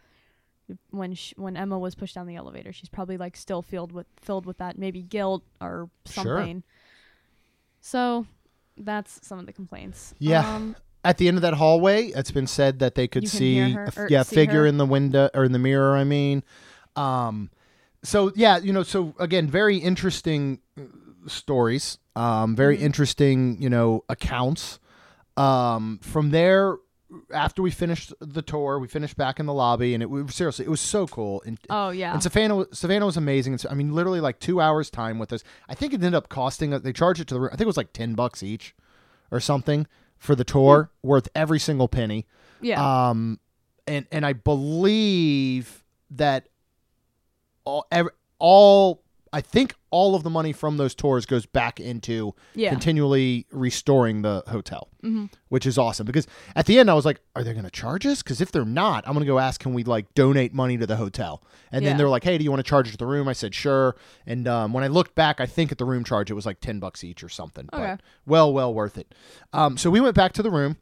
when 0.91 1.13
sh- 1.13 1.33
when 1.37 1.55
Emma 1.57 1.77
was 1.79 1.95
pushed 1.95 2.15
down 2.15 2.27
the 2.27 2.35
elevator, 2.35 2.71
she's 2.73 2.89
probably 2.89 3.17
like 3.17 3.35
still 3.37 3.61
filled 3.61 3.91
with 3.91 4.07
filled 4.21 4.45
with 4.45 4.57
that 4.57 4.77
maybe 4.77 5.01
guilt 5.01 5.43
or 5.61 5.89
something. 6.05 6.61
Sure. 6.61 6.63
So 7.81 8.25
that's 8.77 9.25
some 9.25 9.39
of 9.39 9.45
the 9.45 9.53
complaints. 9.53 10.13
Yeah. 10.19 10.55
Um, 10.55 10.75
At 11.03 11.17
the 11.17 11.27
end 11.29 11.37
of 11.37 11.41
that 11.43 11.53
hallway, 11.53 12.07
it's 12.07 12.31
been 12.31 12.47
said 12.47 12.79
that 12.79 12.95
they 12.95 13.07
could 13.07 13.27
see, 13.27 13.71
her, 13.71 13.85
a 13.85 14.11
yeah, 14.11 14.23
see 14.23 14.35
figure 14.35 14.61
her. 14.61 14.65
in 14.65 14.77
the 14.77 14.85
window 14.85 15.29
or 15.33 15.45
in 15.45 15.53
the 15.53 15.59
mirror. 15.59 15.95
I 15.95 16.03
mean, 16.03 16.43
um, 16.97 17.49
so 18.03 18.31
yeah, 18.35 18.57
you 18.57 18.73
know, 18.73 18.83
so 18.83 19.15
again, 19.19 19.47
very 19.47 19.77
interesting 19.77 20.59
uh, 20.77 20.81
stories, 21.27 21.97
um, 22.17 22.55
very 22.55 22.77
Mhm. 22.77 22.81
interesting, 22.81 23.61
you 23.61 23.69
know, 23.69 24.03
accounts. 24.09 24.79
Um, 25.37 25.99
from 26.01 26.31
there, 26.31 26.75
after 27.33 27.61
we 27.61 27.71
finished 27.71 28.13
the 28.19 28.41
tour, 28.41 28.79
we 28.79 28.87
finished 28.87 29.17
back 29.17 29.39
in 29.39 29.45
the 29.45 29.53
lobby, 29.53 29.93
and 29.93 30.03
it 30.03 30.09
was 30.09 30.35
seriously, 30.35 30.65
it 30.65 30.69
was 30.69 30.81
so 30.81 31.07
cool. 31.07 31.41
And, 31.45 31.59
oh 31.69 31.89
yeah. 31.89 32.13
and 32.13 32.21
Savannah, 32.21 32.65
Savannah 32.71 33.05
was 33.05 33.17
amazing. 33.17 33.53
It's, 33.53 33.65
I 33.69 33.73
mean, 33.73 33.93
literally 33.93 34.21
like 34.21 34.39
two 34.39 34.61
hours 34.61 34.89
time 34.89 35.19
with 35.19 35.33
us. 35.33 35.43
I 35.67 35.75
think 35.75 35.93
it 35.93 35.97
ended 35.97 36.15
up 36.15 36.29
costing. 36.29 36.71
They 36.71 36.93
charged 36.93 37.21
it 37.21 37.27
to 37.29 37.33
the. 37.33 37.39
Room. 37.41 37.49
I 37.51 37.55
think 37.55 37.61
it 37.61 37.67
was 37.67 37.77
like 37.77 37.93
ten 37.93 38.13
bucks 38.13 38.43
each, 38.43 38.75
or 39.31 39.39
something 39.39 39.87
for 40.17 40.35
the 40.35 40.43
tour, 40.43 40.91
worth 41.01 41.27
every 41.33 41.59
single 41.59 41.87
penny. 41.87 42.25
yeah. 42.61 43.09
Um, 43.09 43.39
and 43.87 44.05
and 44.11 44.25
I 44.25 44.33
believe 44.33 45.83
that 46.11 46.47
all 47.65 47.85
ev- 47.91 48.09
all 48.37 49.03
I 49.33 49.41
think 49.41 49.75
all 49.91 50.15
of 50.15 50.23
the 50.23 50.29
money 50.29 50.53
from 50.53 50.77
those 50.77 50.93
tours 50.95 51.25
goes 51.25 51.45
back 51.45 51.79
into 51.79 52.33
yeah. 52.55 52.69
continually 52.69 53.45
restoring 53.51 54.21
the 54.21 54.43
hotel, 54.47 54.89
hmm 55.01 55.25
which 55.49 55.65
is 55.65 55.79
awesome. 55.79 56.05
Because 56.05 56.27
at 56.55 56.67
the 56.67 56.77
end, 56.77 56.91
I 56.91 56.93
was 56.93 57.05
like, 57.05 57.21
"Are 57.35 57.43
they 57.43 57.53
going 57.53 57.65
to 57.65 57.71
charge 57.71 58.05
us? 58.05 58.21
Because 58.21 58.39
if 58.39 58.51
they're 58.51 58.65
not, 58.65 59.07
I'm 59.07 59.13
going 59.13 59.25
to 59.25 59.31
go 59.31 59.39
ask, 59.39 59.59
can 59.59 59.73
we 59.73 59.83
like 59.83 60.13
donate 60.13 60.53
money 60.53 60.77
to 60.77 60.85
the 60.85 60.95
hotel?" 60.95 61.43
And 61.71 61.85
then 61.85 61.97
they're 61.97 62.09
like, 62.09 62.23
"Hey, 62.23 62.37
do 62.37 62.43
you 62.43 62.51
want 62.51 62.63
to 62.63 62.69
charge 62.69 62.87
it 62.87 62.91
to 62.91 62.97
the 62.97 63.07
room?" 63.07 63.27
I 63.27 63.33
said, 63.33 63.55
"Sure." 63.55 63.95
And 64.25 64.47
um, 64.47 64.73
when 64.73 64.83
I 64.83 64.87
looked 64.87 65.15
back, 65.15 65.41
I 65.41 65.45
think 65.45 65.71
at 65.71 65.77
the 65.77 65.85
room 65.85 66.03
charge, 66.03 66.29
it 66.29 66.35
was 66.35 66.45
like 66.45 66.59
ten 66.59 66.79
bucks 66.79 67.03
each 67.03 67.23
or 67.23 67.29
something. 67.29 67.67
Okay. 67.73 67.83
But 67.83 68.01
well, 68.25 68.53
well 68.53 68.73
worth 68.73 68.97
it. 68.97 69.13
Um, 69.53 69.77
so 69.77 69.89
we 69.89 69.99
went 69.99 70.15
back 70.15 70.33
to 70.33 70.43
the 70.43 70.51
room 70.51 70.77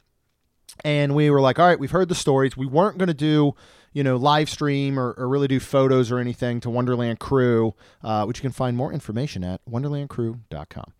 and 0.84 1.14
we 1.14 1.30
were 1.30 1.40
like, 1.40 1.58
all 1.58 1.66
right, 1.66 1.78
we've 1.78 1.90
heard 1.90 2.08
the 2.08 2.14
stories. 2.14 2.56
We 2.56 2.66
weren't 2.66 2.98
going 2.98 3.08
to 3.08 3.14
do, 3.14 3.54
you 3.98 4.04
know, 4.04 4.14
live 4.16 4.48
stream 4.48 4.96
or, 4.96 5.12
or 5.18 5.28
really 5.28 5.48
do 5.48 5.58
photos 5.58 6.12
or 6.12 6.20
anything 6.20 6.60
to 6.60 6.70
Wonderland 6.70 7.18
Crew, 7.18 7.74
uh, 8.04 8.24
which 8.26 8.38
you 8.38 8.42
can 8.42 8.52
find 8.52 8.76
more 8.76 8.92
information 8.92 9.42
at 9.42 9.60
wonderlandcrew.com. 9.68 10.92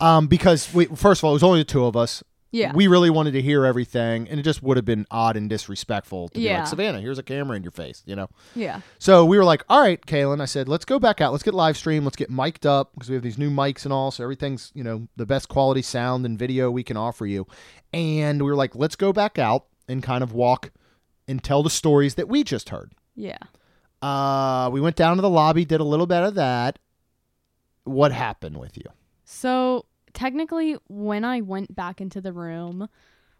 Um, 0.00 0.26
because 0.26 0.74
we, 0.74 0.86
first 0.86 1.20
of 1.20 1.24
all, 1.26 1.30
it 1.30 1.34
was 1.34 1.44
only 1.44 1.60
the 1.60 1.64
two 1.64 1.84
of 1.84 1.96
us. 1.96 2.24
Yeah. 2.50 2.72
We 2.74 2.88
really 2.88 3.08
wanted 3.10 3.34
to 3.34 3.40
hear 3.40 3.64
everything, 3.64 4.28
and 4.28 4.40
it 4.40 4.42
just 4.42 4.64
would 4.64 4.76
have 4.76 4.84
been 4.84 5.06
odd 5.12 5.36
and 5.36 5.48
disrespectful 5.48 6.30
to 6.30 6.40
be 6.40 6.52
like, 6.52 6.66
Savannah, 6.66 7.00
here's 7.00 7.20
a 7.20 7.22
camera 7.22 7.56
in 7.56 7.62
your 7.62 7.70
face, 7.70 8.02
you 8.04 8.16
know? 8.16 8.28
yeah. 8.56 8.80
So 8.98 9.24
we 9.24 9.38
were 9.38 9.44
like, 9.44 9.62
all 9.68 9.80
right, 9.80 10.04
Kaylin, 10.04 10.40
I 10.40 10.46
said, 10.46 10.68
let's 10.68 10.84
go 10.84 10.98
back 10.98 11.20
out. 11.20 11.30
Let's 11.30 11.44
get 11.44 11.54
live 11.54 11.76
stream. 11.76 12.02
Let's 12.02 12.16
get 12.16 12.30
mic'd 12.30 12.66
up 12.66 12.90
because 12.94 13.08
we 13.08 13.14
have 13.14 13.22
these 13.22 13.38
new 13.38 13.50
mics 13.50 13.84
and 13.84 13.92
all. 13.92 14.10
So 14.10 14.24
everything's, 14.24 14.72
you 14.74 14.82
know, 14.82 15.06
the 15.14 15.24
best 15.24 15.48
quality 15.48 15.82
sound 15.82 16.26
and 16.26 16.36
video 16.36 16.68
we 16.68 16.82
can 16.82 16.96
offer 16.96 17.26
you. 17.26 17.46
And 17.92 18.42
we 18.42 18.50
were 18.50 18.56
like, 18.56 18.74
let's 18.74 18.96
go 18.96 19.12
back 19.12 19.38
out 19.38 19.66
and 19.86 20.02
kind 20.02 20.24
of 20.24 20.32
walk 20.32 20.72
and 21.30 21.42
tell 21.42 21.62
the 21.62 21.70
stories 21.70 22.16
that 22.16 22.28
we 22.28 22.42
just 22.44 22.68
heard. 22.70 22.92
Yeah. 23.14 23.38
Uh, 24.02 24.68
we 24.72 24.80
went 24.80 24.96
down 24.96 25.16
to 25.16 25.22
the 25.22 25.30
lobby, 25.30 25.64
did 25.64 25.80
a 25.80 25.84
little 25.84 26.06
bit 26.06 26.22
of 26.22 26.34
that. 26.34 26.78
What 27.84 28.12
happened 28.12 28.56
with 28.58 28.76
you? 28.76 28.84
So 29.24 29.86
technically, 30.12 30.76
when 30.88 31.24
I 31.24 31.40
went 31.40 31.74
back 31.74 32.00
into 32.00 32.20
the 32.20 32.32
room, 32.32 32.88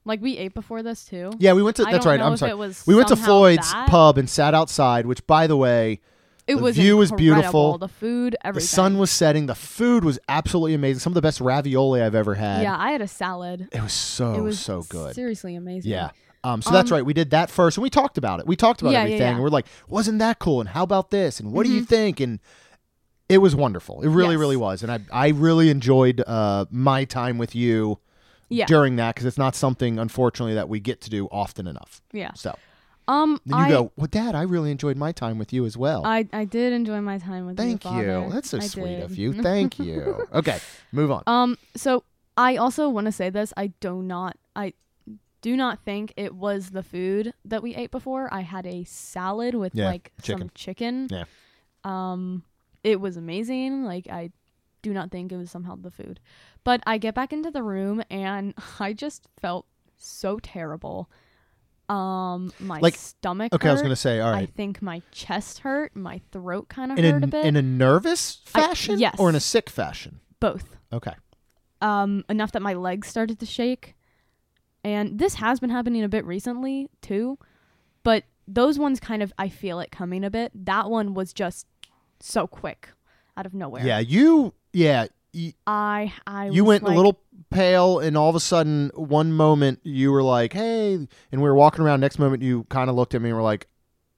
Like 0.04 0.20
we 0.22 0.38
ate 0.38 0.54
before 0.54 0.82
this 0.82 1.04
too. 1.04 1.30
Yeah, 1.38 1.52
we 1.52 1.62
went 1.62 1.76
to. 1.76 1.84
I 1.86 1.92
That's 1.92 2.06
right. 2.06 2.20
I'm 2.20 2.36
sorry. 2.36 2.54
We 2.86 2.94
went 2.94 3.08
to 3.08 3.16
Floyd's 3.16 3.70
that. 3.72 3.88
pub 3.88 4.16
and 4.18 4.28
sat 4.30 4.54
outside. 4.54 5.04
Which, 5.06 5.26
by 5.26 5.46
the 5.46 5.56
way, 5.58 6.00
It 6.46 6.56
the 6.56 6.62
was 6.62 6.76
view 6.76 6.96
was 6.96 7.12
beautiful. 7.12 7.76
The 7.76 7.86
food, 7.88 8.34
everything. 8.42 8.64
the 8.64 8.66
sun 8.66 8.98
was 8.98 9.10
setting. 9.10 9.44
The 9.46 9.54
food 9.54 10.02
was 10.04 10.18
absolutely 10.28 10.72
amazing. 10.74 11.00
Some 11.00 11.10
of 11.12 11.16
the 11.16 11.20
best 11.22 11.40
ravioli 11.40 12.00
I've 12.00 12.14
ever 12.14 12.34
had. 12.34 12.62
Yeah, 12.62 12.76
I 12.78 12.92
had 12.92 13.02
a 13.02 13.08
salad. 13.08 13.68
It 13.72 13.82
was 13.82 13.92
so 13.92 14.34
it 14.34 14.40
was 14.40 14.58
so 14.58 14.82
good. 14.88 15.14
Seriously 15.14 15.54
amazing. 15.54 15.90
Yeah. 15.92 16.10
Um, 16.42 16.62
so 16.62 16.70
that's 16.70 16.90
Um, 16.90 16.96
right. 16.96 17.04
We 17.06 17.12
did 17.12 17.30
that 17.30 17.50
first, 17.50 17.76
and 17.76 17.82
we 17.82 17.90
talked 17.90 18.16
about 18.16 18.40
it. 18.40 18.46
We 18.46 18.56
talked 18.56 18.80
about 18.80 18.92
Yeah, 18.92 19.00
yeah, 19.00 19.04
everything. 19.04 19.20
yeah. 19.20 19.26
Mm-hmm. 19.28 19.34
And 19.36 19.42
we're 19.42 19.50
like, 19.50 19.66
wasn't 19.88 20.18
that 20.20 20.38
cool? 20.38 20.60
And 20.60 20.70
how 20.70 20.82
about 20.82 21.10
this? 21.10 21.38
And 21.40 21.52
what 21.52 21.66
do 21.66 21.72
you 21.72 21.84
think? 21.84 22.18
And 22.20 22.40
it 23.28 23.38
was 23.38 23.54
wonderful. 23.54 24.00
It 24.02 24.08
really, 24.08 24.34
Yes. 24.34 24.40
really 24.40 24.56
was. 24.56 24.82
And 24.82 24.90
I, 24.90 25.00
I 25.12 25.28
really 25.28 25.68
enjoyed 25.70 26.22
uh, 26.26 26.64
my 26.70 27.04
time 27.04 27.36
with 27.38 27.54
you 27.54 27.98
Yeah. 28.48 28.66
during 28.66 28.96
that 28.96 29.14
because 29.14 29.26
it's 29.26 29.38
not 29.38 29.54
something, 29.54 29.98
unfortunately, 29.98 30.54
that 30.54 30.68
we 30.68 30.80
get 30.80 31.00
to 31.02 31.10
do 31.10 31.28
often 31.30 31.66
enough. 31.66 32.00
Yeah. 32.12 32.32
So 32.34 32.56
Um. 33.06 33.38
then 33.44 33.58
you 33.58 33.64
I, 33.66 33.68
go, 33.68 33.92
well, 33.96 34.08
Dad, 34.10 34.34
I 34.34 34.42
really 34.42 34.70
enjoyed 34.70 34.96
my 34.96 35.12
time 35.12 35.38
with 35.38 35.52
you 35.52 35.64
as 35.66 35.76
well. 35.76 36.02
I 36.06 36.26
I 36.32 36.44
did 36.44 36.72
enjoy 36.72 37.00
my 37.02 37.18
time 37.18 37.44
with 37.46 37.58
you. 37.60 37.64
Thank 37.64 37.84
you. 37.84 38.00
you. 38.00 38.30
That's 38.32 38.48
so 38.50 38.58
I 38.58 38.60
sweet 38.62 38.96
did. 38.96 39.02
of 39.02 39.16
you. 39.18 39.32
Thank 39.42 39.78
you. 39.78 40.26
Okay, 40.32 40.58
move 40.90 41.10
on. 41.10 41.22
Um. 41.26 41.58
So 41.76 42.02
I 42.36 42.56
also 42.56 42.88
want 42.88 43.04
to 43.06 43.12
say 43.12 43.28
this. 43.30 43.52
I 43.56 43.68
do 43.80 44.02
not. 44.02 44.36
I 44.56 44.72
do 45.42 45.56
not 45.56 45.84
think 45.84 46.12
it 46.16 46.34
was 46.34 46.70
the 46.70 46.82
food 46.82 47.32
that 47.44 47.62
we 47.62 47.74
ate 47.74 47.90
before. 47.90 48.32
I 48.32 48.40
had 48.40 48.66
a 48.66 48.84
salad 48.84 49.54
with 49.54 49.74
Yeah, 49.74 49.86
like 49.86 50.12
chicken. 50.22 50.38
some 50.40 50.50
chicken. 50.54 51.08
Yeah. 51.10 51.24
Um. 51.84 52.42
It 52.82 53.00
was 53.00 53.16
amazing. 53.16 53.84
Like 53.84 54.08
I 54.08 54.30
do 54.82 54.92
not 54.92 55.10
think 55.10 55.32
it 55.32 55.36
was 55.36 55.50
somehow 55.50 55.76
the 55.76 55.90
food. 55.90 56.20
But 56.64 56.82
I 56.86 56.98
get 56.98 57.14
back 57.14 57.32
into 57.32 57.50
the 57.50 57.62
room 57.62 58.02
and 58.10 58.54
I 58.80 58.92
just 58.92 59.26
felt 59.40 59.66
so 59.98 60.38
terrible. 60.38 61.10
Um, 61.88 62.52
my 62.60 62.78
Like- 62.78 62.94
stomach. 62.96 63.52
Okay, 63.52 63.68
I 63.68 63.72
was 63.72 63.82
gonna 63.82 63.96
say, 63.96 64.20
All 64.20 64.30
right. 64.30 64.42
I 64.42 64.46
think 64.46 64.80
my 64.80 65.02
chest 65.10 65.58
hurt. 65.60 65.96
My 65.96 66.20
throat 66.30 66.68
kind 66.68 66.92
of 66.92 66.98
hurt 66.98 67.22
a, 67.22 67.24
a, 67.24 67.28
bit. 67.28 67.44
in 67.46 67.56
a 67.56 67.62
nervous 67.62 68.40
I- 68.54 68.60
fashion, 68.60 68.98
yes. 68.98 69.16
or 69.18 69.28
in 69.28 69.34
a 69.34 69.40
sick 69.40 69.68
fashion. 69.68 70.20
Both. 70.38 70.76
Okay. 70.92 71.14
Um, 71.82 72.24
enough 72.28 72.52
that 72.52 72.62
my 72.62 72.74
legs 72.74 73.08
started 73.08 73.40
to 73.40 73.46
shake. 73.46 73.94
And 74.84 75.18
this 75.18 75.34
has 75.34 75.60
been 75.60 75.70
happening 75.70 76.02
a 76.02 76.08
bit 76.08 76.24
recently 76.24 76.88
too, 77.02 77.38
but 78.02 78.24
those 78.48 78.78
ones 78.78 78.98
kind 79.00 79.22
of 79.22 79.32
I 79.38 79.48
feel 79.48 79.78
it 79.80 79.90
coming 79.90 80.24
a 80.24 80.30
bit. 80.30 80.52
That 80.54 80.88
one 80.90 81.14
was 81.14 81.32
just 81.32 81.66
so 82.20 82.46
quick, 82.46 82.88
out 83.36 83.46
of 83.46 83.54
nowhere. 83.54 83.84
Yeah, 83.86 83.98
you. 83.98 84.54
Yeah, 84.72 85.06
y- 85.34 85.54
I 85.66 86.12
I 86.26 86.48
you 86.48 86.64
went 86.64 86.82
like, 86.84 86.92
a 86.92 86.96
little 86.96 87.20
pale, 87.50 87.98
and 87.98 88.16
all 88.16 88.30
of 88.30 88.36
a 88.36 88.40
sudden, 88.40 88.90
one 88.94 89.32
moment 89.32 89.80
you 89.82 90.12
were 90.12 90.22
like, 90.22 90.52
"Hey," 90.52 90.94
and 90.94 91.08
we 91.30 91.38
were 91.48 91.54
walking 91.54 91.84
around. 91.84 92.00
Next 92.00 92.18
moment, 92.18 92.42
you 92.42 92.64
kind 92.70 92.88
of 92.88 92.96
looked 92.96 93.14
at 93.14 93.20
me 93.22 93.28
and 93.30 93.36
were 93.36 93.42
like, 93.42 93.66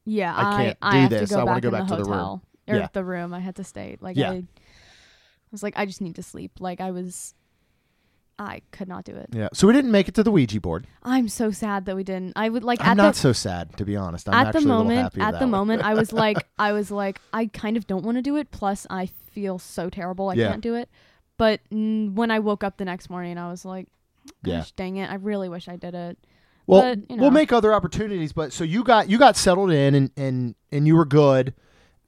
Yeah, 0.04 0.34
I 0.34 0.40
I 0.40 0.56
can't 0.64 0.78
I 0.82 0.92
do 0.92 0.98
have 1.00 1.10
this. 1.10 1.28
to 1.30 1.34
go 1.36 1.40
I 1.40 1.44
wanna 1.44 1.56
back 1.56 1.62
go 1.62 1.70
back 1.70 1.88
the 1.88 1.96
to 1.96 2.02
the 2.04 2.08
room. 2.10 2.18
hotel 2.18 2.42
or 2.68 2.76
Yeah. 2.76 2.88
the 2.92 3.04
room 3.04 3.34
I 3.34 3.40
had 3.40 3.56
to 3.56 3.64
stay. 3.64 3.96
Like 4.00 4.16
Yeah. 4.16 4.30
I 4.32 4.44
was 5.50 5.62
like 5.62 5.74
I 5.76 5.86
just 5.86 6.00
need 6.00 6.14
to 6.16 6.22
sleep. 6.22 6.52
Like 6.60 6.80
I 6.80 6.90
was 6.90 7.34
I 8.38 8.62
could 8.72 8.88
not 8.88 9.04
do 9.04 9.14
it. 9.14 9.28
"Yeah." 9.32 9.48
So 9.52 9.66
we 9.66 9.72
didn't 9.72 9.90
make 9.90 10.08
it 10.08 10.14
to 10.16 10.22
the 10.22 10.30
Ouija 10.30 10.60
board. 10.60 10.86
I'm 11.02 11.28
so 11.28 11.50
sad 11.50 11.84
that 11.86 11.94
we 11.96 12.02
didn't. 12.04 12.32
I 12.36 12.48
would 12.48 12.64
like 12.64 12.80
I'm 12.80 12.88
at 12.92 12.96
not 12.96 13.14
the 13.14 13.20
so 13.20 13.32
sad, 13.32 13.76
to 13.76 13.84
be 13.84 13.96
honest. 13.96 14.28
I'm 14.28 14.34
at 14.34 14.42
the 14.52 14.58
actually 14.58 14.64
a 14.64 14.68
little 14.68 14.84
moment 14.84 15.18
at 15.18 15.38
the 15.38 15.44
way. 15.46 15.50
moment 15.50 15.82
I 15.84 15.94
was 15.94 16.12
like 16.24 16.38
I 16.58 16.72
was 16.72 16.90
like 16.90 17.20
I 17.32 17.46
kind 17.46 17.76
of 17.76 17.86
don't 17.86 18.04
want 18.04 18.16
to 18.18 18.22
do 18.22 18.36
it 18.36 18.50
plus 18.50 18.86
I 18.90 19.06
feel 19.06 19.58
so 19.58 19.88
terrible 19.90 20.30
I 20.30 20.34
Yeah. 20.34 20.50
can't 20.50 20.62
do 20.62 20.74
it. 20.74 20.88
But 21.38 21.60
mm, 21.70 22.14
when 22.14 22.30
I 22.30 22.38
woke 22.40 22.64
up 22.64 22.76
the 22.78 22.84
next 22.84 23.08
morning 23.10 23.38
I 23.38 23.50
was 23.50 23.64
like 23.64 23.86
gosh 24.44 24.52
Yeah. 24.52 24.64
dang 24.76 24.96
it 24.96 25.10
I 25.10 25.14
really 25.16 25.48
wish 25.48 25.68
I 25.68 25.76
did 25.76 25.94
it. 25.94 26.18
Well, 26.66 26.82
But, 26.82 27.10
you 27.10 27.16
know. 27.16 27.22
we'll 27.22 27.30
make 27.32 27.52
other 27.52 27.74
opportunities. 27.74 28.32
But 28.32 28.52
so 28.52 28.64
you 28.64 28.82
got 28.84 29.08
you 29.10 29.18
got 29.18 29.36
settled 29.36 29.70
in 29.72 29.94
and 29.94 30.10
and 30.16 30.54
and 30.70 30.86
you 30.86 30.96
were 30.96 31.04
good. 31.06 31.54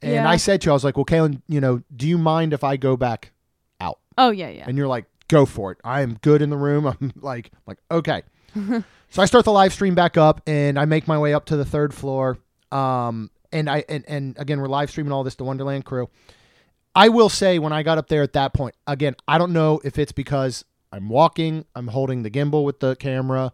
And 0.01 0.13
Yeah. 0.13 0.29
I 0.29 0.37
said 0.37 0.61
to 0.61 0.65
you, 0.67 0.71
I 0.71 0.73
was 0.73 0.83
like, 0.83 0.97
"Well, 0.97 1.05
Kaylin, 1.05 1.41
you 1.47 1.59
know, 1.61 1.81
do 1.95 2.07
you 2.07 2.17
mind 2.17 2.53
if 2.53 2.63
I 2.63 2.77
go 2.77 2.95
back 2.97 3.31
out?" 3.79 3.99
Oh 4.17 4.29
yeah 4.31 4.49
yeah. 4.49 4.65
And 4.67 4.77
you're 4.77 4.87
like, 4.87 5.05
"Go 5.27 5.45
for 5.45 5.71
it. 5.71 5.77
I 5.83 6.01
am 6.01 6.17
good 6.21 6.41
in 6.41 6.49
the 6.49 6.57
room." 6.57 6.85
I'm 7.01 7.13
like, 7.15 7.51
like 7.65 7.77
okay. 7.91 8.23
so 9.09 9.21
I 9.21 9.25
start 9.25 9.45
the 9.45 9.51
live 9.51 9.73
stream 9.73 9.95
back 9.95 10.17
up, 10.17 10.41
and 10.47 10.79
I 10.79 10.85
make 10.85 11.07
my 11.07 11.17
way 11.17 11.33
up 11.33 11.45
to 11.45 11.57
the 11.57 11.65
third 11.65 11.93
floor. 11.93 12.37
Um, 12.71 13.29
and 13.51 13.69
I 13.69 13.83
and 13.89 14.03
and 14.07 14.37
again, 14.37 14.59
we're 14.59 14.67
live 14.67 14.89
streaming 14.89 15.11
all 15.11 15.23
this 15.23 15.35
to 15.35 15.43
Wonderland 15.43 15.85
crew. 15.85 16.09
I 16.95 17.09
will 17.09 17.29
say 17.29 17.59
when 17.59 17.73
I 17.73 17.83
got 17.83 17.97
up 17.97 18.07
there 18.07 18.23
at 18.23 18.33
that 18.33 18.53
point, 18.53 18.75
again, 18.87 19.15
I 19.27 19.37
don't 19.37 19.51
know 19.51 19.81
if 19.83 19.99
it's 19.99 20.13
because 20.13 20.63
I'm 20.93 21.09
walking, 21.09 21.65
I'm 21.75 21.87
holding 21.87 22.23
the 22.23 22.31
gimbal 22.31 22.63
with 22.63 22.79
the 22.79 22.95
camera. 22.95 23.51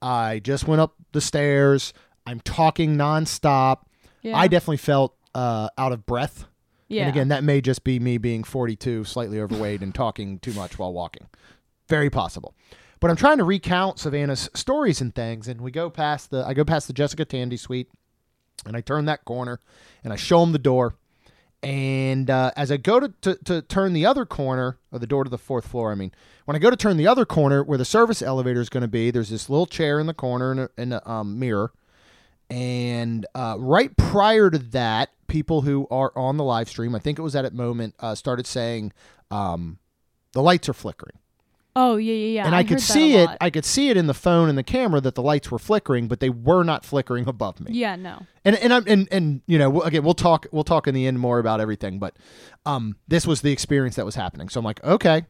I 0.00 0.38
just 0.38 0.68
went 0.68 0.80
up 0.80 0.94
the 1.12 1.20
stairs. 1.20 1.92
I'm 2.26 2.38
talking 2.40 2.96
nonstop. 2.96 3.82
yeah. 4.22 4.36
I 4.36 4.46
definitely 4.46 4.76
felt 4.76 5.16
uh, 5.34 5.68
out 5.76 5.92
of 5.92 6.06
breath. 6.06 6.46
Yeah. 6.88 7.02
And 7.02 7.10
again, 7.10 7.28
that 7.28 7.44
may 7.44 7.60
just 7.60 7.84
be 7.84 7.98
me 7.98 8.18
being 8.18 8.44
42, 8.44 9.04
slightly 9.04 9.40
overweight, 9.40 9.82
and 9.82 9.94
talking 9.94 10.38
too 10.38 10.52
much 10.52 10.78
while 10.78 10.92
walking. 10.92 11.26
Very 11.88 12.10
possible. 12.10 12.54
But 13.00 13.10
I'm 13.10 13.16
trying 13.16 13.38
to 13.38 13.44
recount 13.44 13.98
Savannah's 13.98 14.48
stories 14.54 15.00
and 15.00 15.14
things, 15.14 15.48
and 15.48 15.60
we 15.60 15.70
go 15.70 15.90
past 15.90 16.30
the 16.30 16.44
I 16.46 16.54
go 16.54 16.64
past 16.64 16.86
the 16.86 16.92
Jessica 16.92 17.24
Tandy 17.24 17.56
suite, 17.56 17.90
and 18.64 18.76
I 18.76 18.80
turn 18.80 19.04
that 19.06 19.24
corner, 19.24 19.60
and 20.02 20.12
I 20.12 20.16
show 20.16 20.42
him 20.42 20.52
the 20.52 20.58
door, 20.58 20.96
and 21.62 22.30
uh, 22.30 22.52
as 22.56 22.70
I 22.70 22.76
go 22.76 23.00
to, 23.00 23.08
to 23.22 23.34
to 23.44 23.62
turn 23.62 23.92
the 23.92 24.06
other 24.06 24.24
corner, 24.24 24.78
or 24.90 24.98
the 24.98 25.06
door 25.06 25.24
to 25.24 25.30
the 25.30 25.38
fourth 25.38 25.66
floor, 25.66 25.92
I 25.92 25.94
mean, 25.94 26.12
when 26.44 26.56
I 26.56 26.58
go 26.58 26.70
to 26.70 26.76
turn 26.76 26.96
the 26.96 27.06
other 27.06 27.26
corner 27.26 27.62
where 27.62 27.78
the 27.78 27.84
service 27.84 28.22
elevator 28.22 28.60
is 28.60 28.68
going 28.68 28.82
to 28.82 28.88
be, 28.88 29.10
there's 29.10 29.30
this 29.30 29.50
little 29.50 29.66
chair 29.66 30.00
in 30.00 30.06
the 30.06 30.14
corner 30.14 30.52
and 30.52 30.60
a, 30.60 30.70
and 30.78 30.94
a 30.94 31.10
um, 31.10 31.38
mirror, 31.38 31.72
and 32.50 33.26
uh, 33.34 33.56
right 33.58 33.96
prior 33.96 34.50
to 34.50 34.58
that, 34.58 35.10
people 35.26 35.62
who 35.62 35.86
are 35.90 36.12
on 36.16 36.36
the 36.36 36.44
live 36.44 36.68
stream, 36.68 36.94
I 36.94 36.98
think 36.98 37.18
it 37.18 37.22
was 37.22 37.34
at 37.36 37.42
that 37.42 37.54
moment, 37.54 37.94
uh, 38.00 38.14
started 38.14 38.46
saying, 38.46 38.92
um, 39.30 39.78
"The 40.32 40.42
lights 40.42 40.68
are 40.68 40.72
flickering," 40.74 41.18
Oh 41.74 41.96
yeah 41.96 42.14
yeah 42.14 42.26
yeah. 42.42 42.46
and 42.46 42.54
I, 42.54 42.62
could 42.62 42.74
heard 42.74 42.80
see 42.80 43.14
it. 43.16 43.28
I 43.40 43.50
could 43.50 43.64
see 43.64 43.90
it 43.90 43.96
in 43.96 44.06
the 44.06 44.14
phone 44.14 44.48
and 44.48 44.56
the 44.56 44.62
camera 44.62 45.00
that 45.00 45.14
the 45.14 45.22
lights 45.22 45.50
were 45.50 45.58
flickering, 45.58 46.08
but 46.08 46.20
they 46.20 46.30
were 46.30 46.62
not 46.62 46.84
flickering 46.84 47.26
above 47.28 47.60
me. 47.60 47.72
yeah 47.72 47.96
no. 47.96 48.24
And 48.44 48.56
and 48.56 48.72
I'm 48.72 48.84
and 48.86 49.08
and 49.10 49.42
you 49.46 49.58
know 49.58 49.82
again 49.82 50.04
we'll 50.04 50.14
talk 50.14 50.46
we'll 50.52 50.64
talk 50.64 50.86
in 50.86 50.94
the 50.94 51.06
end 51.06 51.18
more 51.18 51.38
about 51.38 51.60
everything, 51.60 51.98
but 51.98 52.16
um, 52.64 52.96
this 53.08 53.26
was 53.26 53.42
the 53.42 53.52
experience 53.52 53.96
that 53.96 54.04
was 54.06 54.14
happening. 54.14 54.48
So 54.48 54.60
I'm 54.60 54.64
like, 54.64 54.82
okay, 54.84 55.26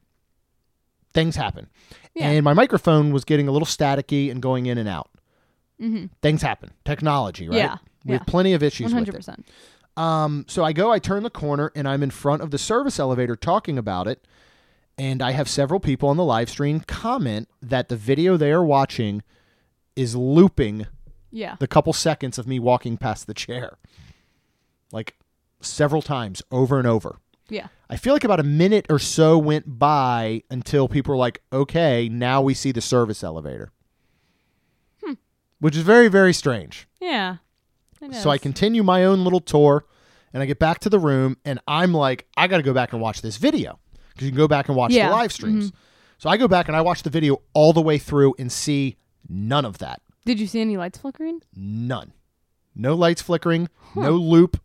things 1.14 1.34
happen, 1.36 1.68
Yeah. 2.14 2.28
and 2.28 2.44
my 2.44 2.52
microphone 2.52 3.10
was 3.10 3.24
getting 3.24 3.48
a 3.48 3.50
little 3.50 3.66
staticky 3.66 4.30
and 4.30 4.42
going 4.42 4.66
in 4.66 4.76
and 4.78 4.88
out. 4.88 5.08
Mm-hmm. 5.80 6.06
Things 6.22 6.42
happen. 6.42 6.70
Technology, 6.84 7.48
right? 7.48 7.56
Yeah, 7.58 7.76
We 8.04 8.12
yeah. 8.12 8.18
have 8.18 8.26
plenty 8.26 8.52
of 8.54 8.62
issues 8.62 8.92
One 8.92 9.04
with 9.04 9.14
hundred 9.14 9.28
it. 9.40 9.44
Um, 10.00 10.44
so 10.48 10.64
I 10.64 10.72
go, 10.72 10.90
I 10.92 10.98
turn 10.98 11.22
the 11.22 11.30
corner, 11.30 11.72
and 11.74 11.88
I'm 11.88 12.02
in 12.02 12.10
front 12.10 12.42
of 12.42 12.50
the 12.50 12.58
service 12.58 12.98
elevator 12.98 13.36
talking 13.36 13.78
about 13.78 14.06
it. 14.06 14.26
And 14.98 15.22
I 15.22 15.32
have 15.32 15.48
several 15.48 15.78
people 15.80 16.08
on 16.08 16.16
the 16.16 16.24
live 16.24 16.48
stream 16.48 16.80
comment 16.80 17.48
that 17.60 17.88
the 17.88 17.96
video 17.96 18.36
they 18.38 18.50
are 18.52 18.64
watching 18.64 19.22
is 19.94 20.16
looping 20.16 20.86
Yeah. 21.30 21.56
the 21.60 21.66
couple 21.66 21.92
seconds 21.92 22.38
of 22.38 22.46
me 22.46 22.58
walking 22.58 22.96
past 22.96 23.26
the 23.26 23.34
chair, 23.34 23.76
like 24.92 25.14
several 25.60 26.00
times 26.02 26.42
over 26.50 26.78
and 26.78 26.86
over. 26.86 27.16
Yeah. 27.48 27.68
I 27.88 27.96
feel 27.96 28.12
like 28.14 28.24
about 28.24 28.40
a 28.40 28.44
minute 28.44 28.86
or 28.90 28.98
so 28.98 29.38
went 29.38 29.78
by 29.78 30.42
until 30.50 30.88
people 30.88 31.12
were 31.12 31.18
like, 31.18 31.42
okay, 31.52 32.08
now 32.08 32.40
we 32.42 32.54
see 32.54 32.72
the 32.72 32.80
service 32.80 33.22
elevator. 33.22 33.70
Which 35.58 35.76
is 35.76 35.82
very, 35.82 36.08
very 36.08 36.32
strange. 36.32 36.86
Yeah. 37.00 37.36
So 38.12 38.30
I 38.30 38.38
continue 38.38 38.82
my 38.82 39.04
own 39.04 39.24
little 39.24 39.40
tour 39.40 39.84
and 40.32 40.42
I 40.42 40.46
get 40.46 40.58
back 40.58 40.80
to 40.80 40.90
the 40.90 40.98
room 40.98 41.36
and 41.44 41.58
I'm 41.66 41.92
like, 41.94 42.26
I 42.36 42.46
got 42.46 42.58
to 42.58 42.62
go 42.62 42.74
back 42.74 42.92
and 42.92 43.00
watch 43.00 43.22
this 43.22 43.36
video 43.38 43.78
because 44.10 44.26
you 44.26 44.30
can 44.32 44.36
go 44.38 44.46
back 44.48 44.68
and 44.68 44.76
watch 44.76 44.92
Yeah. 44.92 45.08
the 45.08 45.14
live 45.14 45.32
streams. 45.32 45.72
So 46.18 46.28
I 46.30 46.36
go 46.36 46.46
back 46.46 46.68
and 46.68 46.76
I 46.76 46.82
watch 46.82 47.02
the 47.02 47.10
video 47.10 47.42
all 47.54 47.72
the 47.72 47.80
way 47.80 47.98
through 47.98 48.34
and 48.38 48.52
see 48.52 48.96
none 49.28 49.64
of 49.64 49.78
that. 49.78 50.02
Did 50.24 50.38
you 50.38 50.46
see 50.46 50.60
any 50.60 50.76
lights 50.76 50.98
flickering? 50.98 51.40
None. 51.54 52.12
No 52.74 52.94
lights 52.94 53.22
flickering, 53.22 53.68
no 53.94 54.10
loop. 54.12 54.60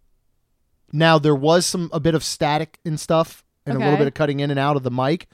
Now 0.92 1.18
there 1.18 1.36
was 1.36 1.66
some 1.66 1.90
a 1.94 2.00
bit 2.02 2.14
of 2.16 2.24
static 2.24 2.80
and 2.86 3.00
stuff 3.00 3.44
and 3.66 3.78
a 3.78 3.80
little 3.80 3.98
bit 3.98 4.08
of 4.08 4.14
cutting 4.14 4.42
in 4.42 4.52
and 4.52 4.60
out 4.60 4.76
of 4.76 4.84
the 4.84 4.92
mic, 4.92 5.28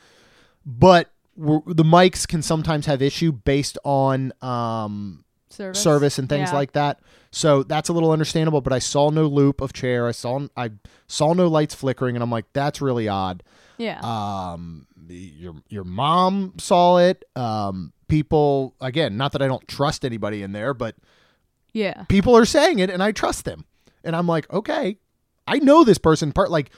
but 0.66 1.12
we're, 1.36 1.62
the 1.66 1.84
mics 1.84 2.28
can 2.28 2.42
sometimes 2.44 2.86
have 2.86 3.02
issue 3.02 3.32
based 3.32 3.78
on 3.84 4.32
um, 4.42 5.24
Service. 5.50 5.82
service 5.82 6.20
and 6.20 6.28
things 6.30 6.50
Yeah. 6.50 6.56
like 6.56 6.74
that. 6.74 7.00
So 7.32 7.64
that's 7.64 7.90
a 7.90 7.94
little 7.94 8.12
understandable. 8.12 8.62
But 8.62 8.74
I 8.74 8.80
saw 8.80 9.10
no 9.10 9.28
loop 9.28 9.62
of 9.62 9.74
chair. 9.74 10.08
I 10.08 10.12
saw 10.12 10.48
I 10.58 10.72
saw 11.08 11.34
no 11.34 11.48
lights 11.48 11.74
flickering, 11.76 12.16
and 12.16 12.24
I'm 12.24 12.32
like, 12.32 12.46
that's 12.54 12.82
really 12.82 13.08
odd. 13.08 13.44
Yeah. 13.78 14.00
Um, 14.02 14.88
your 15.08 15.56
your 15.70 15.84
mom 15.84 16.54
saw 16.58 16.98
it. 16.98 17.24
Um, 17.36 17.94
people 18.08 18.76
again, 18.82 19.18
not 19.18 19.32
that 19.34 19.42
I 19.42 19.48
don't 19.48 19.68
trust 19.68 20.04
anybody 20.06 20.44
in 20.44 20.52
there, 20.52 20.74
but 20.74 20.96
yeah. 21.74 22.04
people 22.04 22.36
are 22.36 22.46
saying 22.46 22.80
it, 22.80 22.90
and 22.90 23.02
I 23.04 23.12
trust 23.12 23.46
them. 23.46 23.66
And 24.04 24.16
I'm 24.16 24.28
like, 24.28 24.52
okay, 24.52 24.98
I 25.48 25.60
know 25.60 25.84
this 25.84 25.98
person. 25.98 26.32
Part 26.32 26.50
like 26.52 26.72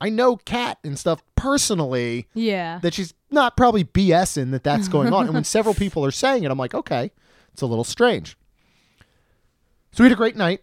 I 0.00 0.08
know 0.08 0.36
Kat 0.36 0.78
and 0.82 0.98
stuff 0.98 1.22
personally 1.36 2.26
Yeah. 2.34 2.78
that 2.82 2.94
she's 2.94 3.12
not 3.30 3.56
probably 3.56 3.84
BSing 3.84 4.50
that 4.52 4.64
that's 4.64 4.88
going 4.88 5.12
on. 5.12 5.26
and 5.26 5.34
when 5.34 5.44
several 5.56 5.74
people 5.74 6.04
are 6.04 6.10
saying 6.10 6.44
it, 6.44 6.50
I'm 6.50 6.58
like, 6.58 6.74
okay, 6.74 7.12
it's 7.52 7.62
a 7.62 7.66
little 7.66 7.84
strange. 7.84 8.36
So 9.92 10.02
we 10.04 10.08
had 10.08 10.12
a 10.12 10.16
great 10.16 10.36
night 10.36 10.62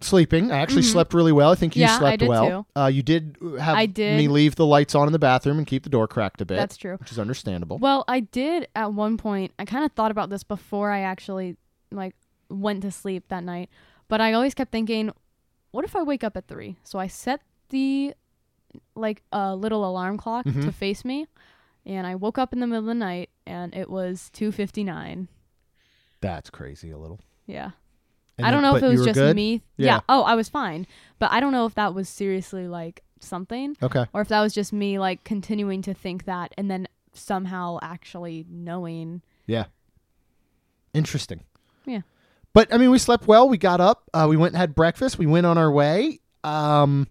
sleeping. 0.00 0.50
I 0.50 0.58
actually 0.58 0.82
slept 0.82 1.14
really 1.14 1.30
well. 1.32 1.52
I 1.52 1.54
think 1.54 1.76
you 1.76 1.84
Mm-hmm. 1.84 1.88
Yeah, 1.90 1.94
I 1.96 1.98
slept 1.98 2.18
did 2.20 2.28
well. 2.28 2.66
too. 2.74 2.80
Uh, 2.80 2.86
you 2.86 3.02
did 3.02 3.36
have 3.60 3.76
I 3.76 3.86
did. 3.86 4.16
me 4.16 4.28
leave 4.28 4.56
the 4.56 4.66
lights 4.66 4.94
on 4.94 5.06
in 5.08 5.12
the 5.12 5.18
bathroom 5.18 5.58
and 5.58 5.66
keep 5.66 5.84
the 5.84 5.90
door 5.90 6.08
cracked 6.08 6.40
a 6.40 6.44
bit. 6.44 6.56
That's 6.56 6.76
true. 6.76 6.96
which 6.96 7.12
is 7.12 7.18
understandable. 7.18 7.78
Well, 7.78 8.04
I 8.08 8.20
did 8.20 8.66
at 8.74 8.92
one 8.94 9.16
point. 9.16 9.52
I 9.58 9.64
kind 9.64 9.84
of 9.84 9.92
thought 9.92 10.10
about 10.10 10.30
this 10.30 10.42
before 10.42 10.90
I 10.90 11.00
actually 11.02 11.56
like 11.90 12.14
went 12.48 12.82
to 12.82 12.90
sleep 12.90 13.24
that 13.28 13.44
night, 13.44 13.68
but 14.08 14.20
I 14.20 14.32
always 14.32 14.54
kept 14.54 14.72
thinking, 14.72 15.10
what 15.70 15.84
if 15.84 15.94
I 15.94 16.02
wake 16.02 16.24
up 16.24 16.36
at 16.36 16.48
3? 16.48 16.76
So 16.82 16.98
I 16.98 17.06
set 17.06 17.40
the 17.68 18.14
like 18.94 19.22
a 19.32 19.54
little 19.54 19.84
alarm 19.88 20.16
clock 20.16 20.46
Mhm. 20.46 20.64
to 20.64 20.72
face 20.72 21.04
me, 21.04 21.26
and 21.86 22.06
I 22.06 22.14
woke 22.14 22.38
up 22.38 22.52
in 22.54 22.60
the 22.60 22.66
middle 22.66 22.80
of 22.80 22.86
the 22.86 22.94
night 22.94 23.28
and 23.46 23.74
it 23.74 23.88
was 23.90 24.30
2:59. 24.32 25.28
That's 26.22 26.48
crazy 26.48 26.90
a 26.90 26.96
little. 26.98 27.20
Yeah. 27.46 27.72
And 28.38 28.46
I 28.46 28.50
don't 28.50 28.62
know 28.62 28.76
if 28.76 28.82
it 28.82 28.88
was 28.88 29.04
just 29.04 29.18
good? 29.18 29.36
me. 29.36 29.62
Yeah. 29.76 29.96
yeah. 29.96 30.00
Oh, 30.08 30.22
I 30.22 30.34
was 30.34 30.48
fine. 30.48 30.86
But 31.18 31.30
I 31.32 31.40
don't 31.40 31.52
know 31.52 31.66
if 31.66 31.74
that 31.74 31.92
was 31.92 32.08
seriously 32.08 32.66
like 32.66 33.02
something 33.20 33.76
Okay. 33.82 34.06
or 34.14 34.22
if 34.22 34.28
that 34.28 34.40
was 34.40 34.54
just 34.54 34.72
me 34.72 34.98
like 34.98 35.22
continuing 35.24 35.82
to 35.82 35.92
think 35.92 36.24
that 36.24 36.54
and 36.56 36.70
then 36.70 36.88
somehow 37.12 37.78
actually 37.82 38.46
knowing. 38.48 39.20
Yeah. 39.46 39.66
Interesting. 40.94 41.44
Yeah. 41.84 42.00
But 42.54 42.72
I 42.72 42.78
mean, 42.78 42.90
we 42.90 42.98
slept 42.98 43.26
well. 43.26 43.48
We 43.48 43.58
got 43.58 43.80
up. 43.80 44.04
Uh, 44.14 44.26
we 44.28 44.36
went 44.36 44.54
and 44.54 44.60
had 44.60 44.74
breakfast. 44.74 45.18
We 45.18 45.26
went 45.26 45.46
on 45.46 45.58
our 45.58 45.70
way. 45.70 46.20
Um, 46.44 47.06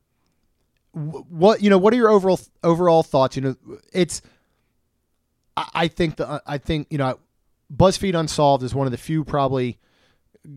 what 0.93 1.61
you 1.61 1.69
know? 1.69 1.77
What 1.77 1.93
are 1.93 1.97
your 1.97 2.09
overall 2.09 2.39
overall 2.63 3.01
thoughts? 3.01 3.35
You 3.35 3.41
know, 3.41 3.55
it's. 3.93 4.21
I, 5.57 5.69
I 5.73 5.87
think 5.87 6.17
the 6.17 6.41
I 6.45 6.57
think 6.57 6.87
you 6.91 6.97
know, 6.97 7.17
BuzzFeed 7.73 8.17
Unsolved 8.19 8.63
is 8.63 8.75
one 8.75 8.87
of 8.87 8.91
the 8.91 8.97
few 8.97 9.23
probably 9.23 9.79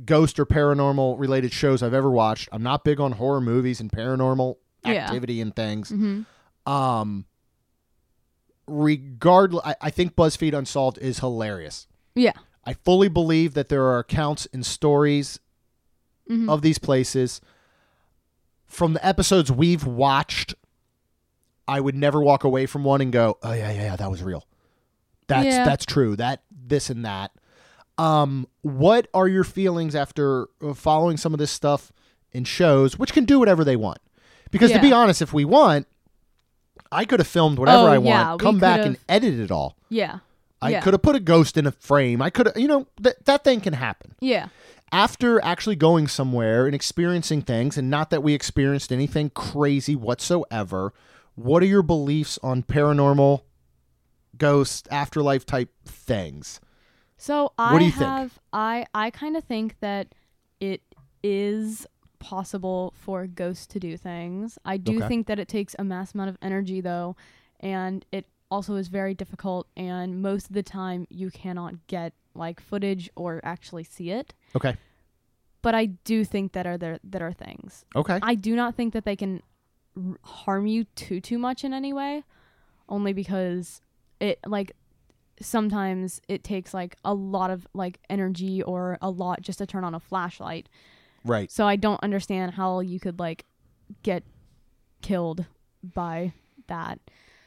ghost 0.04 0.38
or 0.40 0.46
paranormal 0.46 1.18
related 1.18 1.52
shows 1.52 1.82
I've 1.82 1.94
ever 1.94 2.10
watched. 2.10 2.48
I'm 2.52 2.62
not 2.62 2.84
big 2.84 3.00
on 3.00 3.12
horror 3.12 3.40
movies 3.40 3.80
and 3.80 3.90
paranormal 3.92 4.56
Yeah. 4.84 4.92
activity 5.06 5.40
and 5.40 5.54
things. 5.54 5.90
hmm 5.90 6.22
Um, 6.66 7.26
regardless, 8.66 9.62
I, 9.66 9.76
I 9.82 9.90
think 9.90 10.14
BuzzFeed 10.16 10.54
Unsolved 10.56 10.98
is 10.98 11.18
hilarious. 11.18 11.86
Yeah. 12.14 12.32
I 12.64 12.72
fully 12.72 13.08
believe 13.08 13.54
that 13.54 13.68
there 13.68 13.84
are 13.84 13.98
accounts 13.98 14.48
and 14.52 14.64
stories 14.64 15.38
Mhm. 16.30 16.48
of 16.48 16.62
these 16.62 16.78
places. 16.78 17.42
From 18.66 18.94
the 18.94 19.06
episodes 19.06 19.52
we've 19.52 19.84
watched, 19.86 20.54
I 21.68 21.80
would 21.80 21.94
never 21.94 22.22
walk 22.22 22.44
away 22.44 22.64
from 22.64 22.82
one 22.84 23.02
and 23.02 23.12
go, 23.12 23.36
"Oh 23.42 23.52
yeah, 23.52 23.70
yeah, 23.70 23.82
yeah, 23.82 23.96
that 23.96 24.10
was 24.10 24.22
real. 24.22 24.46
That's 25.26 25.46
Yeah. 25.46 25.64
that's 25.66 25.84
true. 25.84 26.16
That 26.16 26.42
this 26.66 26.90
and 26.90 27.04
that." 27.04 27.30
Um, 27.96 28.48
what 28.62 29.06
are 29.14 29.28
your 29.28 29.44
feelings 29.44 29.94
after 29.94 30.48
uh, 30.60 30.74
following 30.74 31.16
some 31.16 31.32
of 31.32 31.38
this 31.38 31.50
stuff 31.52 31.92
in 32.32 32.42
shows, 32.44 32.98
which 32.98 33.12
can 33.12 33.24
do 33.24 33.38
whatever 33.38 33.62
they 33.64 33.76
want? 33.76 33.98
Because 34.50 34.72
to 34.72 34.80
be 34.80 34.92
honest, 34.92 35.22
if 35.22 35.32
we 35.32 35.44
want, 35.44 35.86
I 36.90 37.04
could 37.04 37.20
have 37.20 37.26
filmed 37.28 37.58
whatever 37.58 37.84
Oh, 37.84 37.86
I 37.86 37.98
yeah, 37.98 38.28
want, 38.28 38.40
we 38.42 38.44
come 38.46 38.58
back 38.58 38.84
and 38.84 38.96
edit 39.08 39.38
it 39.38 39.50
all. 39.50 39.76
Yeah. 39.88 40.18
I 40.62 40.70
Yeah. 40.70 40.80
could 40.80 40.94
have 40.94 41.02
put 41.02 41.14
a 41.16 41.20
ghost 41.20 41.56
in 41.56 41.66
a 41.66 41.72
frame. 41.72 42.22
I 42.22 42.30
could 42.30 42.46
have, 42.46 42.56
you 42.56 42.68
know, 42.68 42.86
that 43.00 43.24
that 43.26 43.44
thing 43.44 43.60
can 43.60 43.72
happen. 43.74 44.14
Yeah. 44.20 44.48
After 44.92 45.42
actually 45.44 45.74
going 45.76 46.06
somewhere 46.08 46.66
and 46.66 46.74
experiencing 46.74 47.42
things, 47.42 47.76
and 47.76 47.90
not 47.90 48.10
that 48.10 48.22
we 48.22 48.32
experienced 48.32 48.92
anything 48.92 49.30
crazy 49.30 49.96
whatsoever, 49.96 50.92
what 51.34 51.62
are 51.62 51.66
your 51.66 51.82
beliefs 51.82 52.38
on 52.42 52.62
paranormal, 52.62 53.42
ghost, 54.48 54.88
afterlife 54.90 55.44
type 55.46 55.70
things? 55.84 56.60
So 57.16 57.52
I 57.58 57.72
What 57.72 57.78
do 57.78 57.84
you 57.86 57.90
think? 57.90 58.32
I 58.52 58.86
I 58.94 59.10
kind 59.10 59.36
of 59.36 59.44
think 59.44 59.76
that 59.80 60.14
it 60.60 60.82
is 61.22 61.86
possible 62.18 62.92
for 62.96 63.26
ghosts 63.26 63.66
to 63.68 63.78
do 63.80 63.96
things. 63.96 64.58
I 64.64 64.76
do 64.76 64.96
Okay. 64.98 65.08
think 65.08 65.26
that 65.28 65.38
it 65.38 65.48
takes 65.48 65.74
a 65.78 65.84
mass 65.84 66.14
amount 66.14 66.30
of 66.30 66.38
energy 66.42 66.80
though, 66.80 67.16
and 67.60 68.04
it 68.12 68.26
also 68.50 68.76
is 68.76 68.88
very 68.88 69.14
difficult 69.14 69.66
and 69.76 70.22
most 70.22 70.48
of 70.48 70.54
the 70.54 70.62
time 70.62 71.06
you 71.10 71.30
cannot 71.30 71.74
get 71.86 72.12
like 72.34 72.60
footage 72.60 73.10
or 73.16 73.40
actually 73.42 73.84
see 73.84 74.10
it. 74.10 74.34
Okay. 74.54 74.76
But 75.62 75.74
I 75.74 75.86
do 75.86 76.24
think 76.24 76.52
that 76.52 76.66
are 76.66 76.76
there 76.76 76.98
that 77.12 77.22
are 77.22 77.32
things. 77.32 77.84
Okay. 77.96 78.18
I 78.22 78.34
do 78.34 78.54
not 78.54 78.74
think 78.74 78.92
that 78.92 79.04
they 79.04 79.16
can 79.16 79.40
r- 79.96 80.18
harm 80.22 80.66
you 80.66 80.84
too 80.94 81.20
too 81.20 81.38
much 81.38 81.64
in 81.64 81.72
any 81.72 81.92
way, 81.92 82.22
only 82.88 83.12
because 83.14 83.80
it 84.20 84.38
like 84.46 84.72
sometimes 85.40 86.20
it 86.28 86.44
takes 86.44 86.72
like 86.72 86.96
a 87.04 87.12
lot 87.14 87.50
of 87.50 87.66
like 87.74 87.98
energy 88.08 88.62
or 88.62 88.98
a 89.02 89.10
lot 89.10 89.40
just 89.42 89.58
to 89.58 89.66
turn 89.66 89.84
on 89.84 89.94
a 89.94 90.00
flashlight. 90.00 90.68
Right. 91.24 91.50
So 91.50 91.66
I 91.66 91.76
don't 91.76 92.02
understand 92.02 92.52
how 92.52 92.80
you 92.80 93.00
could 93.00 93.18
like 93.18 93.44
get 94.02 94.22
killed 95.02 95.44
by 95.82 96.32
that. 96.68 96.98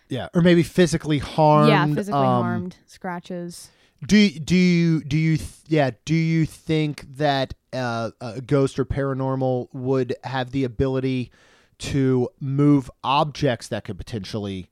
Yeah. 0.10 0.28
Or 0.34 0.42
maybe 0.42 0.64
physically 0.64 1.20
harmed. 1.20 1.70
yeah, 1.70 1.86
physically 1.94 2.20
um, 2.20 2.44
harmed, 2.44 2.78
scratches. 2.86 3.70
Do 4.06 4.16
you- 4.18 4.40
do 4.40 4.56
you 4.56 5.04
do 5.04 5.18
you 5.18 5.38
th- 5.38 5.50
yeah 5.68 5.90
do 6.06 6.14
you 6.14 6.46
think 6.46 7.06
that 7.18 7.56
uh, 7.74 8.12
a 8.22 8.42
ghost 8.42 8.78
or 8.78 8.86
paranormal 8.86 9.70
would 9.74 10.16
have 10.24 10.52
the 10.52 10.64
ability 10.64 11.32
to 11.80 12.30
move 12.40 12.92
objects 13.04 13.68
that 13.70 13.86
could 13.86 13.98
potentially 13.98 14.70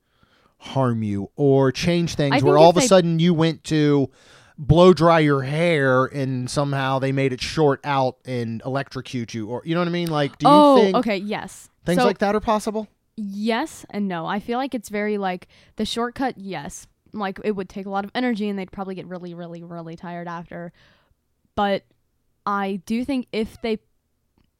harm 0.58 1.02
you 1.02 1.30
or 1.36 1.70
change 1.70 2.14
things 2.14 2.42
where 2.42 2.58
all 2.58 2.70
of 2.70 2.76
a 2.76 2.80
they- 2.80 2.86
sudden 2.86 3.18
you 3.18 3.34
went 3.34 3.62
to 3.64 4.10
blow 4.58 4.94
dry 4.94 5.18
your 5.18 5.42
hair 5.42 6.06
and 6.06 6.50
somehow 6.50 6.98
they 6.98 7.12
made 7.12 7.32
it 7.32 7.40
short 7.42 7.78
out 7.84 8.16
and 8.24 8.62
electrocute 8.64 9.34
you 9.34 9.48
or 9.48 9.62
you 9.66 9.74
know 9.74 9.80
what 9.82 9.88
I 9.88 9.90
mean 9.90 10.10
like 10.10 10.38
do 10.38 10.46
you 10.46 10.52
oh, 10.52 10.76
think 10.76 10.96
okay, 10.96 11.16
yes. 11.18 11.68
things 11.84 12.00
So- 12.00 12.06
like 12.06 12.18
that 12.18 12.34
are 12.34 12.40
possible 12.40 12.88
yes 13.16 13.84
and 13.90 14.08
no. 14.08 14.26
I 14.26 14.40
feel 14.40 14.58
like 14.58 14.74
it's 14.74 14.88
very 14.88 15.18
like 15.18 15.48
the 15.76 15.84
shortcut, 15.84 16.38
yes. 16.38 16.86
Like 17.12 17.40
it 17.44 17.52
would 17.52 17.68
take 17.68 17.86
a 17.86 17.90
lot 17.90 18.04
of 18.04 18.10
energy 18.14 18.48
and 18.48 18.58
they'd 18.58 18.70
probably 18.70 18.94
get 18.94 19.06
really, 19.06 19.32
really, 19.34 19.62
really 19.62 19.96
tired 19.96 20.28
after. 20.28 20.72
But 21.54 21.84
I 22.44 22.82
do 22.84 23.04
think 23.04 23.26
if 23.32 23.60
they 23.62 23.78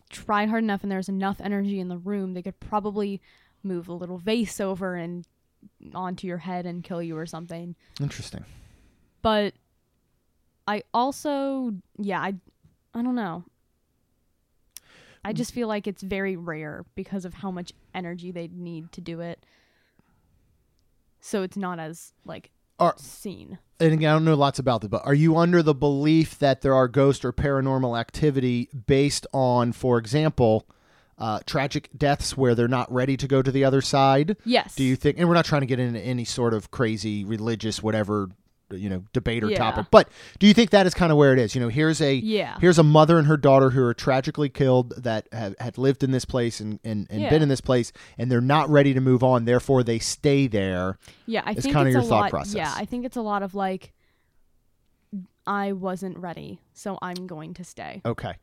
tried 0.09 0.49
hard 0.49 0.65
enough 0.65 0.83
and 0.83 0.91
there's 0.91 1.09
enough 1.09 1.41
energy 1.41 1.81
in 1.81 1.89
the 1.89 1.99
room, 1.99 2.33
they 2.33 2.43
could 2.43 2.59
probably 2.59 3.21
move 3.63 3.89
a 3.89 3.93
little 3.93 4.19
vase 4.19 4.59
over 4.61 4.95
and 4.95 5.27
onto 5.95 6.27
your 6.27 6.39
head 6.39 6.67
and 6.67 6.83
kill 6.85 7.03
you 7.03 7.17
or 7.17 7.27
something. 7.27 7.75
interesting 8.01 8.45
But 9.23 9.55
I 10.67 10.83
also 10.95 11.75
yeah, 11.99 12.21
I 12.21 12.35
I 12.95 13.03
don't 13.03 13.15
know. 13.15 13.45
I 15.25 15.33
just 15.33 15.53
feel 15.53 15.67
like 15.67 15.87
it's 15.89 16.03
very 16.03 16.37
rare 16.37 16.85
because 16.95 17.25
of 17.25 17.35
how 17.35 17.51
much 17.51 17.73
energy 17.95 18.31
they 18.31 18.47
need 18.49 18.93
to 18.93 19.01
do 19.01 19.21
it. 19.21 19.45
So 21.21 21.43
it's 21.43 21.57
not 21.57 21.79
as 21.81 22.13
like 22.25 22.51
Are- 22.79 22.95
seen. 22.97 23.59
and 23.81 23.93
again, 23.93 24.11
I 24.11 24.13
don't 24.15 24.25
know 24.25 24.35
lots 24.37 24.59
about 24.61 24.85
it, 24.85 24.89
but 24.91 25.03
are 25.05 25.15
you 25.15 25.37
under 25.37 25.63
the 25.63 25.75
belief 25.75 26.39
that 26.39 26.63
there 26.63 26.75
are 26.75 26.87
ghost 26.89 27.25
or 27.25 27.33
paranormal 27.33 27.99
activity 27.99 28.69
based 28.87 29.27
on, 29.33 29.73
for 29.73 29.99
example, 29.99 30.67
uh, 31.19 31.41
tragic 31.47 31.89
deaths 31.97 32.37
where 32.37 32.55
they're 32.55 32.69
not 32.69 32.93
ready 32.93 33.17
to 33.17 33.27
go 33.27 33.43
to 33.43 33.51
the 33.51 33.65
other 33.65 33.81
side? 33.81 34.37
Yes. 34.45 34.75
Do 34.75 34.85
you 34.85 34.97
think? 34.97 35.19
And 35.19 35.29
we're 35.29 35.35
not 35.35 35.45
trying 35.47 35.63
to 35.63 35.67
get 35.67 35.79
into 35.81 36.01
any 36.01 36.25
sort 36.25 36.53
of 36.55 36.71
crazy 36.71 37.25
religious 37.25 37.83
whatever 37.83 38.29
you 38.73 38.91
know 38.91 39.05
debate 39.13 39.45
or 39.45 39.49
Yeah. 39.51 39.59
topic, 39.59 39.87
but 39.93 40.09
do 40.41 40.47
you 40.49 40.53
think 40.53 40.71
that 40.71 40.87
is 40.87 40.93
kind 40.95 41.13
of 41.13 41.19
where 41.19 41.33
it 41.33 41.39
is? 41.39 41.55
You 41.55 41.61
know, 41.61 41.69
here's 41.69 42.01
a 42.01 42.17
Yeah. 42.17 42.59
here's 42.61 42.81
a 42.81 42.83
mother 42.83 43.17
and 43.17 43.29
her 43.29 43.37
daughter 43.37 43.71
who 43.71 43.81
are 43.85 43.95
tragically 43.95 44.49
killed 44.49 44.93
that 45.05 45.29
have, 45.31 45.55
had 45.61 45.79
lived 45.79 46.03
in 46.03 46.11
this 46.11 46.25
place 46.25 46.59
and, 46.59 46.81
and, 46.83 47.07
and 47.09 47.23
Yeah. 47.23 47.31
been 47.31 47.43
in 47.43 47.49
this 47.49 47.61
place, 47.61 47.93
and 48.19 48.29
they're 48.29 48.41
not 48.41 48.69
ready 48.69 48.93
to 48.93 49.01
move 49.01 49.23
on. 49.23 49.45
Therefore, 49.45 49.85
they 49.85 50.01
stay 50.01 50.49
there. 50.49 50.99
Yeah, 51.27 51.43
I 51.47 51.53
It's 51.53 51.63
think 51.63 51.77
kinda 51.77 51.91
it's 51.91 51.95
your 51.95 52.03
a 52.03 52.07
thought 52.07 52.21
lot. 52.23 52.31
process. 52.31 52.57
Yeah, 52.57 52.75
I 52.77 52.85
think 52.85 53.05
it's 53.07 53.17
a 53.17 53.23
lot 53.23 53.45
of 53.45 53.55
like 53.55 53.93
I 55.47 55.73
wasn't 55.73 56.19
ready, 56.19 56.59
so 56.73 56.99
I'm 57.01 57.29
going 57.29 57.55
to 57.55 57.65
stay. 57.65 58.03
Okay. 58.05 58.35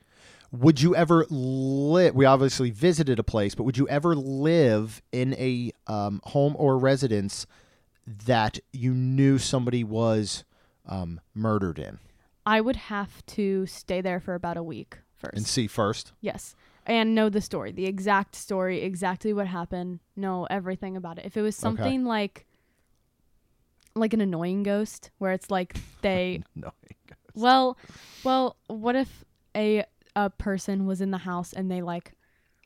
Would 0.54 0.82
you 0.82 0.95
ever 0.95 1.26
live? 1.30 2.14
We 2.14 2.26
obviously 2.26 2.70
visited 2.70 3.18
a 3.18 3.24
place, 3.24 3.56
but 3.56 3.64
would 3.64 3.78
you 3.78 3.88
ever 3.89 4.16
live 4.16 5.01
in 5.12 5.34
a 5.34 5.72
um, 5.88 6.22
home 6.26 6.56
or 6.58 6.78
residence 6.78 7.47
that 8.06 8.60
you 8.72 8.93
knew 8.93 9.39
somebody 9.39 9.84
was 9.84 10.43
um, 10.86 11.20
murdered 11.34 11.80
in 11.80 11.99
I 12.45 12.62
would 12.62 12.76
have 12.76 13.26
to 13.28 13.66
stay 13.66 14.01
there 14.01 14.20
for 14.20 14.36
about 14.36 14.58
a 14.58 14.64
week 14.64 14.97
first. 15.16 15.38
and 15.38 15.45
see 15.45 15.68
first? 15.68 16.12
Yes. 16.22 16.56
And 16.86 17.16
know 17.16 17.30
the 17.30 17.39
story, 17.39 17.72
the 17.72 17.86
exact 17.86 18.36
story, 18.36 18.82
exactly 18.82 19.32
what 19.32 19.47
happened, 19.47 20.01
know 20.16 20.45
everything 20.49 20.97
about 20.97 21.18
it. 21.18 21.26
If 21.26 21.38
it 21.38 21.41
was 21.41 21.56
something 21.56 22.04
like 22.04 22.45
like 23.95 24.14
an 24.14 24.22
annoying 24.22 24.64
ghost 24.64 25.12
where 25.20 25.32
it's 25.32 25.51
like 25.51 25.76
they 26.01 26.41
No. 26.56 26.72
well 27.36 27.78
well 28.24 28.58
what 28.68 28.95
if 28.95 29.24
a 29.56 29.86
a 30.16 30.30
person 30.30 30.86
was 30.86 31.01
in 31.01 31.11
the 31.11 31.20
house 31.20 31.53
and 31.53 31.70
they 31.72 31.82
like 31.82 32.14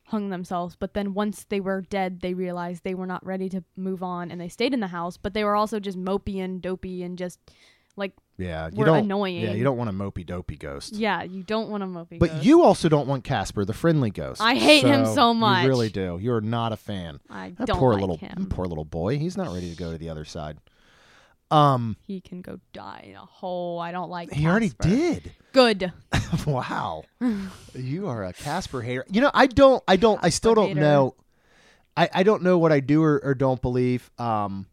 hung 0.05 0.29
themselves. 0.29 0.75
But 0.79 0.93
then 0.93 1.13
once 1.13 1.45
they 1.49 1.59
were 1.59 1.81
dead, 1.81 2.21
they 2.21 2.33
realized 2.33 2.83
they 2.83 2.95
were 2.95 3.05
not 3.07 3.25
ready 3.25 3.49
to 3.49 3.63
move 3.75 4.01
on, 4.03 4.31
and 4.31 4.39
they 4.39 4.47
stayed 4.49 4.73
in 4.73 4.79
the 4.79 4.87
house. 4.87 5.17
But 5.17 5.33
they 5.33 5.43
were 5.43 5.55
also 5.55 5.79
just 5.79 5.97
mopey 5.97 6.41
and 6.43 6.61
dopey 6.61 7.03
and 7.03 7.17
just 7.17 7.39
like 7.97 8.13
Yeah, 8.37 8.69
you 8.71 8.77
Were 8.77 8.85
don't. 8.85 8.99
annoying. 9.05 9.41
Yeah, 9.41 9.53
you 9.53 9.63
don't 9.63 9.75
want 9.77 9.89
a 9.89 9.93
mopey 9.93 10.23
dopey 10.25 10.55
ghost. 10.55 10.93
yeah, 10.93 11.23
you 11.23 11.41
don't 11.43 11.69
want 11.69 11.81
a 11.83 11.87
mopey. 11.87 12.19
But 12.19 12.29
ghost. 12.29 12.43
you 12.45 12.63
also 12.63 12.87
don't 12.89 13.07
want 13.07 13.23
Casper, 13.23 13.65
the 13.65 13.73
friendly 13.73 14.11
ghost. 14.11 14.39
I 14.41 14.53
hate 14.55 14.85
him 14.85 15.05
so 15.07 15.33
much. 15.33 15.63
You 15.63 15.69
really 15.69 15.89
do. 15.89 16.19
You're 16.21 16.39
not 16.41 16.71
a 16.71 16.77
fan. 16.77 17.19
I 17.29 17.53
That 17.57 17.67
don't 17.67 17.77
poor 17.79 17.93
like 17.93 18.01
little 18.01 18.17
him. 18.17 18.47
poor 18.49 18.65
little 18.67 18.85
boy. 18.85 19.17
He's 19.17 19.35
not 19.35 19.51
ready 19.53 19.71
to 19.71 19.75
go 19.75 19.91
to 19.91 19.97
the 19.97 20.09
other 20.09 20.25
side. 20.25 20.59
Um, 21.49 21.95
He 22.05 22.19
can 22.21 22.41
go 22.41 22.59
die 22.73 23.05
in 23.09 23.15
a 23.15 23.25
hole. 23.25 23.79
I 23.79 23.91
don't 23.91 24.09
like. 24.09 24.31
he 24.33 24.45
already 24.45 24.71
did. 24.81 25.31
Good. 25.57 25.91
wow, 26.45 27.03
you 27.73 28.07
are 28.07 28.23
a 28.23 28.31
Casper 28.31 28.83
hater. 28.83 29.03
You 29.09 29.21
know, 29.21 29.31
I 29.33 29.47
don't. 29.47 29.83
I 29.87 29.95
don't. 29.95 30.23
I 30.23 30.29
still 30.29 30.53
don't 30.53 30.67
hater. 30.67 30.81
know. 30.81 31.15
I 31.97 32.07
I 32.13 32.21
don't 32.21 32.43
know 32.43 32.59
what 32.59 32.71
I 32.71 32.79
do 32.79 33.01
or, 33.01 33.19
or 33.23 33.33
don't 33.33 33.59
believe. 33.59 34.11
Um, 34.19 34.67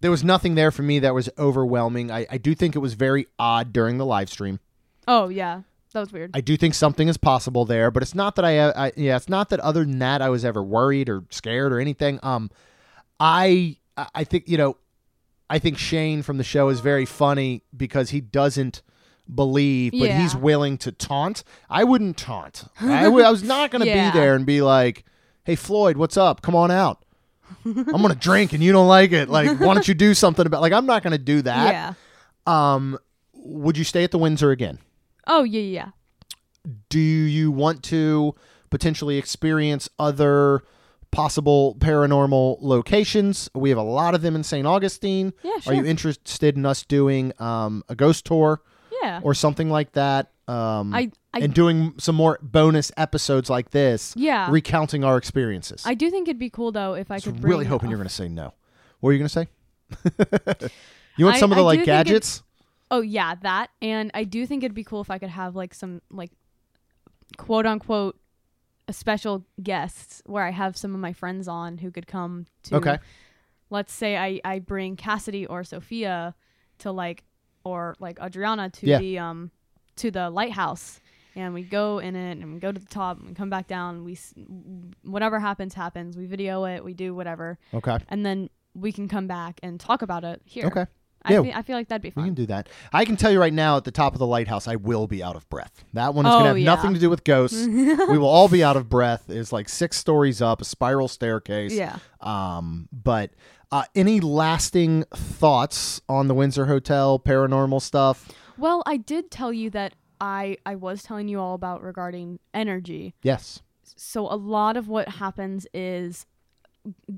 there 0.00 0.12
was 0.12 0.22
nothing 0.22 0.54
there 0.54 0.70
for 0.70 0.82
me 0.82 1.00
that 1.00 1.14
was 1.14 1.28
overwhelming. 1.36 2.12
I 2.12 2.28
I 2.30 2.38
do 2.38 2.54
think 2.54 2.76
it 2.76 2.78
was 2.78 2.94
very 2.94 3.26
odd 3.40 3.72
during 3.72 3.98
the 3.98 4.06
live 4.06 4.30
stream. 4.30 4.60
Oh 5.08 5.30
yeah, 5.30 5.62
that 5.92 5.98
was 5.98 6.12
weird. 6.12 6.30
I 6.32 6.42
do 6.42 6.56
think 6.56 6.74
something 6.74 7.08
is 7.08 7.16
possible 7.16 7.64
there, 7.64 7.90
but 7.90 8.04
it's 8.04 8.14
not 8.14 8.36
that 8.36 8.44
I, 8.44 8.70
I 8.70 8.92
yeah, 8.94 9.16
it's 9.16 9.28
not 9.28 9.48
that 9.48 9.58
other 9.58 9.84
than 9.84 9.98
that 9.98 10.22
I 10.22 10.28
was 10.28 10.44
ever 10.44 10.62
worried 10.62 11.08
or 11.08 11.24
scared 11.30 11.72
or 11.72 11.80
anything. 11.80 12.20
Um, 12.22 12.52
I 13.18 13.78
I 14.14 14.22
think 14.22 14.48
you 14.48 14.58
know, 14.58 14.76
I 15.50 15.58
think 15.58 15.76
Shane 15.76 16.22
from 16.22 16.38
the 16.38 16.44
show 16.44 16.68
is 16.68 16.78
very 16.78 17.04
funny 17.04 17.64
because 17.76 18.10
he 18.10 18.20
doesn't 18.20 18.80
believe, 19.32 19.92
but 19.92 20.10
he's 20.10 20.34
willing 20.34 20.78
to 20.78 20.92
taunt. 20.92 21.44
I 21.68 21.84
wouldn't 21.84 22.16
taunt. 22.16 22.64
I, 22.80 23.04
w- 23.04 23.24
I 23.24 23.30
was 23.30 23.42
not 23.42 23.70
going 23.70 23.80
to 23.84 23.86
Yeah. 23.88 24.10
be 24.10 24.18
there 24.18 24.34
and 24.34 24.46
be 24.46 24.62
like, 24.62 25.04
"Hey 25.44 25.54
Floyd, 25.56 25.96
what's 25.96 26.16
up? 26.16 26.42
Come 26.42 26.54
on 26.54 26.70
out." 26.70 27.04
I'm 27.64 27.84
gonna 28.02 28.14
drink 28.14 28.52
and 28.52 28.62
you 28.62 28.72
don't 28.72 28.88
like 28.88 29.12
it. 29.12 29.28
Like, 29.28 29.58
why 29.60 29.72
don't 29.74 29.88
you 29.88 29.94
do 29.94 30.12
something 30.14 30.46
about? 30.46 30.60
Like, 30.60 30.72
I'm 30.72 30.86
not 30.86 31.02
gonna 31.02 31.18
do 31.18 31.42
that. 31.42 31.72
yeah. 31.72 31.94
Um, 32.74 32.98
would 33.34 33.76
you 33.78 33.84
stay 33.84 34.04
at 34.04 34.10
the 34.10 34.18
Windsor 34.18 34.50
again? 34.50 34.78
Oh 35.26 35.42
yeah, 35.44 35.60
yeah. 35.60 35.88
do 36.90 36.98
you 36.98 37.50
want 37.50 37.82
to 37.84 38.34
potentially 38.70 39.16
experience 39.18 39.88
other 39.98 40.62
possible 41.10 41.74
paranormal 41.78 42.58
locations? 42.60 43.48
We 43.54 43.70
have 43.70 43.78
a 43.78 43.82
lot 43.82 44.14
of 44.14 44.22
them 44.22 44.34
in 44.36 44.42
St. 44.44 44.66
Augustine. 44.66 45.32
Yeah, 45.42 45.58
sure. 45.60 45.72
Are 45.72 45.76
you 45.76 45.84
interested 45.86 46.56
in 46.56 46.66
us 46.66 46.82
doing 46.84 47.32
um, 47.38 47.82
a 47.88 47.94
ghost 47.94 48.24
tour 48.26 48.60
Yeah. 49.18 49.28
or 49.28 49.34
something 49.34 49.70
like 49.70 49.92
that? 49.92 50.30
Um, 50.46 50.94
I 50.94 51.10
I 51.34 51.40
and 51.40 51.52
doing 51.52 51.94
some 51.98 52.14
more 52.14 52.38
bonus 52.40 52.90
episodes 52.96 53.50
like 53.50 53.70
this, 53.70 54.14
yeah. 54.16 54.50
recounting 54.50 55.04
our 55.04 55.16
experiences. 55.18 55.82
I 55.84 55.94
do 55.94 56.10
think 56.10 56.26
it'd 56.28 56.38
be 56.38 56.48
cool 56.50 56.72
though 56.72 56.94
if 56.94 57.10
I 57.10 57.14
was 57.16 57.24
could 57.24 57.44
really 57.44 57.66
hoping 57.66 57.90
you're 57.90 57.98
going 57.98 58.08
to 58.08 58.14
say 58.14 58.28
no. 58.28 58.54
What 59.00 59.08
were 59.08 59.12
you 59.12 59.18
going 59.18 59.28
to 59.28 59.32
say? 60.08 60.68
you 61.16 61.24
want 61.26 61.36
I- 61.36 61.40
some 61.40 61.52
of 61.52 61.56
the 61.56 61.62
I 61.62 61.66
like 61.66 61.78
think 61.80 61.82
it- 61.82 61.86
gadgets? 61.86 62.42
Oh 62.90 63.02
yeah, 63.02 63.34
that. 63.42 63.68
And 63.82 64.10
I 64.14 64.24
do 64.24 64.46
think 64.46 64.64
it'd 64.64 64.74
be 64.74 64.84
cool 64.84 65.02
if 65.02 65.10
I 65.10 65.18
could 65.18 65.28
have 65.28 65.54
like 65.54 65.74
some 65.74 66.00
like 66.10 66.30
quote 67.36 67.66
unquote 67.66 68.18
a 68.88 68.92
special 68.94 69.44
guests 69.62 70.22
where 70.24 70.44
I 70.44 70.50
have 70.50 70.74
some 70.78 70.94
of 70.94 71.00
my 71.00 71.12
friends 71.12 71.46
on 71.46 71.76
who 71.76 71.90
could 71.90 72.06
come 72.06 72.46
to 72.64 72.76
Okay. 72.76 72.98
let's 73.68 73.92
say 73.92 74.16
I, 74.16 74.40
I 74.46 74.60
bring 74.60 74.96
Cassidy 74.96 75.44
or 75.44 75.62
Sophia 75.64 76.34
to 76.78 76.90
like 76.90 77.24
or 77.68 77.94
like 78.00 78.18
Adriana 78.20 78.70
to 78.70 78.86
Yeah. 78.86 78.98
the 78.98 79.18
um 79.18 79.50
to 79.96 80.10
the 80.10 80.30
lighthouse 80.30 81.00
and 81.36 81.54
we 81.54 81.62
go 81.62 81.98
in 81.98 82.16
it 82.16 82.38
and 82.38 82.54
we 82.54 82.60
go 82.60 82.72
to 82.72 82.80
the 82.80 82.86
top 82.86 83.18
and 83.18 83.28
we 83.28 83.34
come 83.34 83.50
back 83.50 83.66
down 83.66 84.04
we 84.04 84.12
s- 84.12 84.34
whatever 85.04 85.38
happens 85.38 85.74
happens 85.74 86.16
we 86.16 86.26
video 86.26 86.64
it 86.64 86.84
we 86.84 86.94
do 86.94 87.14
whatever 87.14 87.58
Okay. 87.74 87.98
and 88.08 88.24
then 88.24 88.48
we 88.74 88.92
can 88.92 89.08
come 89.08 89.26
back 89.26 89.58
and 89.62 89.80
talk 89.80 90.02
about 90.02 90.24
it 90.24 90.40
here 90.44 90.66
Okay. 90.66 90.86
I, 91.24 91.32
Yeah. 91.32 91.42
feel, 91.42 91.52
I 91.56 91.62
feel 91.62 91.76
like 91.76 91.88
that'd 91.88 92.00
be 92.00 92.10
fine. 92.10 92.22
We 92.24 92.28
can 92.28 92.34
do 92.36 92.46
that. 92.46 92.68
I 92.92 93.04
can 93.04 93.16
tell 93.16 93.32
you 93.32 93.40
right 93.40 93.52
now 93.52 93.76
at 93.76 93.82
the 93.82 93.90
top 93.90 94.12
of 94.14 94.20
the 94.20 94.26
lighthouse, 94.26 94.68
I 94.68 94.76
will 94.76 95.08
be 95.08 95.20
out 95.20 95.34
of 95.34 95.48
breath. 95.50 95.84
That 95.92 96.14
one 96.14 96.24
is 96.24 96.30
Oh, 96.30 96.34
going 96.34 96.42
to 96.44 96.48
have 96.50 96.58
yeah. 96.60 96.64
nothing 96.64 96.94
to 96.94 97.00
do 97.00 97.10
with 97.10 97.24
ghosts. 97.24 97.66
we 97.66 98.16
will 98.16 98.28
all 98.28 98.48
be 98.48 98.62
out 98.62 98.76
of 98.76 98.88
breath. 98.88 99.28
It's 99.28 99.52
like 99.52 99.68
six 99.68 99.96
stories 99.96 100.40
up, 100.40 100.60
a 100.62 100.64
spiral 100.64 101.08
staircase. 101.08 101.72
yeah 101.74 101.96
Um, 102.20 102.88
but 102.92 103.32
uh, 103.70 103.84
any 103.94 104.20
lasting 104.20 105.04
thoughts 105.14 106.00
on 106.08 106.28
the 106.28 106.34
Windsor 106.34 106.66
Hotel 106.66 107.18
paranormal 107.18 107.80
stuff? 107.82 108.28
well 108.56 108.82
i 108.86 108.96
did 108.96 109.30
tell 109.30 109.52
you 109.52 109.70
that 109.70 109.94
i 110.20 110.56
i 110.66 110.74
was 110.74 111.02
telling 111.04 111.28
you 111.28 111.38
all 111.38 111.54
about 111.54 111.80
regarding 111.82 112.40
energy 112.52 113.14
Yes. 113.22 113.62
so 113.84 114.26
a 114.26 114.34
lot 114.34 114.76
of 114.76 114.88
what 114.88 115.08
happens 115.08 115.64
is 115.72 116.26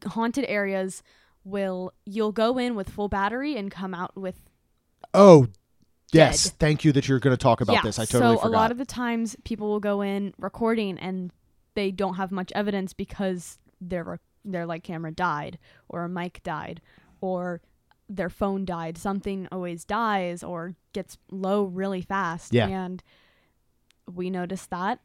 haunted 0.07 0.45
areas 0.49 1.03
will 1.45 1.93
you'll 2.05 2.33
go 2.33 2.59
in 2.59 2.75
with 2.75 2.91
full 2.91 3.09
battery 3.09 3.57
and 3.57 3.71
come 3.71 3.95
out 3.95 4.15
with 4.17 4.37
Oh, 5.15 5.47
yes. 6.13 6.45
Dead. 6.51 6.59
Thank 6.59 6.85
you 6.85 6.93
that 6.93 7.09
you're 7.09 7.19
going 7.21 7.35
to 7.37 7.43
talk 7.43 7.61
about 7.63 7.73
yeah. 7.73 7.83
this. 7.83 7.99
I 7.99 8.05
totally 8.05 8.37
so 8.37 8.43
forgot. 8.43 8.49
a 8.49 8.57
lot 8.61 8.71
of 8.71 8.79
the 8.79 8.85
times 8.85 9.35
people 9.45 9.69
will 9.69 9.81
go 9.81 10.03
in 10.03 10.35
recording 10.39 10.99
and 10.99 11.33
they 11.75 11.91
don't 11.91 12.15
have 12.15 12.31
much 12.31 12.53
evidence 12.55 12.93
because 12.93 13.59
their 13.81 14.05
rec- 14.05 14.21
their 14.45 14.67
like 14.67 14.83
camera 14.83 15.13
died 15.13 15.59
or 15.89 16.05
a 16.05 16.09
mic 16.09 16.43
died 16.43 16.81
or 17.21 17.61
their 18.09 18.31
phone 18.31 18.65
died 18.65 18.97
something 18.99 19.47
always 19.53 19.85
dies 19.85 20.43
or 20.43 20.75
gets 20.93 21.17
low 21.31 21.65
really 21.65 22.01
fast 22.03 22.53
Yeah. 22.53 22.67
and 22.69 23.03
we 24.13 24.31
noticed 24.31 24.71
that 24.71 25.01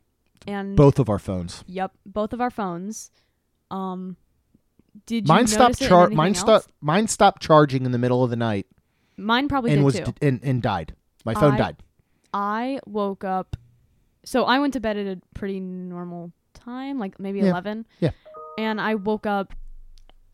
and 0.47 0.75
Both 0.75 0.99
of 0.99 1.09
our 1.09 1.17
phones. 1.19 1.63
Yep, 1.67 1.91
both 2.05 2.31
of 2.33 2.39
our 2.41 2.51
phones. 2.51 3.09
Um, 3.71 4.15
did 5.05 5.27
you 5.27 5.33
Mine 5.33 5.47
stopped. 5.47 5.79
Char- 5.81 6.09
mine 6.09 6.35
stopped. 6.35 6.67
Mine 6.81 7.07
stopped 7.07 7.41
charging 7.41 7.85
in 7.85 7.91
the 7.91 7.97
middle 7.97 8.23
of 8.23 8.29
the 8.29 8.35
night 8.35 8.67
Mine 9.17 9.47
probably 9.47 9.71
and 9.71 9.79
did 9.79 9.85
was 9.85 9.95
d- 9.99 10.27
and, 10.27 10.39
and 10.43 10.61
died. 10.61 10.93
My 11.25 11.33
phone 11.33 11.53
I- 11.53 11.57
died. 11.57 11.77
I 12.33 12.79
woke 12.85 13.23
up. 13.23 13.55
So 14.25 14.43
I 14.45 14.59
went 14.59 14.73
to 14.73 14.79
bed 14.79 14.97
at 14.97 15.05
a 15.07 15.21
pretty 15.33 15.59
normal 15.59 16.31
time, 16.53 16.99
like 16.99 17.19
maybe 17.19 17.39
Yeah. 17.39 17.49
eleven. 17.51 17.85
Yeah. 17.99 18.11
And 18.57 18.79
I 18.79 18.95
woke 18.95 19.25
up 19.25 19.53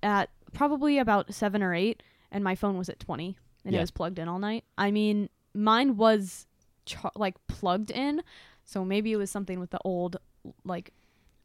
at 0.04 0.30
probably 0.54 0.98
about 0.98 1.34
seven 1.34 1.64
or 1.64 1.74
eight, 1.74 2.04
and 2.32 2.44
my 2.44 2.56
phone 2.56 2.78
was 2.78 2.90
at 2.90 3.00
twenty, 3.00 3.38
and 3.66 3.74
Yeah. 3.74 3.80
it 3.80 3.84
was 3.84 3.92
plugged 3.92 4.20
in 4.20 4.28
all 4.28 4.40
night. 4.40 4.64
I 4.78 4.92
mean, 4.92 5.30
mine 5.54 5.98
was 5.98 6.48
char- 6.86 7.12
like 7.16 7.36
plugged 7.48 7.92
in, 7.92 8.22
so 8.64 8.84
maybe 8.86 9.12
it 9.12 9.18
was 9.18 9.32
something 9.32 9.60
with 9.60 9.72
the 9.72 9.80
old 9.84 10.18
like 10.64 10.94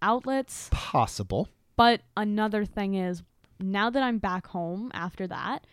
outlets. 0.03 0.69
Possible. 0.73 1.49
But 1.77 2.03
another 2.17 2.65
thing 2.65 2.95
is, 2.95 3.23
now 3.61 3.91
that 3.91 4.03
I'm 4.03 4.19
back 4.19 4.47
home 4.49 4.91
after 4.95 5.27
that, 5.27 5.67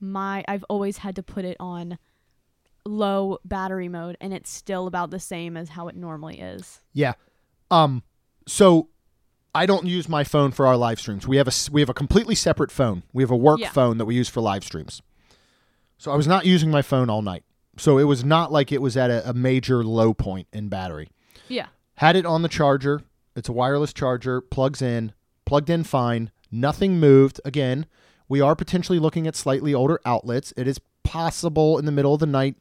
my 0.00 0.44
I've 0.48 0.64
always 0.68 0.98
had 0.98 1.16
to 1.16 1.22
put 1.22 1.44
it 1.44 1.56
on 1.60 1.98
low 2.86 3.38
battery 3.44 3.88
mode, 3.88 4.16
and 4.20 4.32
it's 4.34 4.50
still 4.50 4.86
about 4.86 5.10
the 5.10 5.20
same 5.20 5.56
as 5.56 5.70
how 5.70 5.88
it 5.88 5.96
normally 5.96 6.40
is. 6.40 6.80
Yeah. 6.92 7.14
Um. 7.70 8.02
So 8.46 8.88
I 9.54 9.66
don't 9.66 9.86
use 9.86 10.08
my 10.08 10.24
phone 10.24 10.50
for 10.50 10.66
our 10.66 10.76
live 10.76 10.98
streams. 10.98 11.28
We 11.28 11.36
have 11.36 11.46
a 11.48 11.52
we 11.70 11.80
have 11.80 11.88
a 11.88 11.94
completely 11.94 12.34
separate 12.34 12.70
phone. 12.72 13.04
We 13.12 13.22
have 13.22 13.30
a 13.30 13.36
work 13.36 13.60
Yeah. 13.60 13.70
phone 13.70 13.98
that 13.98 14.04
we 14.04 14.14
use 14.14 14.28
for 14.28 14.40
live 14.40 14.64
streams. 14.64 15.00
So 15.98 16.10
I 16.10 16.16
was 16.16 16.26
not 16.26 16.44
using 16.44 16.70
my 16.70 16.82
phone 16.82 17.08
all 17.08 17.22
night. 17.22 17.44
So 17.76 17.98
it 17.98 18.04
was 18.04 18.24
not 18.24 18.50
like 18.52 18.72
it 18.72 18.82
was 18.82 18.96
at 18.96 19.10
a, 19.10 19.28
a 19.30 19.32
major 19.32 19.84
low 19.84 20.12
point 20.14 20.48
in 20.52 20.68
battery. 20.68 21.08
Yeah. 21.48 21.66
Had 21.96 22.16
it 22.16 22.26
on 22.26 22.42
the 22.42 22.48
charger. 22.48 23.02
It's 23.36 23.48
a 23.48 23.52
wireless 23.52 23.92
charger. 23.92 24.40
Plugs 24.40 24.82
in. 24.82 25.12
Plugged 25.44 25.70
in 25.70 25.84
fine. 25.84 26.30
Nothing 26.50 26.98
moved. 26.98 27.40
Again, 27.44 27.86
we 28.28 28.40
are 28.40 28.56
potentially 28.56 28.98
looking 28.98 29.26
at 29.26 29.36
slightly 29.36 29.72
older 29.74 30.00
outlets. 30.04 30.52
It 30.56 30.66
is 30.66 30.80
possible 31.04 31.78
in 31.78 31.84
the 31.84 31.92
middle 31.92 32.14
of 32.14 32.20
the 32.20 32.26
night 32.26 32.56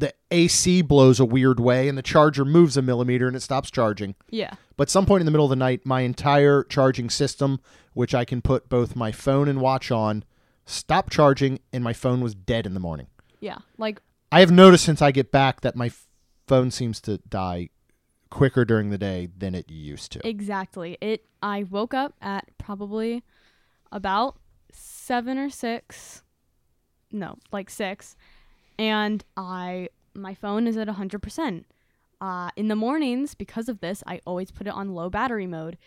the 0.00 0.14
AC 0.30 0.82
blows 0.82 1.20
a 1.20 1.24
weird 1.24 1.60
way 1.60 1.88
and 1.88 1.96
the 1.96 2.02
charger 2.02 2.44
moves 2.44 2.76
a 2.76 2.82
millimeter 2.82 3.26
and 3.26 3.36
it 3.36 3.40
stops 3.40 3.70
charging. 3.70 4.14
Yeah. 4.30 4.54
But 4.76 4.90
some 4.90 5.06
point 5.06 5.20
in 5.20 5.26
the 5.26 5.30
middle 5.30 5.46
of 5.46 5.50
the 5.50 5.56
night, 5.56 5.84
my 5.84 6.00
entire 6.00 6.64
charging 6.64 7.10
system, 7.10 7.60
which 7.92 8.14
I 8.14 8.24
can 8.24 8.40
put 8.40 8.68
both 8.68 8.96
my 8.96 9.12
phone 9.12 9.46
and 9.48 9.60
watch 9.60 9.90
on, 9.90 10.24
stopped 10.64 11.12
charging 11.12 11.60
and 11.72 11.84
my 11.84 11.92
phone 11.92 12.20
was 12.20 12.34
dead 12.34 12.66
in 12.66 12.74
the 12.74 12.80
morning. 12.80 13.08
Yeah. 13.40 13.58
Like 13.78 14.00
I 14.32 14.40
have 14.40 14.50
noticed 14.50 14.84
since 14.84 15.02
I 15.02 15.10
get 15.10 15.30
back 15.30 15.60
that 15.60 15.76
my 15.76 15.90
phone 16.46 16.70
seems 16.70 17.00
to 17.02 17.18
die 17.18 17.68
quicker 18.30 18.64
during 18.64 18.90
the 18.90 18.98
day 18.98 19.28
than 19.36 19.54
it 19.54 19.70
used 19.70 20.12
to. 20.12 20.26
exactly. 20.26 20.96
It 21.00 21.26
I 21.42 21.64
woke 21.64 21.92
up 21.94 22.14
at 22.22 22.46
probably 22.58 23.22
about 23.92 24.38
7 24.72 25.36
or 25.36 25.50
6. 25.50 26.22
No, 27.12 27.36
like 27.52 27.68
6. 27.68 28.16
And 28.80 29.22
I 29.36 29.90
my 30.14 30.34
phone 30.34 30.66
is 30.66 30.76
at 30.76 30.88
100%. 30.88 31.64
Uh, 32.20 32.50
in 32.56 32.68
the 32.68 32.76
mornings, 32.76 33.34
because 33.34 33.68
of 33.68 33.80
this, 33.80 34.02
I 34.06 34.20
always 34.26 34.50
put 34.50 34.66
it 34.66 34.74
on 34.74 34.94
low 34.94 35.08
battery 35.08 35.46
mode. 35.46 35.78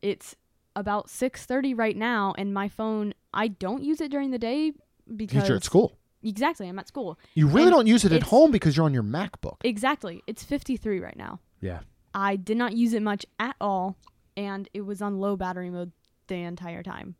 It's 0.00 0.34
about 0.74 1.08
6:30 1.08 1.76
right 1.76 1.96
now, 1.96 2.34
and 2.38 2.54
my 2.54 2.68
phone 2.68 3.14
I 3.34 3.48
don't 3.48 3.82
use 3.82 4.00
it 4.00 4.10
during 4.10 4.30
the 4.30 4.38
day 4.38 4.72
because 5.16 5.48
you're 5.48 5.56
at 5.56 5.64
school. 5.64 5.98
Exactly, 6.22 6.68
I'm 6.68 6.78
at 6.78 6.88
school. 6.88 7.18
You 7.34 7.46
really 7.46 7.64
And 7.64 7.72
don't 7.72 7.86
use 7.86 8.04
it 8.04 8.12
at 8.12 8.24
home 8.24 8.50
because 8.50 8.76
you're 8.76 8.86
on 8.86 8.94
your 8.94 9.02
MacBook. 9.02 9.56
Exactly, 9.62 10.22
it's 10.26 10.42
53 10.42 10.98
right 11.00 11.16
now. 11.16 11.40
Yeah. 11.60 11.80
I 12.14 12.36
did 12.36 12.56
not 12.56 12.72
use 12.74 12.94
it 12.94 13.02
much 13.02 13.26
at 13.38 13.56
all, 13.60 13.96
and 14.36 14.68
it 14.72 14.80
was 14.82 15.02
on 15.02 15.18
low 15.18 15.36
battery 15.36 15.70
mode 15.70 15.92
the 16.28 16.36
entire 16.36 16.82
time. 16.82 17.16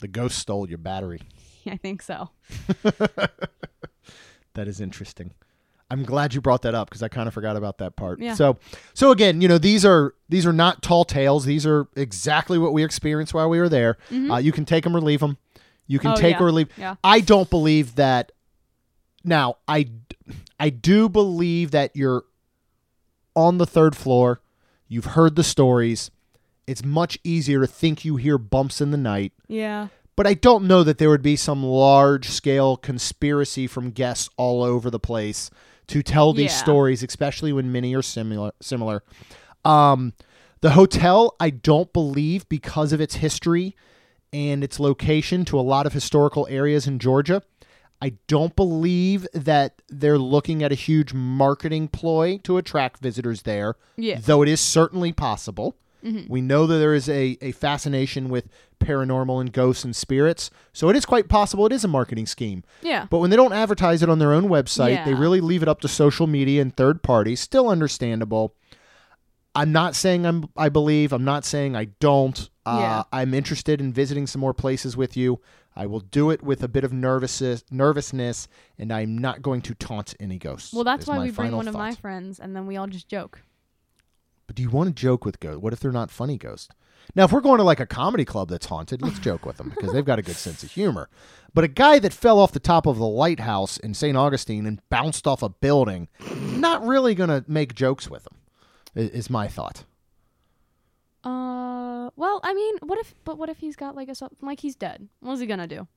The 0.00 0.08
ghost 0.08 0.38
stole 0.38 0.68
your 0.68 0.78
battery. 0.78 1.22
I 1.66 1.76
think 1.76 2.02
so. 2.02 2.30
That 4.56 4.68
is 4.68 4.80
interesting. 4.80 5.30
I'm 5.88 6.02
glad 6.02 6.34
you 6.34 6.40
brought 6.40 6.62
that 6.62 6.74
up 6.74 6.88
because 6.90 7.02
I 7.02 7.06
kind 7.08 7.28
of 7.28 7.34
forgot 7.34 7.56
about 7.56 7.78
that 7.78 7.94
part. 7.94 8.18
Yeah. 8.18 8.34
So, 8.34 8.58
so 8.92 9.12
again, 9.12 9.40
you 9.40 9.46
know, 9.46 9.56
these 9.58 9.84
are 9.84 10.14
these 10.28 10.44
are 10.44 10.52
not 10.52 10.82
tall 10.82 11.04
tales. 11.04 11.44
These 11.44 11.64
are 11.64 11.86
exactly 11.94 12.58
what 12.58 12.72
we 12.72 12.82
experienced 12.82 13.32
while 13.32 13.48
we 13.48 13.60
were 13.60 13.68
there. 13.68 13.96
Uh, 14.12 14.38
you 14.38 14.50
can 14.50 14.64
take 14.64 14.82
them 14.82 14.96
or 14.96 15.00
leave 15.00 15.20
them. 15.20 15.38
You 15.86 16.00
can 16.00 16.10
Mm-hmm. 16.10 16.18
Oh, 16.18 16.20
take 16.20 16.36
yeah. 16.40 16.42
or 16.44 16.50
leave. 16.50 16.68
Yeah. 16.76 16.96
I 17.04 17.20
don't 17.20 17.48
believe 17.48 17.94
that. 17.94 18.32
Now, 19.22 19.58
I 19.68 19.88
I 20.58 20.70
do 20.70 21.08
believe 21.08 21.70
that 21.70 21.94
you're 21.94 22.24
on 23.36 23.58
the 23.58 23.66
third 23.66 23.94
floor. 23.96 24.40
You've 24.88 25.04
heard 25.04 25.36
the 25.36 25.44
stories. 25.44 26.10
It's 26.66 26.84
much 26.84 27.18
easier 27.22 27.60
to 27.60 27.66
think 27.68 28.04
you 28.04 28.16
hear 28.16 28.38
bumps 28.38 28.80
in 28.80 28.90
the 28.90 28.96
night 28.96 29.32
Yeah. 29.46 29.88
But 30.16 30.26
I 30.26 30.34
don't 30.34 30.64
know 30.66 30.82
that 30.82 30.98
there 30.98 31.10
would 31.10 31.22
be 31.22 31.36
some 31.36 31.62
large 31.62 32.28
scale 32.28 32.76
conspiracy 32.76 33.66
from 33.66 33.90
guests 33.90 34.28
all 34.36 34.62
over 34.62 34.90
the 34.90 34.98
place 34.98 35.50
to 35.88 36.02
tell 36.02 36.32
these 36.32 36.50
Yeah. 36.52 36.56
stories, 36.58 37.02
especially 37.02 37.52
when 37.52 37.70
many 37.70 37.94
are 37.94 38.02
similar. 38.02 38.52
Similar. 38.60 39.02
Um, 39.64 40.14
the 40.62 40.70
hotel, 40.70 41.34
I 41.38 41.50
don't 41.50 41.92
believe, 41.92 42.48
because 42.48 42.92
of 42.92 43.00
its 43.00 43.16
history 43.16 43.76
and 44.32 44.64
its 44.64 44.80
location 44.80 45.44
to 45.46 45.58
a 45.58 45.62
lot 45.62 45.86
of 45.86 45.92
historical 45.92 46.46
areas 46.50 46.86
in 46.86 46.98
Georgia. 46.98 47.42
I 48.02 48.14
don't 48.26 48.54
believe 48.56 49.26
that 49.32 49.80
they're 49.88 50.18
looking 50.18 50.62
at 50.62 50.72
a 50.72 50.74
huge 50.74 51.14
marketing 51.14 51.88
ploy 51.88 52.38
to 52.44 52.58
attract 52.58 53.00
visitors 53.02 53.42
there, 53.42 53.76
Yeah. 53.96 54.18
though 54.20 54.42
it 54.42 54.48
is 54.48 54.60
certainly 54.60 55.12
possible. 55.12 55.76
We 56.28 56.40
know 56.40 56.68
that 56.68 56.76
there 56.78 56.94
is 56.94 57.08
a, 57.08 57.36
a 57.40 57.50
fascination 57.50 58.28
with 58.28 58.48
paranormal 58.80 59.40
and 59.40 59.52
ghosts 59.52 59.84
and 59.84 59.94
spirits, 59.94 60.50
so 60.72 60.88
it 60.88 60.96
is 60.96 61.04
quite 61.04 61.28
possible 61.28 61.66
it 61.66 61.72
is 61.72 61.84
a 61.84 61.88
marketing 61.88 62.26
scheme. 62.26 62.62
Yeah. 62.82 63.06
But 63.10 63.18
when 63.18 63.30
they 63.30 63.36
don't 63.36 63.52
advertise 63.52 64.02
it 64.02 64.08
on 64.08 64.18
their 64.18 64.32
own 64.32 64.44
website, 64.48 65.04
they 65.04 65.14
really 65.14 65.40
leave 65.40 65.62
it 65.62 65.68
up 65.68 65.80
to 65.80 65.88
social 65.88 66.26
media 66.26 66.62
and 66.62 66.74
third 66.76 67.02
parties. 67.02 67.40
Still 67.40 67.68
understandable. 67.68 68.54
I'm 69.54 69.72
not 69.72 69.94
saying 69.94 70.26
I'm 70.26 70.48
I 70.56 70.68
believe. 70.68 71.12
I'm 71.12 71.24
not 71.24 71.44
saying 71.44 71.74
I 71.76 71.86
don't. 72.00 72.48
Uh, 72.66 72.78
Yeah. 72.80 73.02
I'm 73.12 73.32
interested 73.32 73.80
in 73.80 73.92
visiting 73.92 74.26
some 74.26 74.40
more 74.40 74.52
places 74.54 74.96
with 74.96 75.16
you. 75.16 75.40
I 75.78 75.86
will 75.86 76.00
do 76.00 76.30
it 76.30 76.42
with 76.42 76.62
a 76.62 76.68
bit 76.68 76.84
of 76.84 76.92
nervousness, 76.92 77.62
nervousness, 77.70 78.48
and 78.78 78.90
I'm 78.92 79.16
not 79.18 79.42
going 79.42 79.60
to 79.62 79.74
taunt 79.74 80.14
any 80.18 80.38
ghosts. 80.38 80.72
Well, 80.72 80.84
that's 80.84 81.06
why 81.06 81.18
we 81.18 81.30
bring 81.30 81.52
one 81.54 81.68
of 81.68 81.74
my 81.74 81.94
friends, 81.94 82.38
and 82.40 82.56
then 82.56 82.66
we 82.66 82.76
all 82.76 82.86
just 82.86 83.08
joke. 83.08 83.40
But 84.46 84.56
do 84.56 84.62
you 84.62 84.70
want 84.70 84.88
to 84.88 84.94
joke 84.94 85.24
with 85.24 85.38
ghosts? 85.40 85.60
What 85.60 85.72
if 85.72 85.80
they're 85.80 85.92
not 85.92 86.10
funny 86.10 86.38
ghosts? 86.38 86.68
Now, 87.14 87.24
if 87.24 87.32
we're 87.32 87.40
going 87.40 87.58
to 87.58 87.64
like 87.64 87.80
a 87.80 87.86
comedy 87.86 88.24
club 88.24 88.48
that's 88.48 88.66
haunted, 88.66 89.00
let's 89.00 89.18
joke 89.18 89.46
with 89.46 89.56
them 89.56 89.70
because 89.70 89.92
they've 89.92 90.04
got 90.04 90.18
a 90.18 90.22
good 90.22 90.36
sense 90.36 90.62
of 90.62 90.70
humor. 90.72 91.08
But 91.54 91.64
a 91.64 91.68
guy 91.68 91.98
that 92.00 92.12
fell 92.12 92.38
off 92.38 92.52
the 92.52 92.60
top 92.60 92.86
of 92.86 92.98
the 92.98 93.06
lighthouse 93.06 93.78
in 93.78 93.94
St. 93.94 94.16
Augustine 94.16 94.66
and 94.66 94.86
bounced 94.90 95.26
off 95.26 95.42
a 95.42 95.48
building, 95.48 96.08
not 96.34 96.84
really 96.84 97.14
going 97.14 97.30
to 97.30 97.44
make 97.48 97.74
jokes 97.74 98.10
with 98.10 98.26
him, 98.26 98.38
is 98.94 99.30
my 99.30 99.48
thought. 99.48 99.84
Uh, 101.24 102.10
well, 102.16 102.40
I 102.44 102.54
mean, 102.54 102.76
what 102.82 102.98
if? 103.00 103.14
But 103.24 103.36
what 103.38 103.48
if 103.48 103.58
he's 103.58 103.74
got 103.74 103.96
like 103.96 104.08
a 104.08 104.14
like 104.40 104.60
he's 104.60 104.76
dead? 104.76 105.08
What's 105.18 105.40
he 105.40 105.46
gonna 105.46 105.66
do? 105.66 105.88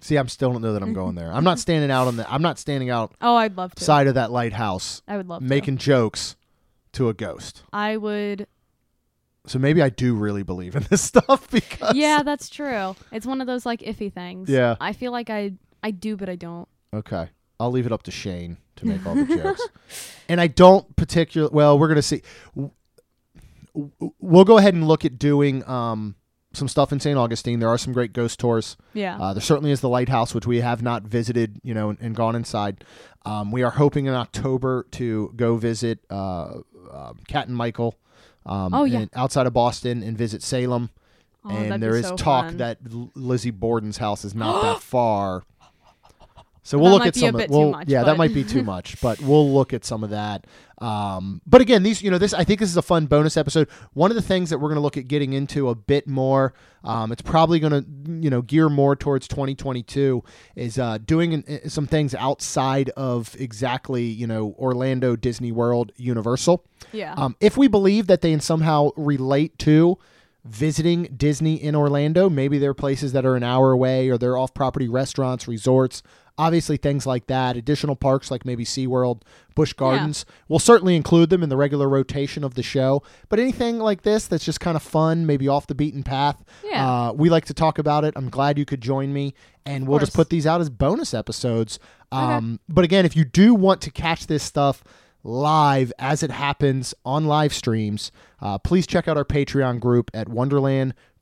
See, 0.00 0.16
I'm 0.16 0.28
still 0.28 0.52
don't 0.52 0.62
know 0.62 0.72
that 0.74 0.82
I'm 0.82 0.92
going 0.92 1.16
there. 1.16 1.32
I'm 1.32 1.42
not 1.42 1.58
standing 1.58 1.90
out 1.90 2.06
on 2.06 2.16
the. 2.16 2.32
I'm 2.32 2.42
not 2.42 2.58
standing 2.58 2.90
out. 2.90 3.14
Oh, 3.20 3.34
I'd 3.34 3.56
love 3.56 3.74
to. 3.74 3.84
Side 3.84 4.06
of 4.06 4.14
that 4.14 4.30
lighthouse 4.30 5.02
I 5.08 5.16
would 5.16 5.28
love 5.28 5.42
making 5.42 5.78
jokes 5.78 6.36
to 6.92 7.08
a 7.08 7.14
ghost. 7.14 7.62
I 7.72 7.96
would. 7.96 8.46
So 9.46 9.58
maybe 9.58 9.82
I 9.82 9.88
do 9.88 10.14
really 10.14 10.42
believe 10.42 10.76
in 10.76 10.84
this 10.90 11.02
stuff 11.02 11.50
because 11.50 11.94
Yeah, 11.94 12.22
that's 12.22 12.48
true. 12.48 12.94
It's 13.10 13.26
one 13.26 13.40
of 13.40 13.46
those 13.46 13.66
like 13.66 13.80
iffy 13.80 14.12
things. 14.12 14.48
Yeah. 14.48 14.76
I 14.80 14.92
feel 14.92 15.12
like 15.12 15.30
I 15.30 15.52
I 15.82 15.90
do, 15.90 16.16
but 16.16 16.28
I 16.28 16.36
don't. 16.36 16.68
Okay. 16.94 17.28
I'll 17.58 17.70
leave 17.70 17.86
it 17.86 17.92
up 17.92 18.02
to 18.04 18.10
Shane 18.10 18.56
to 18.76 18.86
make 18.86 19.04
all 19.06 19.14
the 19.14 19.36
jokes. 19.42 19.62
And 20.28 20.40
I 20.40 20.46
don't 20.46 20.94
particular 20.96 21.48
well, 21.50 21.78
we're 21.78 21.88
going 21.88 21.96
to 21.96 22.02
see 22.02 22.22
we'll 24.20 24.44
go 24.44 24.58
ahead 24.58 24.74
and 24.74 24.86
look 24.86 25.04
at 25.04 25.18
doing 25.18 25.66
um 25.68 26.14
some 26.54 26.68
stuff 26.68 26.92
in 26.92 27.00
St. 27.00 27.16
Augustine. 27.16 27.60
There 27.60 27.68
are 27.70 27.78
some 27.78 27.94
great 27.94 28.12
ghost 28.12 28.38
tours. 28.38 28.76
Yeah. 28.92 29.18
Uh, 29.18 29.32
there 29.32 29.40
certainly 29.40 29.70
is 29.70 29.80
the 29.80 29.88
lighthouse, 29.88 30.34
which 30.34 30.46
we 30.46 30.60
have 30.60 30.82
not 30.82 31.02
visited, 31.02 31.58
you 31.62 31.72
know, 31.72 31.88
and, 31.88 31.98
and 31.98 32.14
gone 32.14 32.36
inside. 32.36 32.84
Um, 33.24 33.50
we 33.50 33.62
are 33.62 33.70
hoping 33.70 34.04
in 34.04 34.12
October 34.12 34.86
to 34.92 35.32
go 35.34 35.56
visit 35.56 36.00
uh, 36.10 36.58
uh, 36.92 37.14
Cat 37.26 37.48
and 37.48 37.56
Michael 37.56 37.94
um, 38.46 38.74
Oh, 38.74 38.84
yeah. 38.84 39.00
and 39.00 39.10
outside 39.14 39.46
of 39.46 39.52
Boston 39.52 40.02
and 40.02 40.16
visit 40.16 40.42
Salem. 40.42 40.90
Oh, 41.44 41.50
and 41.50 41.82
there 41.82 41.96
is 41.96 42.06
so 42.06 42.16
talk 42.16 42.46
fun. 42.46 42.56
that 42.58 42.78
Lizzie 43.16 43.50
Borden's 43.50 43.96
house 43.98 44.24
is 44.24 44.34
not 44.34 44.62
that 44.62 44.80
far. 44.82 45.42
So 46.64 46.78
we'll 46.78 46.90
That 46.92 46.98
look 46.98 47.06
at 47.08 47.16
some 47.16 47.34
of 47.34 47.38
bit 47.40 47.50
we'll- 47.50 47.72
much, 47.72 47.88
yeah, 47.88 48.04
that 48.04 48.16
might 48.16 48.32
be 48.32 48.44
too 48.44 48.62
much, 48.62 49.00
but 49.00 49.20
we'll 49.20 49.52
look 49.52 49.72
at 49.74 49.84
some 49.84 50.04
of 50.04 50.10
that. 50.10 50.46
Um, 50.78 51.40
but 51.44 51.60
again, 51.60 51.82
these 51.82 52.02
you 52.02 52.10
know 52.10 52.18
this 52.18 52.32
I 52.32 52.44
think 52.44 52.60
this 52.60 52.68
is 52.70 52.76
a 52.76 52.82
fun 52.82 53.06
bonus 53.06 53.36
episode. 53.36 53.68
One 53.94 54.10
of 54.10 54.14
the 54.14 54.22
things 54.22 54.50
that 54.50 54.58
we're 54.58 54.68
going 54.68 54.76
to 54.76 54.82
look 54.82 54.96
at 54.96 55.08
getting 55.08 55.32
into 55.32 55.68
a 55.68 55.74
bit 55.74 56.06
more. 56.06 56.54
Um, 56.84 57.12
it's 57.12 57.22
probably 57.22 57.58
going 57.60 57.72
to 57.72 57.84
you 58.24 58.30
know 58.30 58.42
gear 58.42 58.68
more 58.68 58.94
towards 58.96 59.26
2022 59.28 60.22
is 60.56 60.78
uh, 60.78 60.98
doing 61.04 61.34
an, 61.34 61.68
some 61.68 61.86
things 61.86 62.14
outside 62.14 62.90
of 62.90 63.34
exactly 63.40 64.04
you 64.04 64.26
know 64.26 64.54
Orlando, 64.58 65.16
Disney 65.16 65.50
World, 65.52 65.90
Universal. 65.96 66.64
yeah. 66.92 67.14
Um, 67.16 67.36
if 67.40 67.56
we 67.56 67.66
believe 67.68 68.06
that 68.06 68.20
they 68.20 68.36
somehow 68.38 68.90
relate 68.96 69.58
to 69.60 69.98
visiting 70.44 71.04
Disney 71.16 71.54
in 71.54 71.74
Orlando, 71.76 72.28
maybe 72.28 72.58
they're 72.58 72.74
places 72.74 73.12
that 73.12 73.24
are 73.24 73.36
an 73.36 73.44
hour 73.44 73.70
away 73.72 74.08
or 74.08 74.18
they're 74.18 74.36
off 74.36 74.52
property 74.54 74.88
restaurants, 74.88 75.46
resorts, 75.46 76.02
obviously 76.38 76.76
things 76.76 77.06
like 77.06 77.26
that. 77.26 77.56
Additional 77.56 77.94
parks 77.96 78.30
like 78.30 78.44
maybe 78.44 78.64
SeaWorld, 78.64 79.22
Busch 79.54 79.72
Gardens. 79.74 80.24
We'll 80.48 80.58
certainly 80.58 80.96
include 80.96 81.30
them 81.30 81.42
in 81.42 81.48
the 81.48 81.56
regular 81.56 81.88
rotation 81.88 82.42
of 82.44 82.54
the 82.54 82.62
show. 82.62 83.02
But 83.28 83.38
anything 83.38 83.78
like 83.78 84.02
this 84.02 84.26
that's 84.26 84.44
just 84.44 84.58
kind 84.60 84.76
of 84.76 84.82
fun, 84.82 85.26
maybe 85.26 85.46
off 85.48 85.66
the 85.66 85.74
beaten 85.74 86.02
path, 86.02 86.42
Yeah. 86.64 87.08
uh, 87.08 87.12
we 87.12 87.28
like 87.30 87.44
to 87.46 87.54
talk 87.54 87.78
about 87.78 88.04
it. 88.04 88.14
I'm 88.16 88.30
glad 88.30 88.58
you 88.58 88.64
could 88.64 88.80
join 88.80 89.12
me. 89.12 89.34
And 89.66 89.86
we'll 89.86 89.98
just 90.00 90.14
put 90.14 90.28
these 90.30 90.46
out 90.46 90.60
as 90.60 90.70
bonus 90.70 91.14
episodes. 91.14 91.78
Um, 92.10 92.58
But 92.68 92.84
again, 92.84 93.04
if 93.06 93.14
you 93.14 93.24
do 93.24 93.54
want 93.54 93.80
to 93.82 93.90
catch 93.90 94.26
this 94.26 94.42
stuff 94.42 94.82
live 95.24 95.92
as 96.00 96.22
it 96.24 96.30
happens 96.32 96.94
on 97.04 97.26
live 97.26 97.54
streams, 97.54 98.10
uh, 98.40 98.58
please 98.58 98.86
check 98.88 99.06
out 99.06 99.16
our 99.16 99.24
Patreon 99.24 99.78
group 99.78 100.10
at 100.12 100.26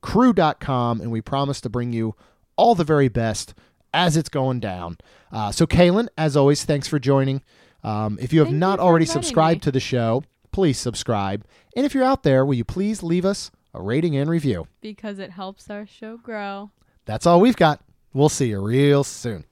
wonderlandcrew.com. 0.01 1.01
And 1.01 1.11
we 1.11 1.21
promise 1.21 1.61
to 1.61 1.69
bring 1.69 1.93
you 1.93 2.15
all 2.55 2.75
the 2.75 2.83
very 2.83 3.07
best 3.09 3.53
as 3.93 4.17
it's 4.17 4.29
going 4.29 4.59
down. 4.59 4.97
Uh, 5.31 5.51
so, 5.51 5.65
Kaylin, 5.65 6.07
as 6.17 6.35
always, 6.37 6.63
thanks 6.65 6.87
for 6.87 6.99
joining. 6.99 7.41
Um, 7.83 8.17
if 8.21 8.31
you 8.31 8.39
have 8.39 8.49
Thank 8.49 8.59
not 8.59 8.79
for 8.79 8.85
already 8.85 9.05
subscribed 9.05 9.61
me. 9.61 9.65
to 9.65 9.71
the 9.71 9.79
show, 9.79 10.23
please 10.51 10.77
subscribe. 10.77 11.45
And 11.75 11.85
if 11.85 11.93
you're 11.93 12.03
out 12.03 12.23
there, 12.23 12.45
will 12.45 12.53
you 12.53 12.63
please 12.65 13.01
leave 13.01 13.25
us 13.25 13.49
a 13.73 13.81
rating 13.81 14.15
and 14.17 14.29
review? 14.29 14.67
because 14.81 15.17
it 15.19 15.31
helps 15.31 15.69
our 15.69 15.85
show 15.85 16.17
grow. 16.17 16.71
That's 17.05 17.25
all 17.25 17.39
we've 17.41 17.55
got. 17.55 17.81
We'll 18.13 18.29
see 18.29 18.49
you 18.49 18.61
real 18.61 19.03
soon. 19.03 19.45